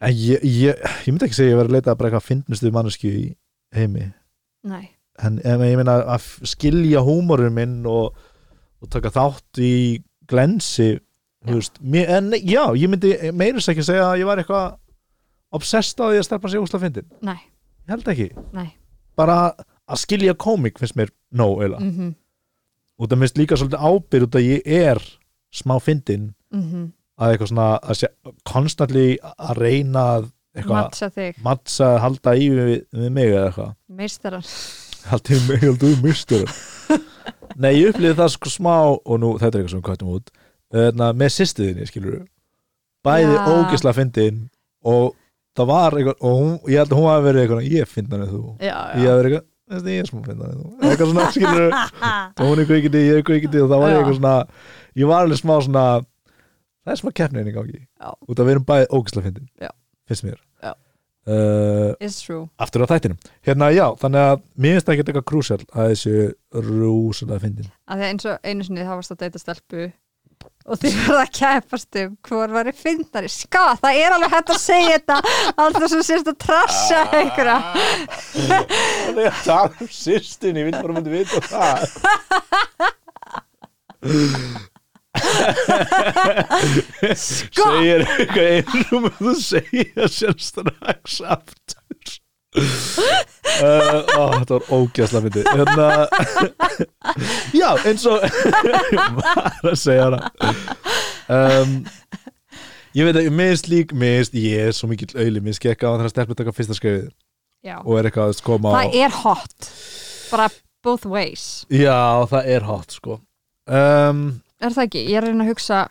[0.06, 2.28] en ég, ég ég myndi ekki segja að ég var að leita að bara eitthvað
[2.30, 3.26] fyndnustu mannesku í
[3.76, 4.06] heimi.
[4.64, 4.86] Nei,
[5.20, 8.16] en, en ég meina að skilja húmorinn minn og,
[8.80, 9.74] og taka þátt í
[10.30, 10.94] glensi
[11.46, 14.78] þú veist, en já, ég myndi meiris ekki segja að ég var eitthvað
[15.56, 17.08] obsessed á því að stelpa sig úsla fyndin?
[17.24, 17.38] Nei,
[17.86, 18.68] ég held ekki, nei.
[19.16, 19.38] Bara
[19.86, 22.14] að skilja komik finnst mér nóg eila mm -hmm.
[22.98, 25.02] og það minnst líka svolítið ábyrð út að ég er
[25.52, 28.08] smá fyndin Mm að eitthvað svona að sé,
[28.44, 30.26] konstantli að reyna að
[30.56, 33.70] eitthvað matcha þig, mattsa að halda í við, við mig eða eitthvað.
[33.88, 34.44] Meistaran
[35.10, 36.56] halda í mig, halda í mistur
[37.62, 40.34] nei, ég upplýði það sko smá og nú, þetta er eitthvað sem við kvættum út
[40.76, 42.16] Þarna, með sýstiðinni, skilur
[43.06, 43.44] bæði Já.
[43.54, 44.40] ógisla fyndin
[44.86, 45.14] og
[45.56, 48.32] það var eitthvað og hún, ég held að hún hafi verið eitthvað ég fyndan en
[48.32, 51.30] þú, já, ég hafi verið eitthvað "Þessi, ég er smá fyndan en þú, eitthvað svona,
[51.34, 51.64] skilur
[52.38, 53.96] og hún er kveikindi, ég er kveikindi og það var Já.
[54.00, 54.34] eitthvað svona,
[55.02, 55.84] ég var alveg smá svona
[56.86, 57.80] það er smá keppnin í gangi.
[57.98, 58.10] Já.
[58.28, 59.70] út að við erum bæði ógisla fyndin Já.
[60.06, 60.38] finnst mér.
[60.62, 60.72] Já.
[61.26, 62.44] Uh, it's true.
[62.62, 63.18] aftur á þættinum.
[63.42, 66.14] Hérna já, þannig að mér finnst það ekki eitthvað krúsjál að þessi
[66.68, 67.70] rúslega fyndin.
[67.90, 69.24] Að því eins og einu sinni þá varst að
[70.66, 74.50] og þið verða að kæpast um hvor var í fyndari, sko, það er alveg hægt
[74.50, 75.16] að segja þetta.
[75.62, 77.58] Alltaf sem sérst að trassa einhverja.
[78.34, 81.76] Það er að tala um sýstin ég vil bara myndi vita það.
[87.16, 92.16] Sko, segir eitthvað einrum og þú segja sér strax aftur
[92.56, 95.88] uh, ó, þetta var ógæsla myndi hérna,
[97.60, 98.24] já, eins og
[99.20, 100.30] var að segja hana.
[101.26, 101.76] Um,
[102.96, 106.14] ég veit að minnst lík minnst, ég er svo mikill auðli minnst gekka á þegar
[106.14, 109.70] stelpur taka fyrsta já, og er eitthvað að koma á það er hot.
[110.30, 110.50] Bara
[110.86, 111.66] both ways.
[111.72, 113.20] Já, það er hot sko.
[113.66, 114.26] Um,
[114.62, 115.84] er það ekki, ég er að reyna að hugsa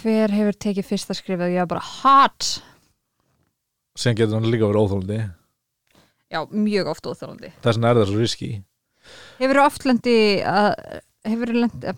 [0.00, 2.60] hver hefur tekið fyrsta skrifið og ég er bara hot
[4.00, 5.20] sem getur hann líka verið óþólandi
[6.30, 8.50] já, mjög oft óþjólandi þess vegna er það svo riski
[9.40, 10.70] hefur oft lendi að
[11.28, 11.94] hefur lendi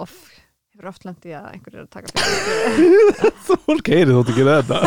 [0.00, 0.14] of,
[0.80, 4.78] Hefur oft lendið að einhverju er að taka fyrir Þú fólk heyri þótt ekki þetta.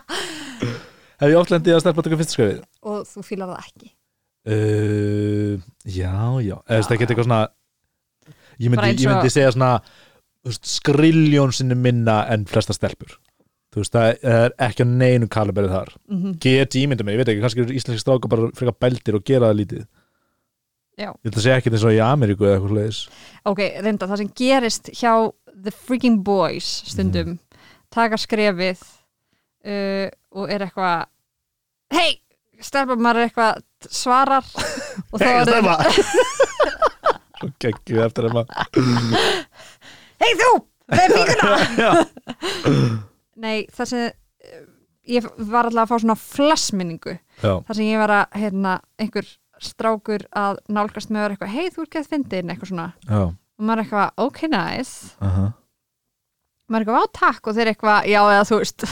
[1.20, 2.60] Hef ég oft lendið að stelpa að taka fyrsta skrifið?
[2.88, 3.90] og þú fílar það ekki?
[4.48, 6.54] Uh, já, já.
[6.64, 7.40] Eða það geti eitthvað svona
[8.60, 13.18] Ég myndi, ég myndi segja svona þú veist, skriljón sinni minna en flesta stelpur
[13.70, 15.90] Þú veist, það er ekki að neinu kaliberið þar.
[16.10, 16.38] Mm -hmm.
[16.42, 19.46] Get ímynda mig, ég veit ekki, kannski eru íslenski strákar bara frekar bældir og gera
[19.52, 19.84] það lítið.
[20.98, 21.10] Já.
[21.24, 23.08] Ég ætla að segja ekki eins og í Ameríku eða eitthvað leiðis
[23.44, 25.32] Ok, reynda, það sem gerist hjá
[25.64, 27.38] The Freaking Boys stundum Mhm.
[27.90, 28.78] taka skrefið
[29.64, 31.04] uh, og er eitthvað
[31.92, 32.20] hei,
[32.60, 34.44] stelpa maður eitthvað svarar.
[35.12, 35.76] Og er stelpa.
[37.40, 38.48] Svo geggjuð eftir að maður
[40.22, 40.50] hei þú,
[40.90, 41.90] með fingurna Já,
[43.40, 44.64] Nei, það sem uh,
[45.10, 49.28] ég var alltaf að fá svona flassminningu þar sem ég var að, hérna, einhver
[49.60, 52.86] strákur að nálgast með eitthvað, hei þú ert gett fyndin, eitthvað svona.
[53.04, 53.22] Já.
[53.60, 55.10] Og maður er eitthvað, ok nice.
[55.20, 55.46] Aha.
[56.70, 57.42] maður er eitthvað, á takk.
[57.44, 58.86] Og þeir eru eitthvað, já eða þú veist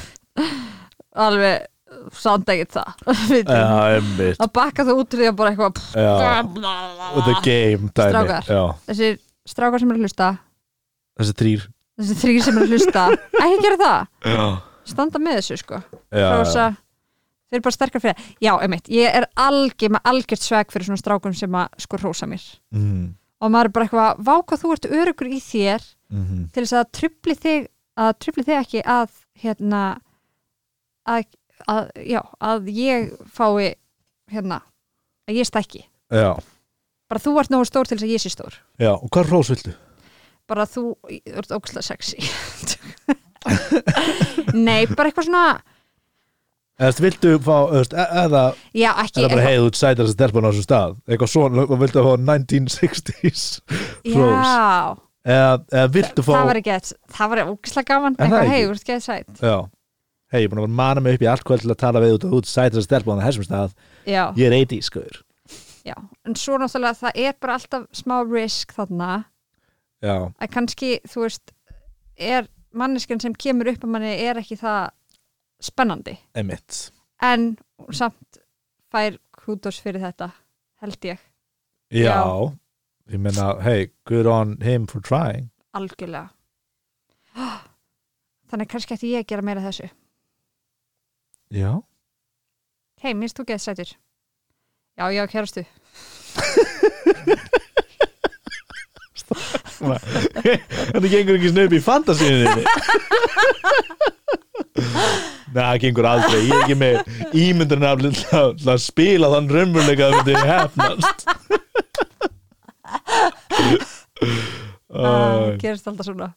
[1.29, 1.67] alveg
[2.13, 2.91] samt ekkert það.
[3.49, 8.13] Já, að bakka það út því að bara eitthvað og the game dæmi.
[8.13, 8.51] Strákar.
[8.91, 9.19] Þessir
[9.49, 10.29] strákar sem eru að hlusta.
[11.19, 11.65] Þessi þrýr
[11.99, 13.05] þessir þrýr sem eru að hlusta.
[13.43, 14.43] Ekki gera það, Já,
[14.89, 15.81] standa með þessu sko.
[16.15, 16.67] Já, Rósa,
[17.49, 20.89] þeir eru bara sterkar fyrir það já, einmitt, ég er algjör með algjört sveg fyrir
[20.89, 22.45] svona strákum sem að sko rósa mér.
[22.75, 23.09] Mm,
[23.43, 26.79] og maður er bara eitthvað, vá hvað þú ert örugur í þér mm, til þess
[26.81, 27.69] að trubli þig
[27.99, 29.83] að trubli þig ekki að hérna
[31.09, 31.27] að,
[31.67, 33.75] að, já, að ég fái
[34.29, 34.63] hérna,
[35.29, 35.85] að ég stækki.
[36.13, 36.31] Já,
[37.09, 38.59] bara þú ert nógu stór til þess að ég sé stór.
[38.81, 39.75] Já, og hvað rós viltu?
[40.49, 42.19] Bara þú ert ógæslega sexy.
[44.69, 45.43] Nei, bara eitthvað svona
[46.79, 48.41] Eða viltu fá, þú veist, e- eða
[48.79, 50.93] já, ekki það bara heið út sætar þessi stelpan á þessum stað.
[51.11, 53.47] Eitthvað svona, og viltu fá 1960s
[54.15, 54.53] Rose.
[54.53, 54.93] já,
[55.27, 56.77] eða, eða viltu fá það var ekki
[57.19, 58.53] það var ógæslega gaman, eitthvað ekki?
[58.55, 59.43] hei, þú ert geð sæt.
[59.43, 59.57] Já,
[60.31, 62.15] hei, ég er búin að mana mig upp í allt kvöld til að tala við
[62.21, 63.75] út út sætar þessi stelpan á þessum stað.
[64.07, 65.25] Já, Ég er 80 skoður
[65.89, 65.97] já,
[66.27, 69.11] en svo náttúrulega það er bara alltaf smá risk þarna
[70.05, 71.53] Já, að kannski, þú veist
[72.19, 72.47] er
[72.79, 74.91] manneskjan sem kemur upp að manni er ekki það
[75.69, 76.15] spennandi.
[76.39, 76.91] Emitt
[77.23, 77.57] en
[77.91, 78.39] samt
[78.93, 80.31] fær kútos fyrir þetta
[80.83, 81.19] held ég,
[81.91, 82.55] Já, Já.
[83.11, 85.51] ég meina, hey, good on him for trying.
[85.75, 86.29] Algjörlega.
[88.49, 89.89] Þannig kannski ætti ég að gera meira þessu.
[91.51, 91.73] Já,
[93.03, 93.91] hei, minnst þú geð sætur?
[94.99, 95.63] Já, já, kærastu
[99.79, 102.65] þetta gengur ekki snöp í fantasíunni
[105.49, 106.41] Nei, það gengur aldrei.
[106.45, 106.99] Ég er ekki með
[107.41, 111.25] ímyndunarafli til að, að spila þann raunveruleika að það myndi hefnast
[114.93, 116.29] uh, Æ, gerist alltaf svona.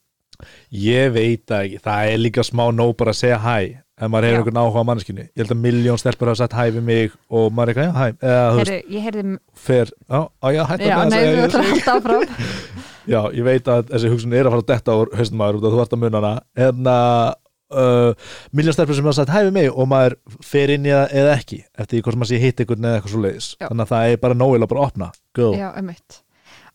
[0.74, 1.82] Ég veit það ekki.
[1.86, 3.58] Það er líka smá nóg bara að segja hæ
[4.02, 4.40] ef maður hefur Já.
[4.40, 7.52] einhvern áhuga á manneskinu Ég held að miljón stelpur hafa sagt hæ við mig og
[7.54, 9.36] maður er eitthvað, já, hæ ég heyrði,
[9.68, 12.26] fer á, á já, hættu já, með nei, að við að halda áfram
[13.10, 15.68] Já, ég veit að þessi hugsun er að fara að detta úr haustum maður út
[15.70, 16.34] að þú ert að muna hana.
[16.68, 17.34] En að
[17.72, 21.16] uh, miljón stelpur sem hafa sagt hæ við mig og maður fer inn í það
[21.22, 23.94] eða ekki eftir því hvort maður sé hitt einhvern eða eitthvað svo leiðis þannig að
[23.94, 25.12] það er bara nógilega bara að opna.
[25.38, 26.22] Go, já, ummitt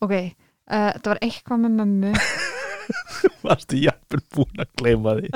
[0.05, 2.15] ok, uh, þetta var eitthvað með mömmu
[3.47, 5.31] varstu jafnvel búin að gleyma því?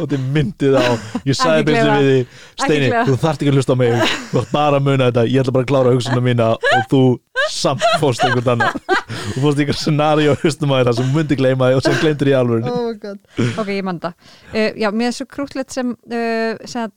[0.00, 0.86] Og þið myndið á
[1.28, 1.96] ég sagði gleyma.
[1.98, 3.94] við því Steini, þú þarft ekki að hlusta á mig.
[4.30, 7.02] Þú þarft bara að muna þetta, ég ætla bara að klára hugsunum mína og þú
[7.52, 8.82] samt fórst einhvern annan.
[9.32, 12.36] Þú fórst einhver scenaríu hustum að það sem myndi gleyma því og sem gleymdur í
[12.38, 12.72] alvörunni.
[12.72, 16.94] Oh ok, ég manda uh, já, mér er svo krútlegt sem, uh, sem að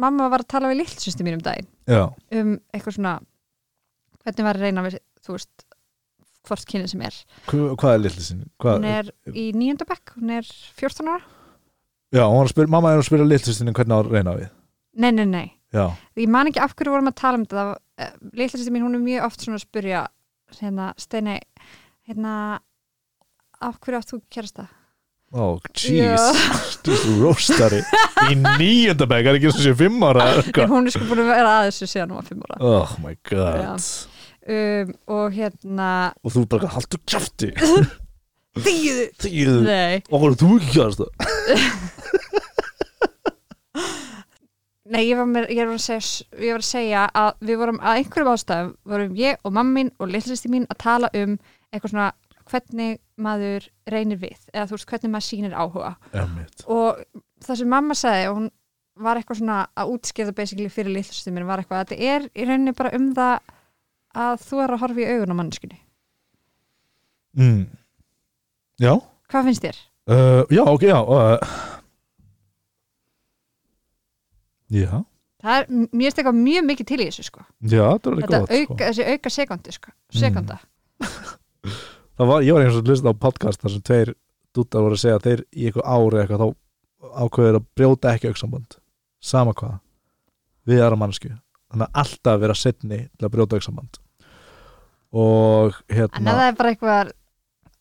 [0.00, 1.70] mamma var að tala við lillsýstu mín um daginn.
[1.90, 2.08] Já,
[2.40, 3.18] um eitthvað svona
[4.24, 5.50] hvernig var að reyna við, þú veist
[6.48, 7.16] hvort kynið sem er.
[7.48, 8.48] Hva- hvað er litli sinni?
[8.60, 8.78] Hvað?
[8.78, 10.48] hún er í nýjönda bekk, hún er
[10.78, 11.22] 14 ára.
[12.14, 14.36] Já, hún var að spyrja, mamma er að spyrja litli sinni hvernig á að reyna
[14.38, 14.50] við?
[14.94, 18.12] Nei, nei, nei, Já, ég man ekki af hverju vorum að tala um þetta uh,
[18.38, 20.04] lillsýstu mín, hún er mjög oft svona að spyrja
[20.60, 21.40] hérna, Steini
[22.06, 22.34] hérna
[23.64, 24.68] af hverju átt þú kærasta?
[25.34, 27.80] Ó, jeez Þú roastari
[28.30, 30.28] Í níunda bæk, er ekki eins og sé fimm ára
[30.70, 32.58] hún er sko búin að vera að þessu síðan hún var 5 ára.
[32.62, 33.64] Oh my god.
[33.64, 34.13] Já.
[34.48, 35.90] Um, og hérna
[36.22, 37.52] Og þú bara, haldur kjafti.
[38.64, 41.10] Þýðu Þýðu nei, Og þú ekki kjast það
[44.94, 47.80] nei ég, var með, ég, var að segja, ég var að segja að við vorum
[47.80, 51.38] að einhverjum ástæðum vorum ég og mamma mín og lillsýsti mín að tala um
[51.72, 52.10] eitthvað svona
[52.50, 55.94] hvernig maður reynir við eða þú veist hvernig maður sýnir áhuga.
[56.12, 57.00] Emmett og
[57.44, 58.50] það sem mamma sagði og hún
[59.04, 62.48] var eitthvað svona að útskýrða basically fyrir lillsýsti mín var eitthvað að þetta er í
[62.48, 63.53] rauninni bara um það
[64.14, 65.78] að þú er að horfa í augun á mannskunni
[67.38, 67.64] mm.
[68.82, 68.92] Já,
[69.30, 69.80] Hvað finnst þér?
[70.10, 71.56] uh, já, ok, já uh,
[74.74, 75.04] Já,
[75.44, 77.42] Það er, mér eitthvað mjög mikið til í þessu sko.
[77.60, 78.76] já, er alveg Þetta gott auka, sko.
[78.84, 79.92] þessi auka sekundi sko.
[80.16, 80.58] sekunda
[82.16, 84.12] Það var, ég var einhvers að hlusta á podcast þar sem tveir
[84.54, 86.48] dúttar voru að segja að þeir í eitthvað ári eitthvað þá
[87.24, 88.76] ákveður að brjóta ekki auksamband
[89.24, 89.74] sama hvað
[90.70, 93.98] við aðra mannsku þannig að alltaf vera setni til að brjóta auksamband
[95.14, 97.12] og En hérna það er bara eitthvað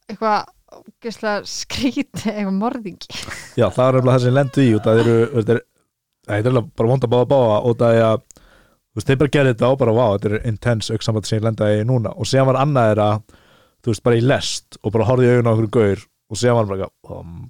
[0.09, 3.21] eitthvað ógeðslega skrít eitthvað morðingi.
[3.59, 5.61] Já, það er nefnilega það sem lendu í það eru þetta er,
[6.29, 8.23] það er bara vonda báða báða og það er að
[8.93, 11.47] þú veist, þeir bara gerði þetta og bara vá, þetta er intense auksamband sem ég
[11.47, 12.11] lenda í núna.
[12.13, 13.15] Og síðan var annað að
[13.83, 16.59] þú veist, bara í lest og bara horfði í augun á okkur gaur og síðan
[16.59, 17.41] var bara eitthvað, um,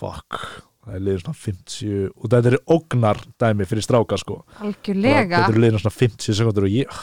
[0.00, 0.40] fuck.
[0.86, 4.38] Það er liður svona 50 og þetta er ógnar dæmi fyrir stráka sko.
[4.46, 7.00] Bara, algjörlega þetta er liður svona 50 sekundur og ég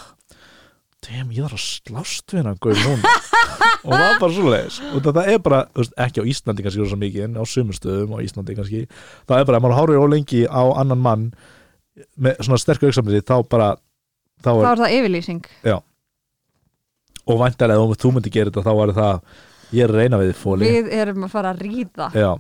[1.04, 3.14] damn, ég þarf að slást við hennan gaur núna.
[3.84, 6.84] Og það var bara svo leiðis og þetta er bara, veist, ekki á Íslandi kannski
[6.84, 8.84] rosa mikið en á sumustöðum á Íslandi kannski
[9.28, 11.26] það er bara, ef maður horfir ólengi á annan mann
[12.16, 13.74] með svona sterkur auksamlið þá bara,
[14.40, 15.44] þá þá er er það yfirlýsing.
[17.24, 19.22] Og væntalega ef þú myndi gera þetta þá var það,
[19.76, 22.10] ég er reyna við fóli við erum að fara að ríða.
[22.16, 22.32] Já,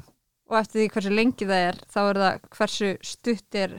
[0.49, 3.75] og eftir því hversu lengi það er þá er það hversu stutt er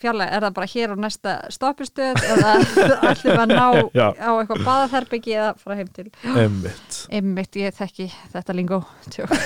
[0.00, 2.52] fjarlæg, er það bara hér á næsta stoppistöð eða
[3.24, 4.06] við að ná Já.
[4.14, 6.06] á eitthvað baðaþerbyggi eða fara heim til?
[6.30, 6.98] Einmitt.
[7.10, 8.80] Einmitt, ég þekki þetta lingó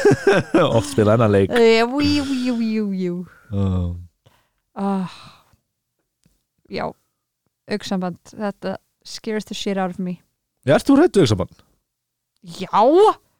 [0.78, 1.54] oft spila hennar leik.
[1.54, 3.16] Jú, jú, jú, jú, jú
[3.54, 3.96] um,
[4.76, 5.18] oh.
[6.68, 6.86] já
[7.70, 10.18] auksamband, þetta scares the shit out of me.
[10.64, 11.54] Já, ert þú rættu auksamann?
[12.44, 12.68] já,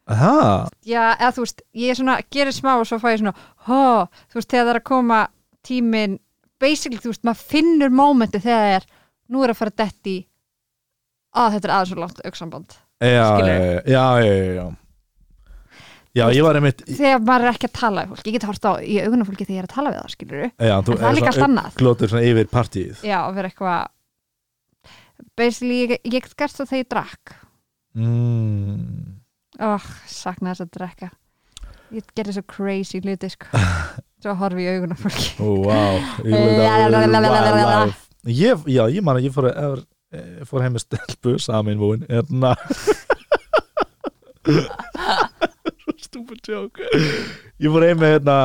[0.05, 3.32] Aha, já, eða þú veist ég er svona, gerir smá og svo fæ ég svona
[3.64, 5.20] hó, þú veist, þegar það er að koma
[5.64, 6.18] tíminn,
[6.62, 8.89] basically, þú veist, maður finnur mómenti þegar það er,
[9.35, 10.16] nú er að fara dett í
[11.35, 13.55] að þetta er aðeins svo langt auksamband já, já,
[13.90, 14.66] já, já, já
[16.14, 18.66] Já, ég var einmitt þegar maður er ekki að tala við fólk, ég get hort
[18.70, 21.01] á í augunum fólki þegar ég er að tala við það, skilur já, þú en
[21.01, 23.01] það er líka allt annað glótur svona yfir partíið.
[23.02, 27.35] Já, að vera eitthvað basically, ég, ég get gert það þegar ég drakk.
[27.98, 28.86] Mm.
[29.66, 31.10] oh, sakna þess að drekka
[31.99, 33.47] ég gerði svo crazy hluti sko.
[34.25, 35.29] svo horfi ég í augunum fólki.
[35.41, 35.97] Wow
[38.25, 39.83] Ég- já, ég man að ég fór, að,
[40.16, 42.55] eh, fór heim með stelpu samin vóin erna
[46.05, 46.81] stúpid joke.
[47.61, 48.37] Ég fór heim með hérna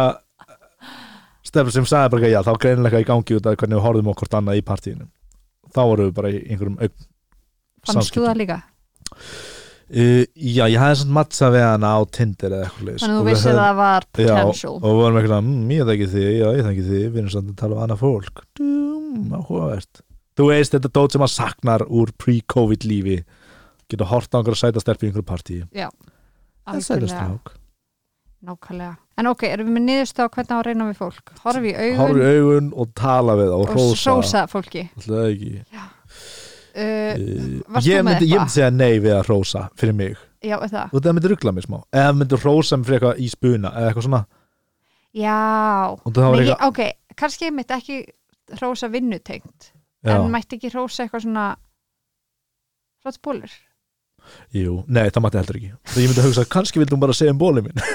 [1.47, 4.35] stelpu sem sagði bara já, þá greinilega í gangi út af hvernig við horfðum okkur
[4.39, 5.07] annað í partíinu.
[5.73, 6.77] Þá vorum við bara í einhverjum
[7.87, 8.59] fannst þú það líka?
[9.89, 13.25] Uh, já, ég hafði svona mattsa við hana á Tinder eða eitthvað þannig að þú
[13.25, 14.73] vissir að það var Já, potential.
[14.75, 17.49] og við vorum eitthvað, mmm, ég þekki þig, já, ég þekki þig við erum samt
[17.49, 18.43] að tala um annað fólk.
[18.59, 20.01] Dum, áhugavert.
[20.37, 23.17] Þú veist, þetta dót sem að saknar úr pre-covid lífi.
[23.89, 25.89] Geta hort á einhverja sæta stelpi í einhverju partí já,
[26.77, 27.55] strák.
[28.45, 28.93] Nákvæmlega.
[29.19, 31.33] En ok, erum við með niðurstu á hvernig á að reyna við fólk?
[31.43, 34.85] Horfi í augun Horfi í augun og tala við og og sósa fólki
[36.73, 40.19] uh, Ég myndi, ég myndi segja nei við að hrósa fyrir mig.
[40.45, 41.09] Já, og það?
[41.13, 41.79] Myndi ruggla mig smá.
[41.91, 44.21] Eða myndi hrósa mig fyrir eitthvað í spuna eða eitthvað svona.
[45.19, 45.39] Já,
[46.05, 46.81] Nei, eitthvað ok,
[47.17, 48.03] kannski ég mitt ekki
[48.59, 49.71] hrósa vinnutengt
[50.07, 51.47] en mætti ekki hrósa eitthvað svona
[53.03, 53.55] flott bólur
[54.55, 55.71] Jú, nei, það mætti heldur ekki.
[55.91, 57.77] Þegar ég myndi hugsa, kannski vildum bara segja um bólið minn.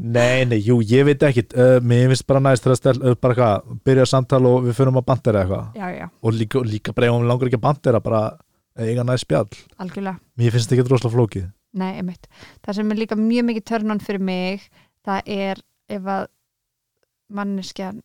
[0.00, 1.42] Nei, nei, jú, ég veit ekki.
[1.52, 4.96] Uh, Mér finnst bara næst þegar stel, uh, bara hvað, byrja samtal og við fyrir
[4.96, 5.66] að bandera eitthvað.
[5.76, 8.22] Já, já, og líka, líka bara ef hún langar ekki að bandera bara
[8.80, 9.58] eiga næst spjall.
[9.84, 10.16] Algjörlega.
[10.40, 11.50] Mér finnst ekki droslega flókið.
[11.80, 12.30] Nei, einmitt.
[12.64, 14.64] Það sem er líka mjög mikið törnun fyrir mig,
[15.06, 15.60] það er
[15.92, 16.24] ef að
[17.36, 18.00] manneskjan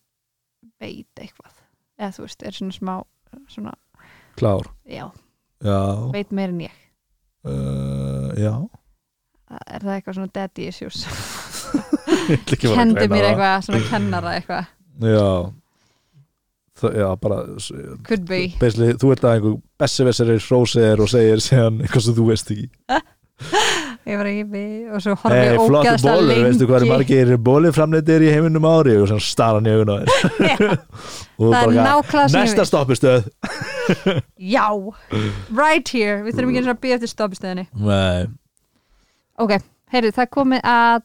[0.82, 1.56] veit eitthvað.
[1.96, 2.94] Eða þú veist, er svona smá,
[3.50, 3.72] svona,
[4.36, 5.06] Klár, já,
[5.66, 5.78] já
[6.14, 6.80] veit meir en ég.
[7.46, 8.54] uh, Já
[9.46, 11.04] Er það eitthvað svona daddy issues?
[12.58, 14.72] Kendi mér eitthvað, svona kennara eitthvað.
[15.06, 15.28] Já
[16.76, 17.36] Það, já, bara
[18.04, 18.40] Could be.
[18.60, 22.66] Basically, þú ert að einhver bessi-vessari hrósir og segir eitthvað sem þú veist ekki
[24.06, 26.42] Ég var ekki við og svo horfið Hey, hey, flottu ógæðslega bólur, lengi.
[26.46, 29.24] veistu hvað er margir bólið framleitir í heiminum ári og svona
[29.66, 29.96] í augun á
[31.42, 32.68] og Það er nákvæmlega sem ég næsta vil.
[32.70, 33.26] stoppistöð
[34.56, 34.66] Já,
[35.50, 36.20] right here.
[36.22, 37.66] Við þurfum ekki eins og að býja eftir stoppistöðinni.
[37.82, 38.26] Nei,
[39.42, 39.58] Ok,
[39.92, 41.02] heyrðu, það komið að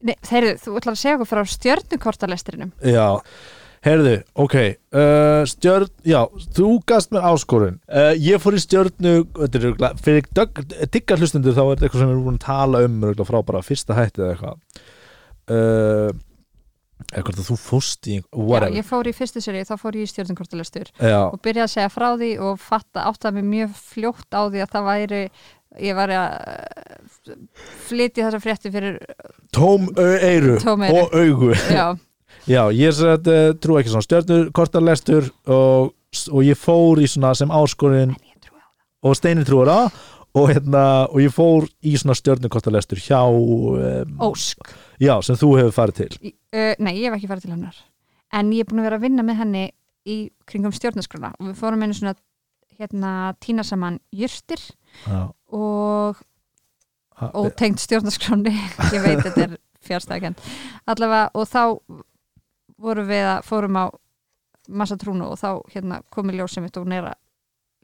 [0.00, 3.08] Nei, heyrðu, þú ætlar að segja okkur frá stjörnukortalestrinum já
[3.80, 6.18] Herðu, ok uh, Stjörn, já,
[6.56, 7.78] þú gast mér áskorun.
[7.88, 12.02] Uh, Ég fór í stjörnu þetta er örugglega- Fyrir diggar hlustundur þá er þetta eitthvað
[12.02, 14.82] sem við erum búin að tala um örugglega frá bara fyrsta hætti eða eitthvað.
[15.50, 16.10] Uh,
[17.14, 19.96] eða hvort að þú fóst í Já, whatever ég fór í fyrstu séri, þá fór
[19.96, 23.72] ég í stjórnumkortalestur já, og byrjaði að segja frá því og fatta áttaði mig mjög
[23.94, 25.22] fljótt á því að það væri
[25.88, 27.34] ég var að eh,
[27.88, 29.00] flytja þessa frétti fyrir
[29.56, 30.58] Tóm eyru.
[30.68, 31.50] og augu.
[31.72, 31.88] Já,
[32.48, 35.92] já, ég að uh, trú ekki svona stjörnur kortarlestur og,
[36.30, 38.16] og ég fór í svona sem áskorinn
[39.00, 39.80] og Steinin trúar á
[40.36, 44.72] og, hérna, og ég fór í svona stjörnukortalestur hjá um, Ósk.
[45.02, 46.32] Já, sem þú hefur farið til.
[46.54, 47.78] Uh, Nei, ég hef ekki farið til hennar.
[48.36, 49.64] En ég er búin að vera að vinna með henni
[50.06, 50.18] í
[50.48, 52.14] kringum stjórnaskrona og við fórum einu svona
[52.80, 54.62] hérna tína saman jurtir
[55.04, 56.20] já, og
[57.20, 58.54] ótengt stjórnarskráni.
[58.94, 60.40] Ég veit þetta er fjárstæðkend
[60.88, 61.62] allavega og þá
[62.80, 63.84] vorum við að fórum á
[64.70, 67.18] massa trúnu og þá hérna komið ljósið mitt og hún er að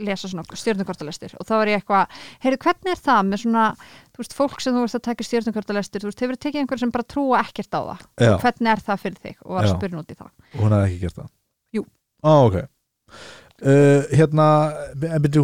[0.06, 3.64] lesa svona stjórnukortalestur og þá var ég eitthvað, heyrðu hvernig er það með svona,
[4.12, 6.92] þú veist, fólk sem þú veist að taka stjórnukortalestur, þú veist, hefur tekið einhver sem
[6.92, 9.38] bara trúa ekkert á það, já, hvernig er það fyrir þig?
[9.40, 10.30] Og var að spyrja út í það.
[10.56, 11.30] Hún hefði ekki gert það?
[11.78, 11.84] Jú.
[12.20, 12.58] Á, ok.
[13.56, 14.48] Uh, hérna,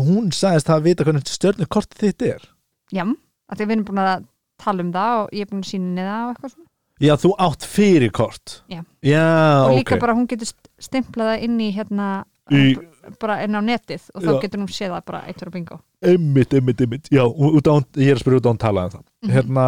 [0.04, 2.44] hún sagðist það að vita hvernig stjörnukort þitt er.
[2.92, 4.28] Já, að því við erum búin að
[4.60, 6.71] tala um það og ég er búin að sína það og eitthvað svona
[7.02, 8.82] já, þú átt fyrir kort Já.
[9.02, 9.24] já
[9.66, 12.10] og líka bara hún getur st- stimplað það inn í hérna
[12.52, 12.76] Í-
[13.22, 14.40] bara inn á netið og þá Já.
[14.42, 18.10] getur hún séð það bara eitt fyrir bingo Einmitt, einmitt, einmitt, já, út á, ég
[18.12, 19.32] er að spyrja út á hún talaði um það Mhm.
[19.36, 19.66] Hérna,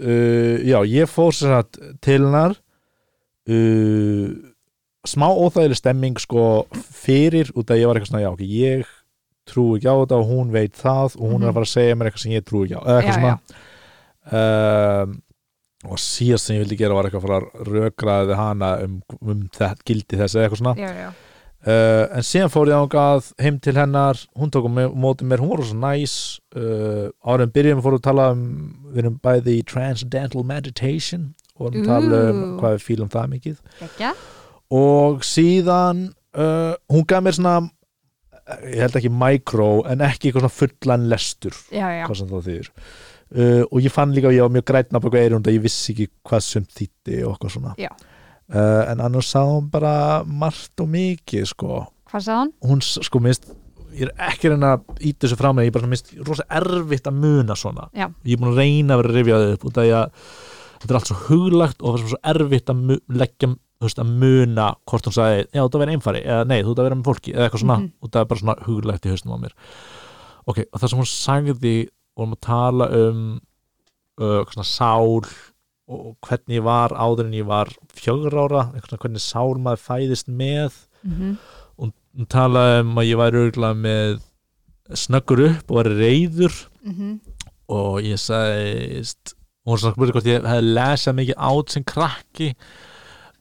[0.00, 1.66] uh, já, ég fór sér að
[2.00, 2.56] til hennar
[3.48, 4.28] uh,
[5.08, 8.86] smá óþægileg stemming sko fyrir út að ég var eitthvað svona, já, ok, ég
[9.50, 11.50] trú ekki á þetta og hún veit það og hún er Mhm.
[11.50, 15.02] að fara að segja mér eitthvað sem ég trú ekki á eða eitthvað Já, svona
[15.02, 15.22] um,
[15.88, 20.18] og síðast sem ég vildi gera var eitthvað að rökraði hana um, um þetta, gildi
[20.20, 20.78] þess eða eitthvað svona.
[20.80, 21.10] Já, já,
[21.62, 25.38] Uh, en síðan fór ég ángað heim til hennar, hún tók á mig- móti mér,
[25.38, 26.14] hún var svo næs.
[26.58, 28.40] Uh, árum byrjum fórum að tala um
[28.90, 33.30] við erum bæði í Transcendental Meditation og vorum að tala um hvað við fílum það
[33.36, 33.60] mikið.
[33.86, 34.10] Ekki
[34.74, 36.02] og síðan
[36.34, 37.54] uh, hún gaf mér svona
[38.66, 42.48] ég held ekki micro en ekki eitthvað svona fullan lestur já, já, hvað sem það
[42.50, 42.70] þýðir
[43.36, 45.64] uh, og ég fann líka að ég var mjög grætna på eitthvað eirund að ég
[45.64, 47.74] vissi ekki hvað sem þýtti og eitthvað svona.
[48.52, 51.82] Uh, en annars sá hún bara margt og mikið sko.
[52.10, 52.82] Hvað sagði hún?
[52.84, 53.46] S- sko minnst
[53.92, 57.06] ég er ekki reyna að íta þessu frá mig ég er bara minnst rosa erfitt
[57.08, 57.88] að muna svona.
[57.96, 58.06] Já.
[58.24, 59.66] ég er búin að reyna að vera að rifja það upp
[60.82, 63.50] þetta er allt svo huglagt og það er svo erfitt að leggja
[64.02, 66.80] að muna hvort hún sagði já þú ert að vera einfari eða nei þú ert
[66.82, 67.88] að vera með fólki eða eitthvað svona Mhm.
[68.02, 69.54] og það er bara svona huglagt í hausnum á mér.
[70.46, 71.74] Ok og það sem hún sagði
[72.16, 73.24] vorum að tala um
[74.20, 75.22] uh, svona sál
[75.92, 80.78] og hvernig ég var áður en ég var fjögur ára hvernig sál maður fæðist með.
[81.02, 81.36] Mm
[81.82, 84.10] og hún talaði um að ég væri örgulega með
[85.00, 87.14] snöggur upp og væri reyður -hmm.
[87.72, 89.32] og ég sagðist
[89.64, 92.54] og hún spurði hvort ég hefði lesað mikið át sem krakki.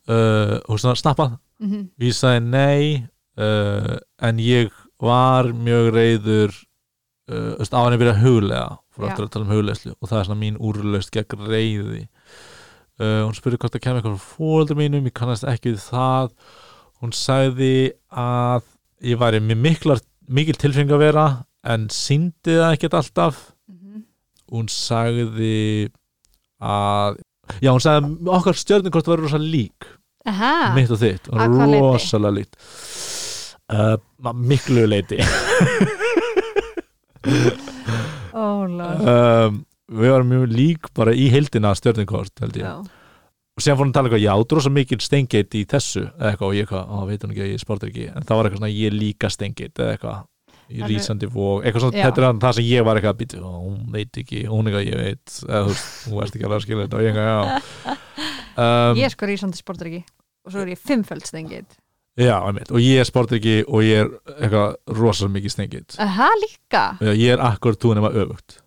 [0.07, 3.05] Uh, og svona snappað Mm og ég sagði nei
[3.37, 4.71] uh, en ég
[5.01, 6.55] var mjög reyður
[7.31, 10.19] uh, veist, á henni að að huglega fór aftur að tala um huglegslu og það
[10.19, 12.01] er svona mín úrlaust gegn reyði
[13.01, 16.35] uh, hún spurði hvort það kemur eitthvað frá fóldur mínum, ég kannast ekki við það.
[17.01, 17.73] Hún sagði
[18.13, 18.67] að
[19.07, 21.25] ég væri með miklar, mikil tilfeng að vera
[21.65, 23.41] en síndi það ekkert alltaf.
[23.67, 24.03] -hmm.
[24.51, 25.89] hún sagði
[26.61, 27.17] að
[27.61, 29.89] já, hún sagði að okkar stjörnum var rosa lík.
[30.29, 32.59] Aha, mitt og þitt, rosalega líkt
[33.71, 35.17] uh, miklu leiti
[38.31, 39.59] um,
[39.91, 42.65] við varum mjög lík bara í heildina stjörnumkort held ég.
[42.65, 42.73] Já.
[43.51, 46.05] og síðan fór hún að tala eitthvað, já, þú er rosa mikil steingeit í þessu,
[46.07, 48.49] eða eitthvað, og ég eitthvað, á, veit hún ekki ég sportar ekki, en það var
[48.49, 50.21] eitthvað svona, ég líka steingeit, eða eitthvað
[50.71, 52.05] í rísandi vóg, eitthvað svona, Já.
[52.07, 54.87] þetta er hann það sem ég var eitthvað að býta, hún veit ekki, hún eitthvað,
[54.87, 57.27] ég veit, eða þú veist, hún veist ekki alveg að skilja þetta, og ég eitthvað,
[57.27, 57.97] já.
[58.55, 60.01] Um, ég er sko rísandi sportur ekki
[60.41, 61.67] og svo er ég fimmföld stengið
[62.19, 66.27] já, einmitt, og ég er sportar ekki og ég er eitthvað rosa mikið steingeit Aha,
[66.41, 68.57] líka, já, ég er akkur tú nema öfugt.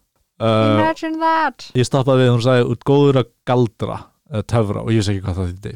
[0.41, 1.69] Uh, imagine that.
[1.79, 3.99] Ég stoppaði við, hún sagði, út góður að galdra
[4.33, 5.75] eða töfra, og ég vissi ekki hvað það þýtti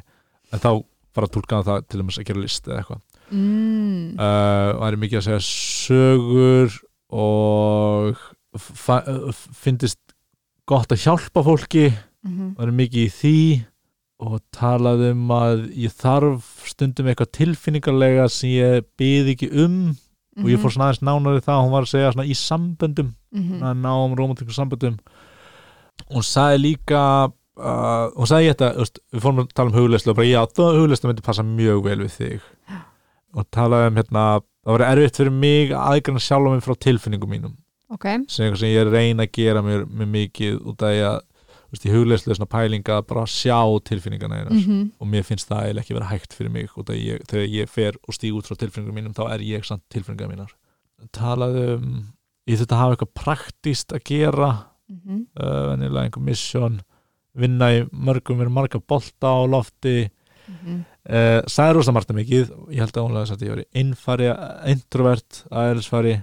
[0.53, 0.71] en þá
[1.19, 3.05] bara tólkaði það til að gera list eða eitthvað.
[3.29, 4.17] Mm.
[4.17, 6.77] uh, væri mikið að segja sögur
[7.13, 8.17] og
[8.57, 9.05] fa-
[9.61, 10.01] finnist
[10.69, 11.91] gott að hjálpa fólki
[12.25, 13.35] Mm væri mikið í því
[14.19, 19.81] og talaði um að ég þarf stundum eitthvað tilfinningarlega sem ég byði ekki um.
[20.39, 23.63] Og ég fór svona aðeins nánari það hún var að segja svona í samböndum -hmm.
[23.63, 24.99] að ná um romantíku samböndum.
[26.15, 27.01] Hún sagði líka
[27.59, 30.81] uh, hún sagði þetta, veist, við fórum að tala um hugleyslu og bara já, það
[30.81, 32.47] hugleyslu myndi passa mjög vel við þig.
[33.37, 37.35] Og talaði um hérna það var erfitt fyrir mig að aðgræna sjálfa mig frá tilfinningum
[37.35, 37.57] mínum.
[37.89, 41.21] Ok, sem sem ég reyna að gera mér, mér mikið út af að
[41.73, 43.59] veist, í hugleyslu svona pælinga bara sjá
[43.89, 47.25] tilfinningana einar mhm, og mér finnst það eiginlega ekki vera hægt fyrir mig og ég,
[47.29, 50.55] þegar ég fer og stíg út frá tilfinningum mínum þá er ég samt tilfinningar mínar.
[51.15, 51.91] Talaðu um
[52.49, 54.53] ég þurfti að hafa eitthvað praktíst að gera
[54.89, 56.81] mhm, uh, venjulega einhver mission
[57.39, 60.09] vinna í mörgum, vera marga bolta á lofti.
[60.49, 60.81] Mhm,
[61.13, 62.51] uh, sagði rosa margt um mikið.
[62.73, 64.31] Ég held að hún að ég var innfari
[64.73, 66.17] introvert, aðeinsfari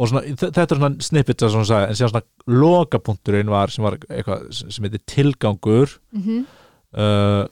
[0.00, 3.72] og svona, þe- þetta er svona snippet sem hún sagði, en síðan svona lokapunkturinn var
[3.74, 6.38] sem var eitthvað sem heitir tilgangur mhm,
[6.96, 7.42] uh,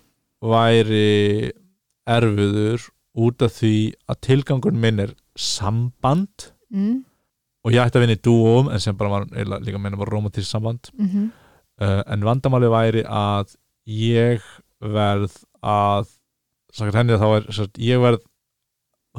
[0.40, 1.52] væri
[2.08, 2.86] erfiður
[3.18, 3.72] út af því
[4.08, 6.52] að tilgangurinn minn er samband.
[6.72, 7.02] Mhm,
[7.66, 9.26] og ég ætti að vinna í dúum en sem bara var
[9.60, 10.88] líka meina var romantísk samband.
[10.96, 11.26] Mhm,
[11.82, 13.56] uh, en vandamáli væri að
[13.88, 14.40] ég
[14.80, 16.06] verð að
[16.72, 18.22] sagt henni þá er sagt, ég verð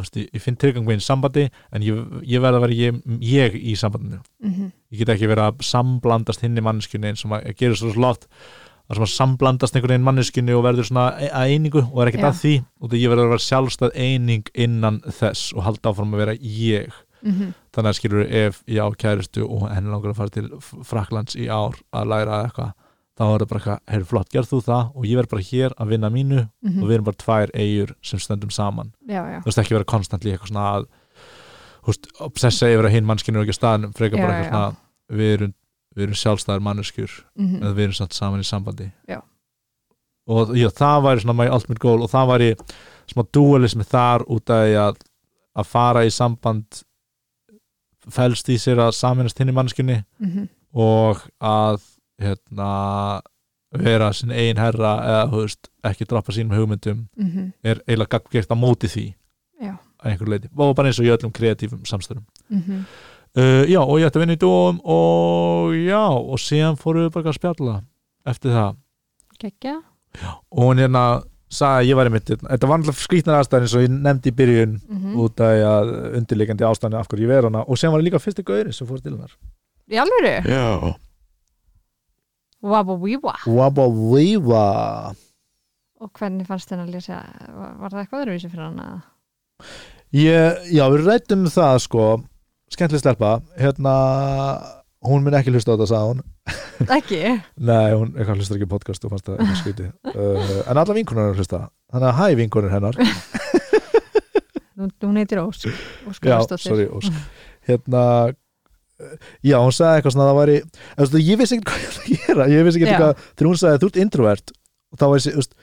[0.02, 3.60] veist, ég, finn tilgang minn í sambandi en ég, ég verð að vera ég, ég
[3.60, 4.22] í sambandinu.
[4.44, 7.94] Mhm, ég get ekki verið að samblandast hinn í manneskjunni eins og maður gerir svo
[7.94, 8.28] slott
[8.90, 12.30] að samblandast einhvern veginn manneskjunni og verður svona e- að einingu og er ekkert Já.
[12.32, 16.24] að því og ég verður að vera sjálfstæð eining innan þess og halda áfram að
[16.24, 16.98] vera ég.
[17.22, 20.50] Mhm, þannig að skilur ef ég á kæristu og henni langar að fara til
[20.88, 22.74] Fraklands í ár að læra eitthvað
[23.20, 25.76] þá er það bara eitthvað, heyrðu flott, gerð þú það og ég verð bara hér
[25.76, 28.94] að vinna mínu mhm, og við erum bara tvær eigur sem stöndum saman.
[29.04, 30.88] Já, já, þú veist ekki vera konstantli eitthvað svona að
[32.30, 35.34] obsessa yfir að hinn mannskinu er ekki á staðnum frekar bara Já, eitthvað svona við
[35.36, 35.54] erum,
[35.98, 38.90] við erum sjálfstæðar manneskjur mhm, en við erum saman í sambandi.
[39.10, 39.20] Já.
[40.30, 42.50] og já, það væri svona my ultimate goal og það væri
[43.10, 45.06] smá dualismi þar út af að
[45.60, 46.84] að fara í samband
[48.14, 51.82] felst í sér að saminast hinn í mannskinni mhm, og að
[52.20, 52.70] hérna
[53.78, 58.58] vera sinn eigin herra eða veist, ekki droppa sínum hugmyndum mhm, er eiginlega gaggjert á
[58.58, 59.06] móti því.
[59.60, 59.76] Já.
[60.00, 62.86] að einhver leiti, og bara eins og í öllum kreatífum samstörum mhm,
[63.36, 67.12] uh, já, og ég ætti að vinna í dóm og já, og síðan fórum við
[67.18, 67.74] bara að spjalla
[68.30, 68.80] eftir það.
[69.44, 69.76] Geggja
[70.50, 71.04] og hún hérna
[71.50, 74.32] sagði að ég var í mitt þetta var alltaf skrýtnar aðstæðin eins og ég nefndi
[74.32, 75.20] í byrjun mhm.
[75.26, 78.74] út af undirleikandi ástæðin af hverju ég ver hana og síðan var líka fyrsti gaurin
[78.74, 79.36] sem fór til hennar.
[79.90, 80.96] Í alvöru, já
[82.60, 84.66] Wabba Viva
[86.00, 87.20] og hvernig fannst þennan að lesa
[87.56, 89.72] var, var það eitthvað öðruvísi fyrir hann að
[90.16, 92.06] ég, já, við rættum það sko.
[92.70, 93.32] Skemmtileg stelpa.
[93.60, 93.94] Hérna,
[95.04, 96.22] hún mun ekki hlusta á þetta sagði hún,
[96.98, 97.20] ekki,
[97.68, 101.64] nei, hún hlustar ekki podcast og fannst það eitthvað skviti uh, en alla vinkunar hlusta,
[101.92, 103.00] þannig að hæ vinkunar hennar.
[104.80, 105.66] Hún heitir Ósk.
[106.08, 107.12] Ósk já, sorry, Ósk.
[107.68, 108.04] Hérna
[109.46, 110.58] já, hún sagði eitthvað svona að það væri
[111.00, 112.48] veist, ég vissi ekki hvað ég ætla að gera.
[112.52, 114.54] Ég vissi ekki eitthvað, þegar hún sagði þú ert introvert
[114.90, 115.58] og þá var ég, veist,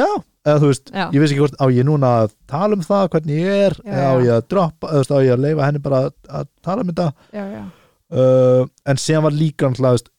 [0.00, 0.06] já
[0.44, 3.08] eða þú veist, já, ég vissi ekki hvort á ég núna að tala um það,
[3.14, 5.66] hvernig ég er Já, á ég að droppa, eða þú veist, á ég að leifa
[5.68, 7.08] henni bara að, að tala um þetta.
[7.36, 7.44] Já,
[8.20, 10.10] uh, en síðan var líka veist,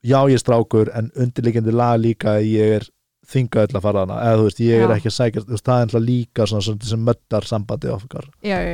[0.00, 2.88] já ég er strákur en undirleikandi lag líka ég er
[3.30, 5.66] þingað til að fara hana eða þú veist, ég er ekki að sækja þú veist,
[5.66, 8.30] það er náttúrulega líka svona, svona sem möttar sambandi okkar,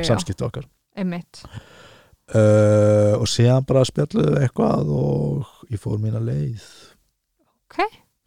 [0.07, 0.69] samskipti okkar.
[0.97, 1.43] Einmitt
[2.35, 6.65] uh, og síðan bara spjalluðu eitthvað og ég fór mína leið.
[7.67, 7.83] Ok,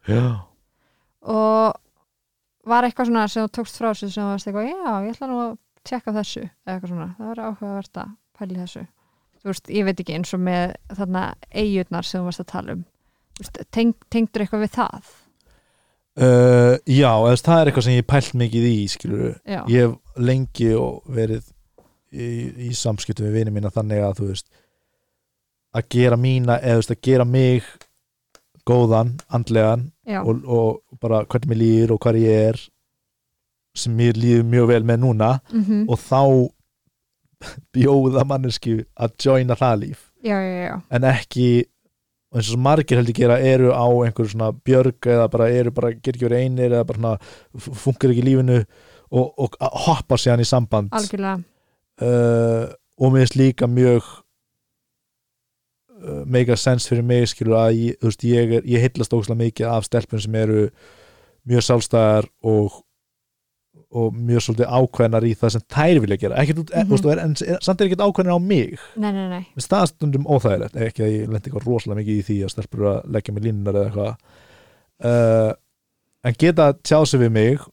[0.09, 0.25] já,
[1.29, 1.79] og
[2.71, 5.29] var eitthvað svona sem þú tókst frá þessu sem þú varst eitthvað, já, ég ætla
[5.31, 5.53] nú að
[5.89, 8.85] tjekka þessu eða eitthvað svona, það var áhugavert að pæli þessu.
[9.41, 12.77] Þú veist, ég veit ekki eins og með þarna eigurnar sem þú varst að tala
[12.77, 12.85] um.
[13.41, 15.15] Veist, teng, tengdur eitthvað við það?
[16.21, 19.87] Uh, já eða, veist, það er eitthvað sem ég pælt mikið í skilur já, ég
[19.87, 21.47] hef lengi og verið
[22.13, 22.27] í,
[22.69, 24.51] í samskiptum við vinið mína þannig að þú veist
[25.77, 27.71] að gera mína eða þú veist að gera mig
[28.69, 29.89] góðan, andlegan
[30.21, 32.63] og, og bara hvernig mér líður og hvað ég er
[33.79, 36.23] sem mér líður mjög vel með núna mm og þá
[37.73, 41.47] bjóða manneski að joina það líf já, já, já, en ekki
[42.31, 45.73] og eins og svo margir heldur gera eru á einhverju svona björg eða bara eru
[45.75, 49.57] bara ger ekki verið einir eða bara svona funkar ekki lífinu og, og
[49.87, 50.93] hoppa síðan í samband.
[50.95, 51.41] Algjörlega
[52.01, 52.67] uh,
[53.01, 54.03] og mér finnst líka mjög
[56.03, 59.43] uh, mega sens fyrir mig skilur að ég, þú veist, ég, er, ég heillast ókslega
[59.45, 60.69] mikið af stelpun sem eru
[61.49, 62.81] mjög sjálfstæðar og
[63.91, 66.93] og mjög svolítið ákveðnar í það sem þær vilja gera út, mm.
[66.95, 67.09] -hmm.
[67.11, 71.03] en, en, samt er ekkert ákveðnar á mig nei, nei, nei, það stundum óþægilegt ekki
[71.03, 73.89] að ég lendi eitthvað rosalega mikið í því að stelpur að leggja mig línunar eða
[73.89, 74.13] eitthvað
[75.11, 75.53] uh,
[76.23, 77.67] en geta tjáð sig við mig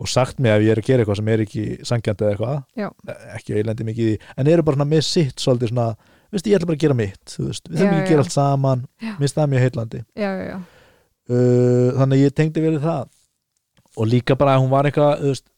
[0.00, 2.62] og sagt mig ef ég er að gera eitthvað sem er ekki sangjandi eða eitthvað
[2.80, 2.88] Já.
[3.36, 5.88] ekki að ég lendi mikið í en eru bara með sitt svolítið svona
[6.30, 8.84] veist, ég ætla bara að gera mitt við þurfum ekki að gera allt saman
[9.18, 10.02] finnst það mjög heillandi.
[10.14, 10.58] Já, já, já.
[11.30, 13.08] Uh, þannig að ég tengdi verið það.
[13.98, 15.48] Og líka bara að hún var eitthvað veist,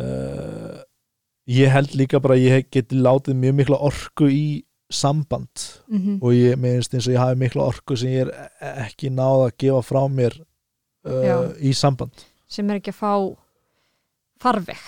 [0.00, 0.78] uh,
[1.52, 4.46] ég held líka bara að ég geti látið mjög mikla orku í
[4.92, 5.68] samband.
[5.92, 9.12] Mm og ég minnst eins og ég hafi mikla orku sem ég er e- ekki
[9.12, 10.38] náð að gefa frá mér
[11.06, 13.12] uh, í samband sem er ekki að fá
[14.42, 14.82] farveg.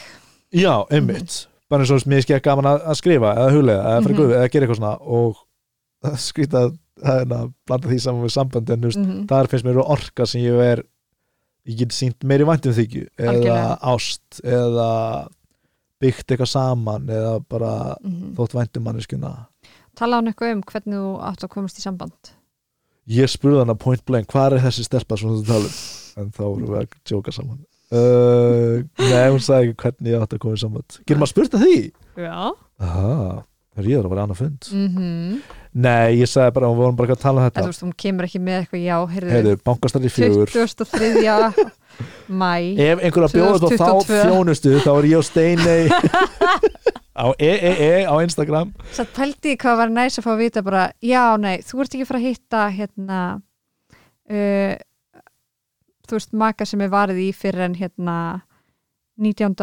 [0.54, 1.46] Já, einmitt.
[1.68, 4.20] Bara eins og mér skekk gaman að, að skrifa eða huglega, eða fyrir Mhm.
[4.22, 5.42] guð, eða gera eitthvað svona og
[6.28, 9.82] skrýta að er að blanda því saman við samband en veist, mm þar finnst mér
[9.84, 10.82] orka sem ég er
[11.68, 13.04] ég get sínt meiri væntum þykju.
[13.18, 13.78] Eða Algjörlega.
[13.82, 15.28] ást eða
[16.00, 18.34] byggt eitthvað saman eða bara -hmm.
[18.34, 19.46] þótt væntum manneskuna
[19.98, 22.32] tala hann eitthvað um hvernig þú átt að komast í samband
[23.08, 25.76] ég spurði hann að point blank hvað er þessi stelpa sem þú tala um?
[26.18, 27.60] En þá vorum við að djóka saman.
[27.88, 30.98] Uh, nei, hún sagði ekki hvernig ég átt að koma í samband.
[31.06, 31.76] Getur maður spurt að því?
[32.18, 32.34] já.
[32.84, 33.14] Aha,
[33.72, 34.68] það er ég að vera annað fund.
[34.74, 35.38] Mm
[35.78, 37.96] nei, ég sagði bara, við vorum bara að tala um en þú þetta veist, hún
[38.04, 41.68] kemur ekki með eitthvað já, heyrðu, heiðu, bankastæri fjögur 23.
[42.28, 42.54] mæ
[42.88, 44.22] ef einhver að bjóða upp á þá 2022.
[44.28, 45.82] þjónustu þá er ég og Steinei
[47.18, 50.84] á EEE á Instagram Satt pældi ég hvað var næs að fá að vita bara,
[51.02, 53.22] já, nei, þú ert ekki fara að hitta hérna
[54.30, 54.74] uh,
[56.08, 58.18] þú veist, maka sem er varið í fyrir en hérna
[59.18, 59.54] 19.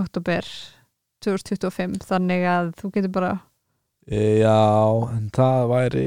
[0.00, 0.46] oktober
[1.24, 3.32] 2025, þannig að þú getur bara,
[4.10, 4.56] já,
[5.14, 6.06] en það væri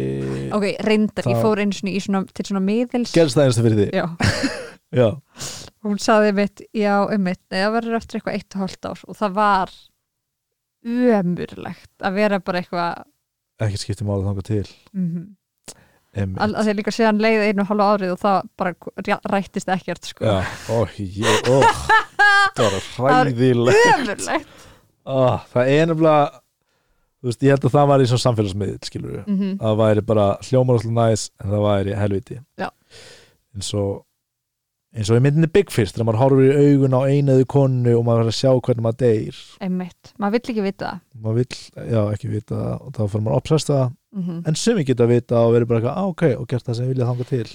[0.51, 3.79] ok, reyndar, ég Það- fór einu í svona, til svona miðils gerst það einstu fyrir
[3.79, 4.05] því já,
[5.01, 5.07] já,
[5.87, 9.19] hún saði mitt, já, um mitt það verður eftir eitthvað eitt og hálft ár og
[9.21, 9.73] það var
[10.83, 13.05] ömurlegt að vera bara eitthvað
[13.63, 14.67] ekki skipti máli þangað til.
[14.97, 15.31] Mm
[16.13, 16.37] Einmitt.
[16.43, 18.73] að þeir líka séðan leið einu hálfa árið og það bara
[19.31, 20.27] rættist ekkert sko.
[20.27, 21.55] Já, ó, ég, ó.
[22.59, 23.87] Það var hræðilegt.
[23.95, 24.67] ömurlegt.
[25.09, 26.42] Ó, Það er nefnilega
[27.23, 29.77] Þú veist, ég held að það var í svona samfélagsmiðl skilur við, mm að það
[29.79, 32.39] væri bara hljómar alltaf næs en það væri helviti.
[32.59, 32.67] Já.
[33.55, 33.93] eins og
[34.93, 38.03] eins og í myndinni Big Fist þegar maður horfir í augun á einaðu konu og
[38.05, 39.39] maður verður að sjá hvernig maður deyr.
[39.63, 40.99] Einmitt, maður vill ekki vita það.
[41.23, 41.59] Maður vill,
[41.95, 45.07] já, ekki vita það og þá fyrir maður að obsesta það, mm en sumi geta
[45.07, 47.45] að vita og verður bara eitthvað, á, ok, og gert það sem vilja þanga til.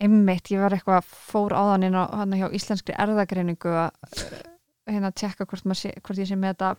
[0.00, 4.46] Einmitt, ég var eitthvað fór áðan inn á hann hjá íslenskri erðagreiningu að eh,
[4.88, 6.72] hérna tjekka hvort, sé, hvort ég sé með þetta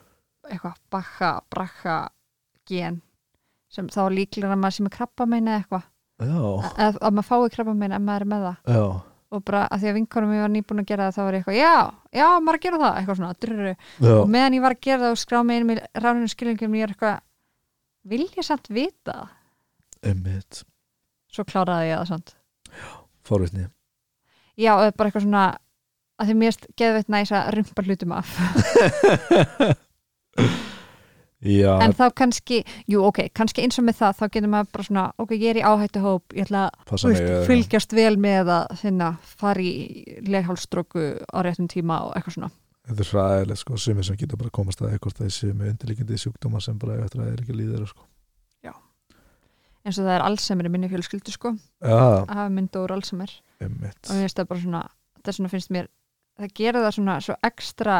[0.49, 1.95] eitthvað bakka, brakka
[2.71, 2.99] gen
[3.71, 5.85] sem þá er líklega að maður sé með krabba meina eitthvað.
[6.21, 8.57] Að, að maður fái krabba meina ef maður er með það.
[8.75, 8.83] Já,
[9.31, 11.41] og bara að því að vinkonum ég var nýbúin að gera það þá var ég
[11.41, 11.75] eitthvað, já,
[12.19, 12.95] já, maður er að gera það.
[12.99, 13.73] Eitthvað svona, drurru,
[14.11, 16.83] og meðan ég var að gera það og skrá mig inn með ráninu skilningum ég
[16.85, 17.17] er eitthvað,
[18.11, 19.17] vil ég samt vita?
[20.01, 20.53] Einmitt,
[21.31, 22.29] svo kláraði ég það samt.
[23.27, 23.65] Forvitni.
[24.59, 25.45] Já, og bara eitthvað svona
[26.19, 28.27] að því mér geðveitt næs að rumpa hlutum af
[31.41, 32.59] Já, en þá kannski,
[32.91, 35.59] jú ok, kannski eins og með það þá getur maður bara svona, ok, ég er
[35.61, 39.07] í áhættu hóp ég ætla að veist, fylgjast vel með að finna,
[39.41, 42.51] fara í leghálsstróku á réttum tíma og eitthvað svona.
[42.91, 46.61] Þetta er ræðilegt sko, sumir sem geta bara komast að eitthvað séu með undirlíkindi sjúkdóma
[46.61, 48.05] sem bara eftir að það er ekki líður sko.
[49.81, 51.55] eins og það er Alzheimer í minni fjölskyldu sko.
[51.81, 53.33] Já, að hafa mynd úr Alzheimer.
[53.61, 54.01] Einmitt.
[54.05, 54.81] Og mér finnst það bara svona,
[55.25, 55.89] það svona finnst mér
[56.39, 57.99] það gerir það svona svo ekstra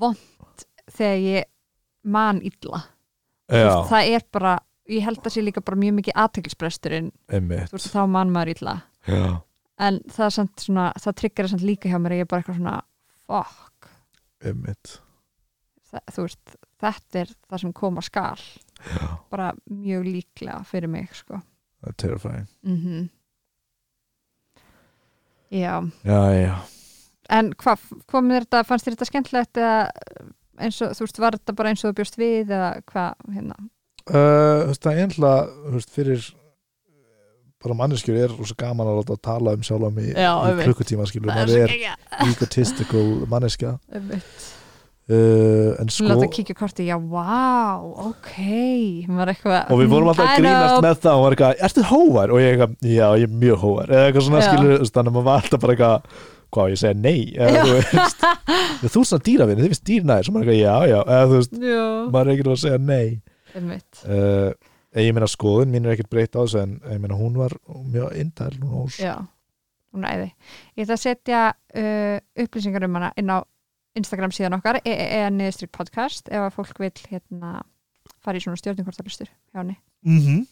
[0.00, 1.50] vond þegar ég
[2.04, 2.82] man illa.
[3.50, 4.54] Veist, það er bara,
[4.90, 7.68] ég held að sé líka bara mjög mikið aðteklisbresturinn, einmitt.
[7.70, 8.76] Þú veist, þá man maður illa.
[9.08, 9.24] Já,
[9.84, 12.44] en það er samt svona, það tryggur það samt líka hjá mér ég er bara
[12.44, 12.76] eitthvað svona
[13.24, 13.90] fuck,
[15.90, 18.46] það, þú veist þetta er það sem koma skal.
[18.84, 21.40] Já, bara mjög líklega fyrir mig sko.
[21.80, 22.48] Það er terrifying.
[22.62, 23.10] Mm
[25.54, 26.54] Já, Já, já.
[27.30, 29.76] En hvað hva með þetta, fannst þér þetta skemmtilegt eða
[30.58, 33.56] eins og, þú veist, var þetta bara eins og þú bjóst við eða hvað, hérna
[34.04, 36.24] Uh, þú veist, það er einhverja, þú veist, fyrir
[37.64, 40.66] bara manneskjur er rosa gaman að láta að tala um sjálf mig í, Já, í
[40.66, 44.42] klukkutíma skilur, Það maður er egotistical manneskja Einmitt.
[45.08, 48.34] uh, en sko láta kíkja korti, já, vá, ok
[49.08, 50.84] eitthvað og við vorum alltaf að grínast know.
[50.84, 52.34] með það og var eitthvað, ertu hóvar?
[52.34, 54.50] og ég eitthvað, já, ég er mjög hóvar eða eitthvað svona Já.
[54.50, 56.22] skilur, þannig að maður var alltaf bara eitthvað
[56.54, 58.24] hvað, ég segja nei eða þú veist,
[58.84, 61.26] þú er svona dýravinni, þið finnst dýr næður, svo maður er eitthvað, já, já eða
[61.30, 61.82] þú veist, Já,
[62.14, 63.06] maður er ekki að segja nei.
[64.04, 64.50] Uh,
[65.04, 67.54] ég meina skoðun mín er ekkert breytt á þessu en ég meina hún var
[67.92, 68.08] mjög
[68.80, 69.14] ós Já,
[69.94, 70.30] hún er æði.
[70.74, 73.38] Ég ætla að setja uh, upplýsingar um hana inn á
[73.94, 77.62] Instagram síðan okkar e eða niðurstryk podcast ef að fólk vil hérna
[78.24, 78.58] fara í svona
[79.54, 79.76] henni.
[80.02, 80.44] Mm -hmm.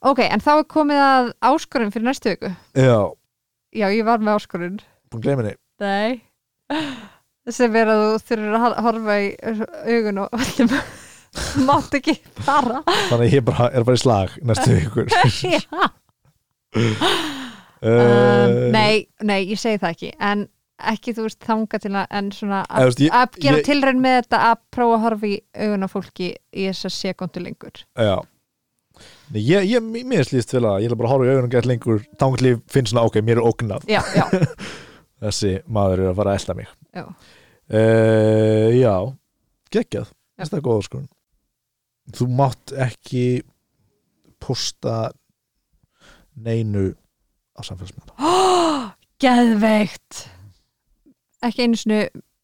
[0.00, 2.50] Ok, en þá er komið að áskorun fyrir næstu viku.
[2.74, 3.12] Já,
[3.70, 4.80] Já, ég var með áskorun
[5.10, 5.56] búin að gleyma henni.
[5.80, 6.20] Nei.
[7.50, 9.26] Sem er að þú þurfur að hor- horfa í
[9.96, 10.74] augun og öllum
[11.68, 12.14] mátt ekki
[12.44, 12.82] fara.
[12.86, 14.80] Þannig að ég bara, er bara í slag næstu uh,
[17.82, 20.10] um, nei, nei, ég segi það ekki.
[20.22, 20.44] En
[20.90, 24.00] ekki þú veist þanga til að en svona þú að, ég- að gera ég- tilraun
[24.04, 25.34] með þetta að prófa að horfa í
[25.64, 27.82] augun á fólki í þessa sekundu lengur.
[27.98, 28.14] Já.
[29.32, 31.68] Nei, ég, ég, mér slýst vel að ég ætla bara að horfa í augunum gett
[31.68, 33.84] lengur þanglið finn svona ok, mér er ógnað.
[33.88, 34.24] Já, já,
[35.20, 36.74] þessi maður er að fara að elda mig.
[36.96, 37.04] Já,
[37.76, 38.94] uh, Já,
[39.74, 40.12] geggjað.
[40.40, 41.02] Þetta er góða sko
[42.16, 43.24] Þú mátt ekki
[44.40, 45.10] posta
[46.40, 46.88] neinu
[47.54, 48.16] á samfélagsmiðla
[49.22, 50.22] geðveikt.
[51.44, 52.00] Ekki einu sinni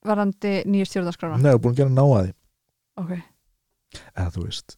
[0.07, 1.41] varandi nýju stjórnarskrána.
[1.41, 2.35] Nei, þú er búin að gera ná að því.
[3.03, 3.15] Ok,
[4.13, 4.77] eða þú veist.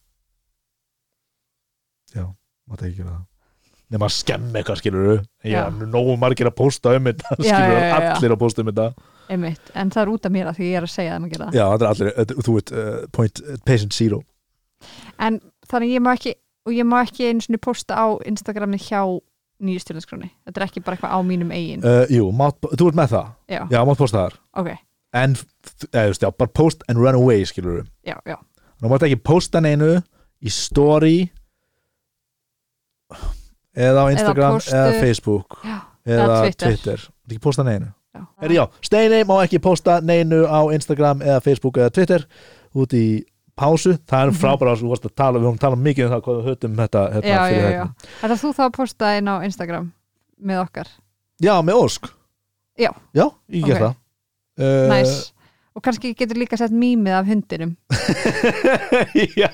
[2.15, 2.23] Já,
[2.71, 3.28] mátt ekki gera það
[3.93, 5.07] nema að skemmi eitthvað skilur
[5.47, 8.11] ég er nógu margir að posta um þetta skilur, já, já, já.
[8.15, 8.89] allir að posta um þetta.
[9.29, 9.71] Einmitt.
[9.77, 11.47] En það er út af mér að því ég er að segja þeim að gera
[11.47, 14.21] það Já, það er allir, þú veit, uh, point, uh, patient zero.
[15.21, 15.39] En
[15.69, 16.35] þannig ég má ekki
[16.65, 19.01] og ég má ekki einu sinni posta á Instagrami hjá
[19.59, 21.83] nýju stjórnarskráni þetta er ekki bara eitthvað á mínum eigin.
[21.85, 23.33] Uh, Jú, mátt, þú ert með það?
[23.51, 24.37] Já, Já, mátt posta þar.
[24.61, 24.69] Ok,
[25.17, 28.37] En, eða, þú veist, já, bara post and run away skilur já, já.
[28.79, 29.95] Þú mátt ekki posta neinu
[30.39, 31.31] í story
[33.75, 37.07] eða á Instagram póstu- eða, Facebook Já, eða, eða Twitter, Twitter.
[37.29, 37.91] Ekki posta neinu.
[38.41, 42.25] Er, já, Steini má ekki posta neinu á Instagram eða Facebook eða Twitter
[42.75, 43.23] út í
[43.59, 44.37] pásu, það er Mhm.
[44.39, 47.27] frábæra þú varst að tala, við talað mikið um það hvað við höfum þetta, þetta
[47.27, 47.87] já, fyrir þetta.
[48.21, 49.91] Þetta þú þá að posta inn á Instagram
[50.41, 50.87] með okkar
[51.41, 52.09] Já, með Ósk
[52.79, 52.91] Já.
[53.13, 53.81] Já, ég ger Ok.
[53.81, 53.95] það
[54.59, 55.33] uh, Næs
[55.75, 57.75] Og kannski getur líka sett mýmið af hundinum
[59.37, 59.51] Já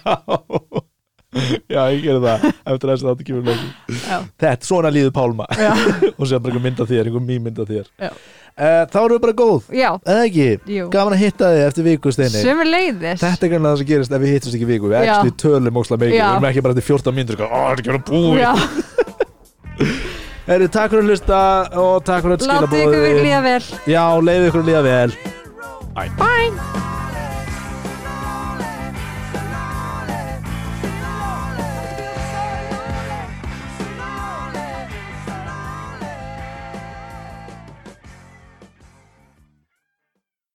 [1.76, 3.60] Já, ég ger það eftir þess að þetta kemur
[4.06, 5.48] Já, Þetta, svona líður Pálma.
[5.60, 5.72] Já,
[6.20, 7.90] og sér bara einhver mynd af þér, einhver mým mynd af þér.
[8.00, 8.12] Já.
[8.12, 9.90] uh, Þá erum við bara góð, já.
[10.06, 10.48] Eða ekki?
[10.78, 12.44] Jú, Gaman að hitta þig eftir viku, Steini.
[12.46, 14.92] Sömu leiðis Þetta er kannski það sem gerist ef við hittast ekki í viku.
[14.94, 17.76] Við ekki tölum ósla mikið, við erum ekki bara til 14 mínútur sko, Ó, þetta
[17.76, 18.54] er ekki að búi Já,
[20.46, 21.38] Herri, takk fyrir að hlusta
[21.82, 23.62] og takk fyrir að látið ykkur skilabóði líða vel.
[23.90, 25.16] Já, leiðu ykkur líða vel.
[25.96, 26.95] Bye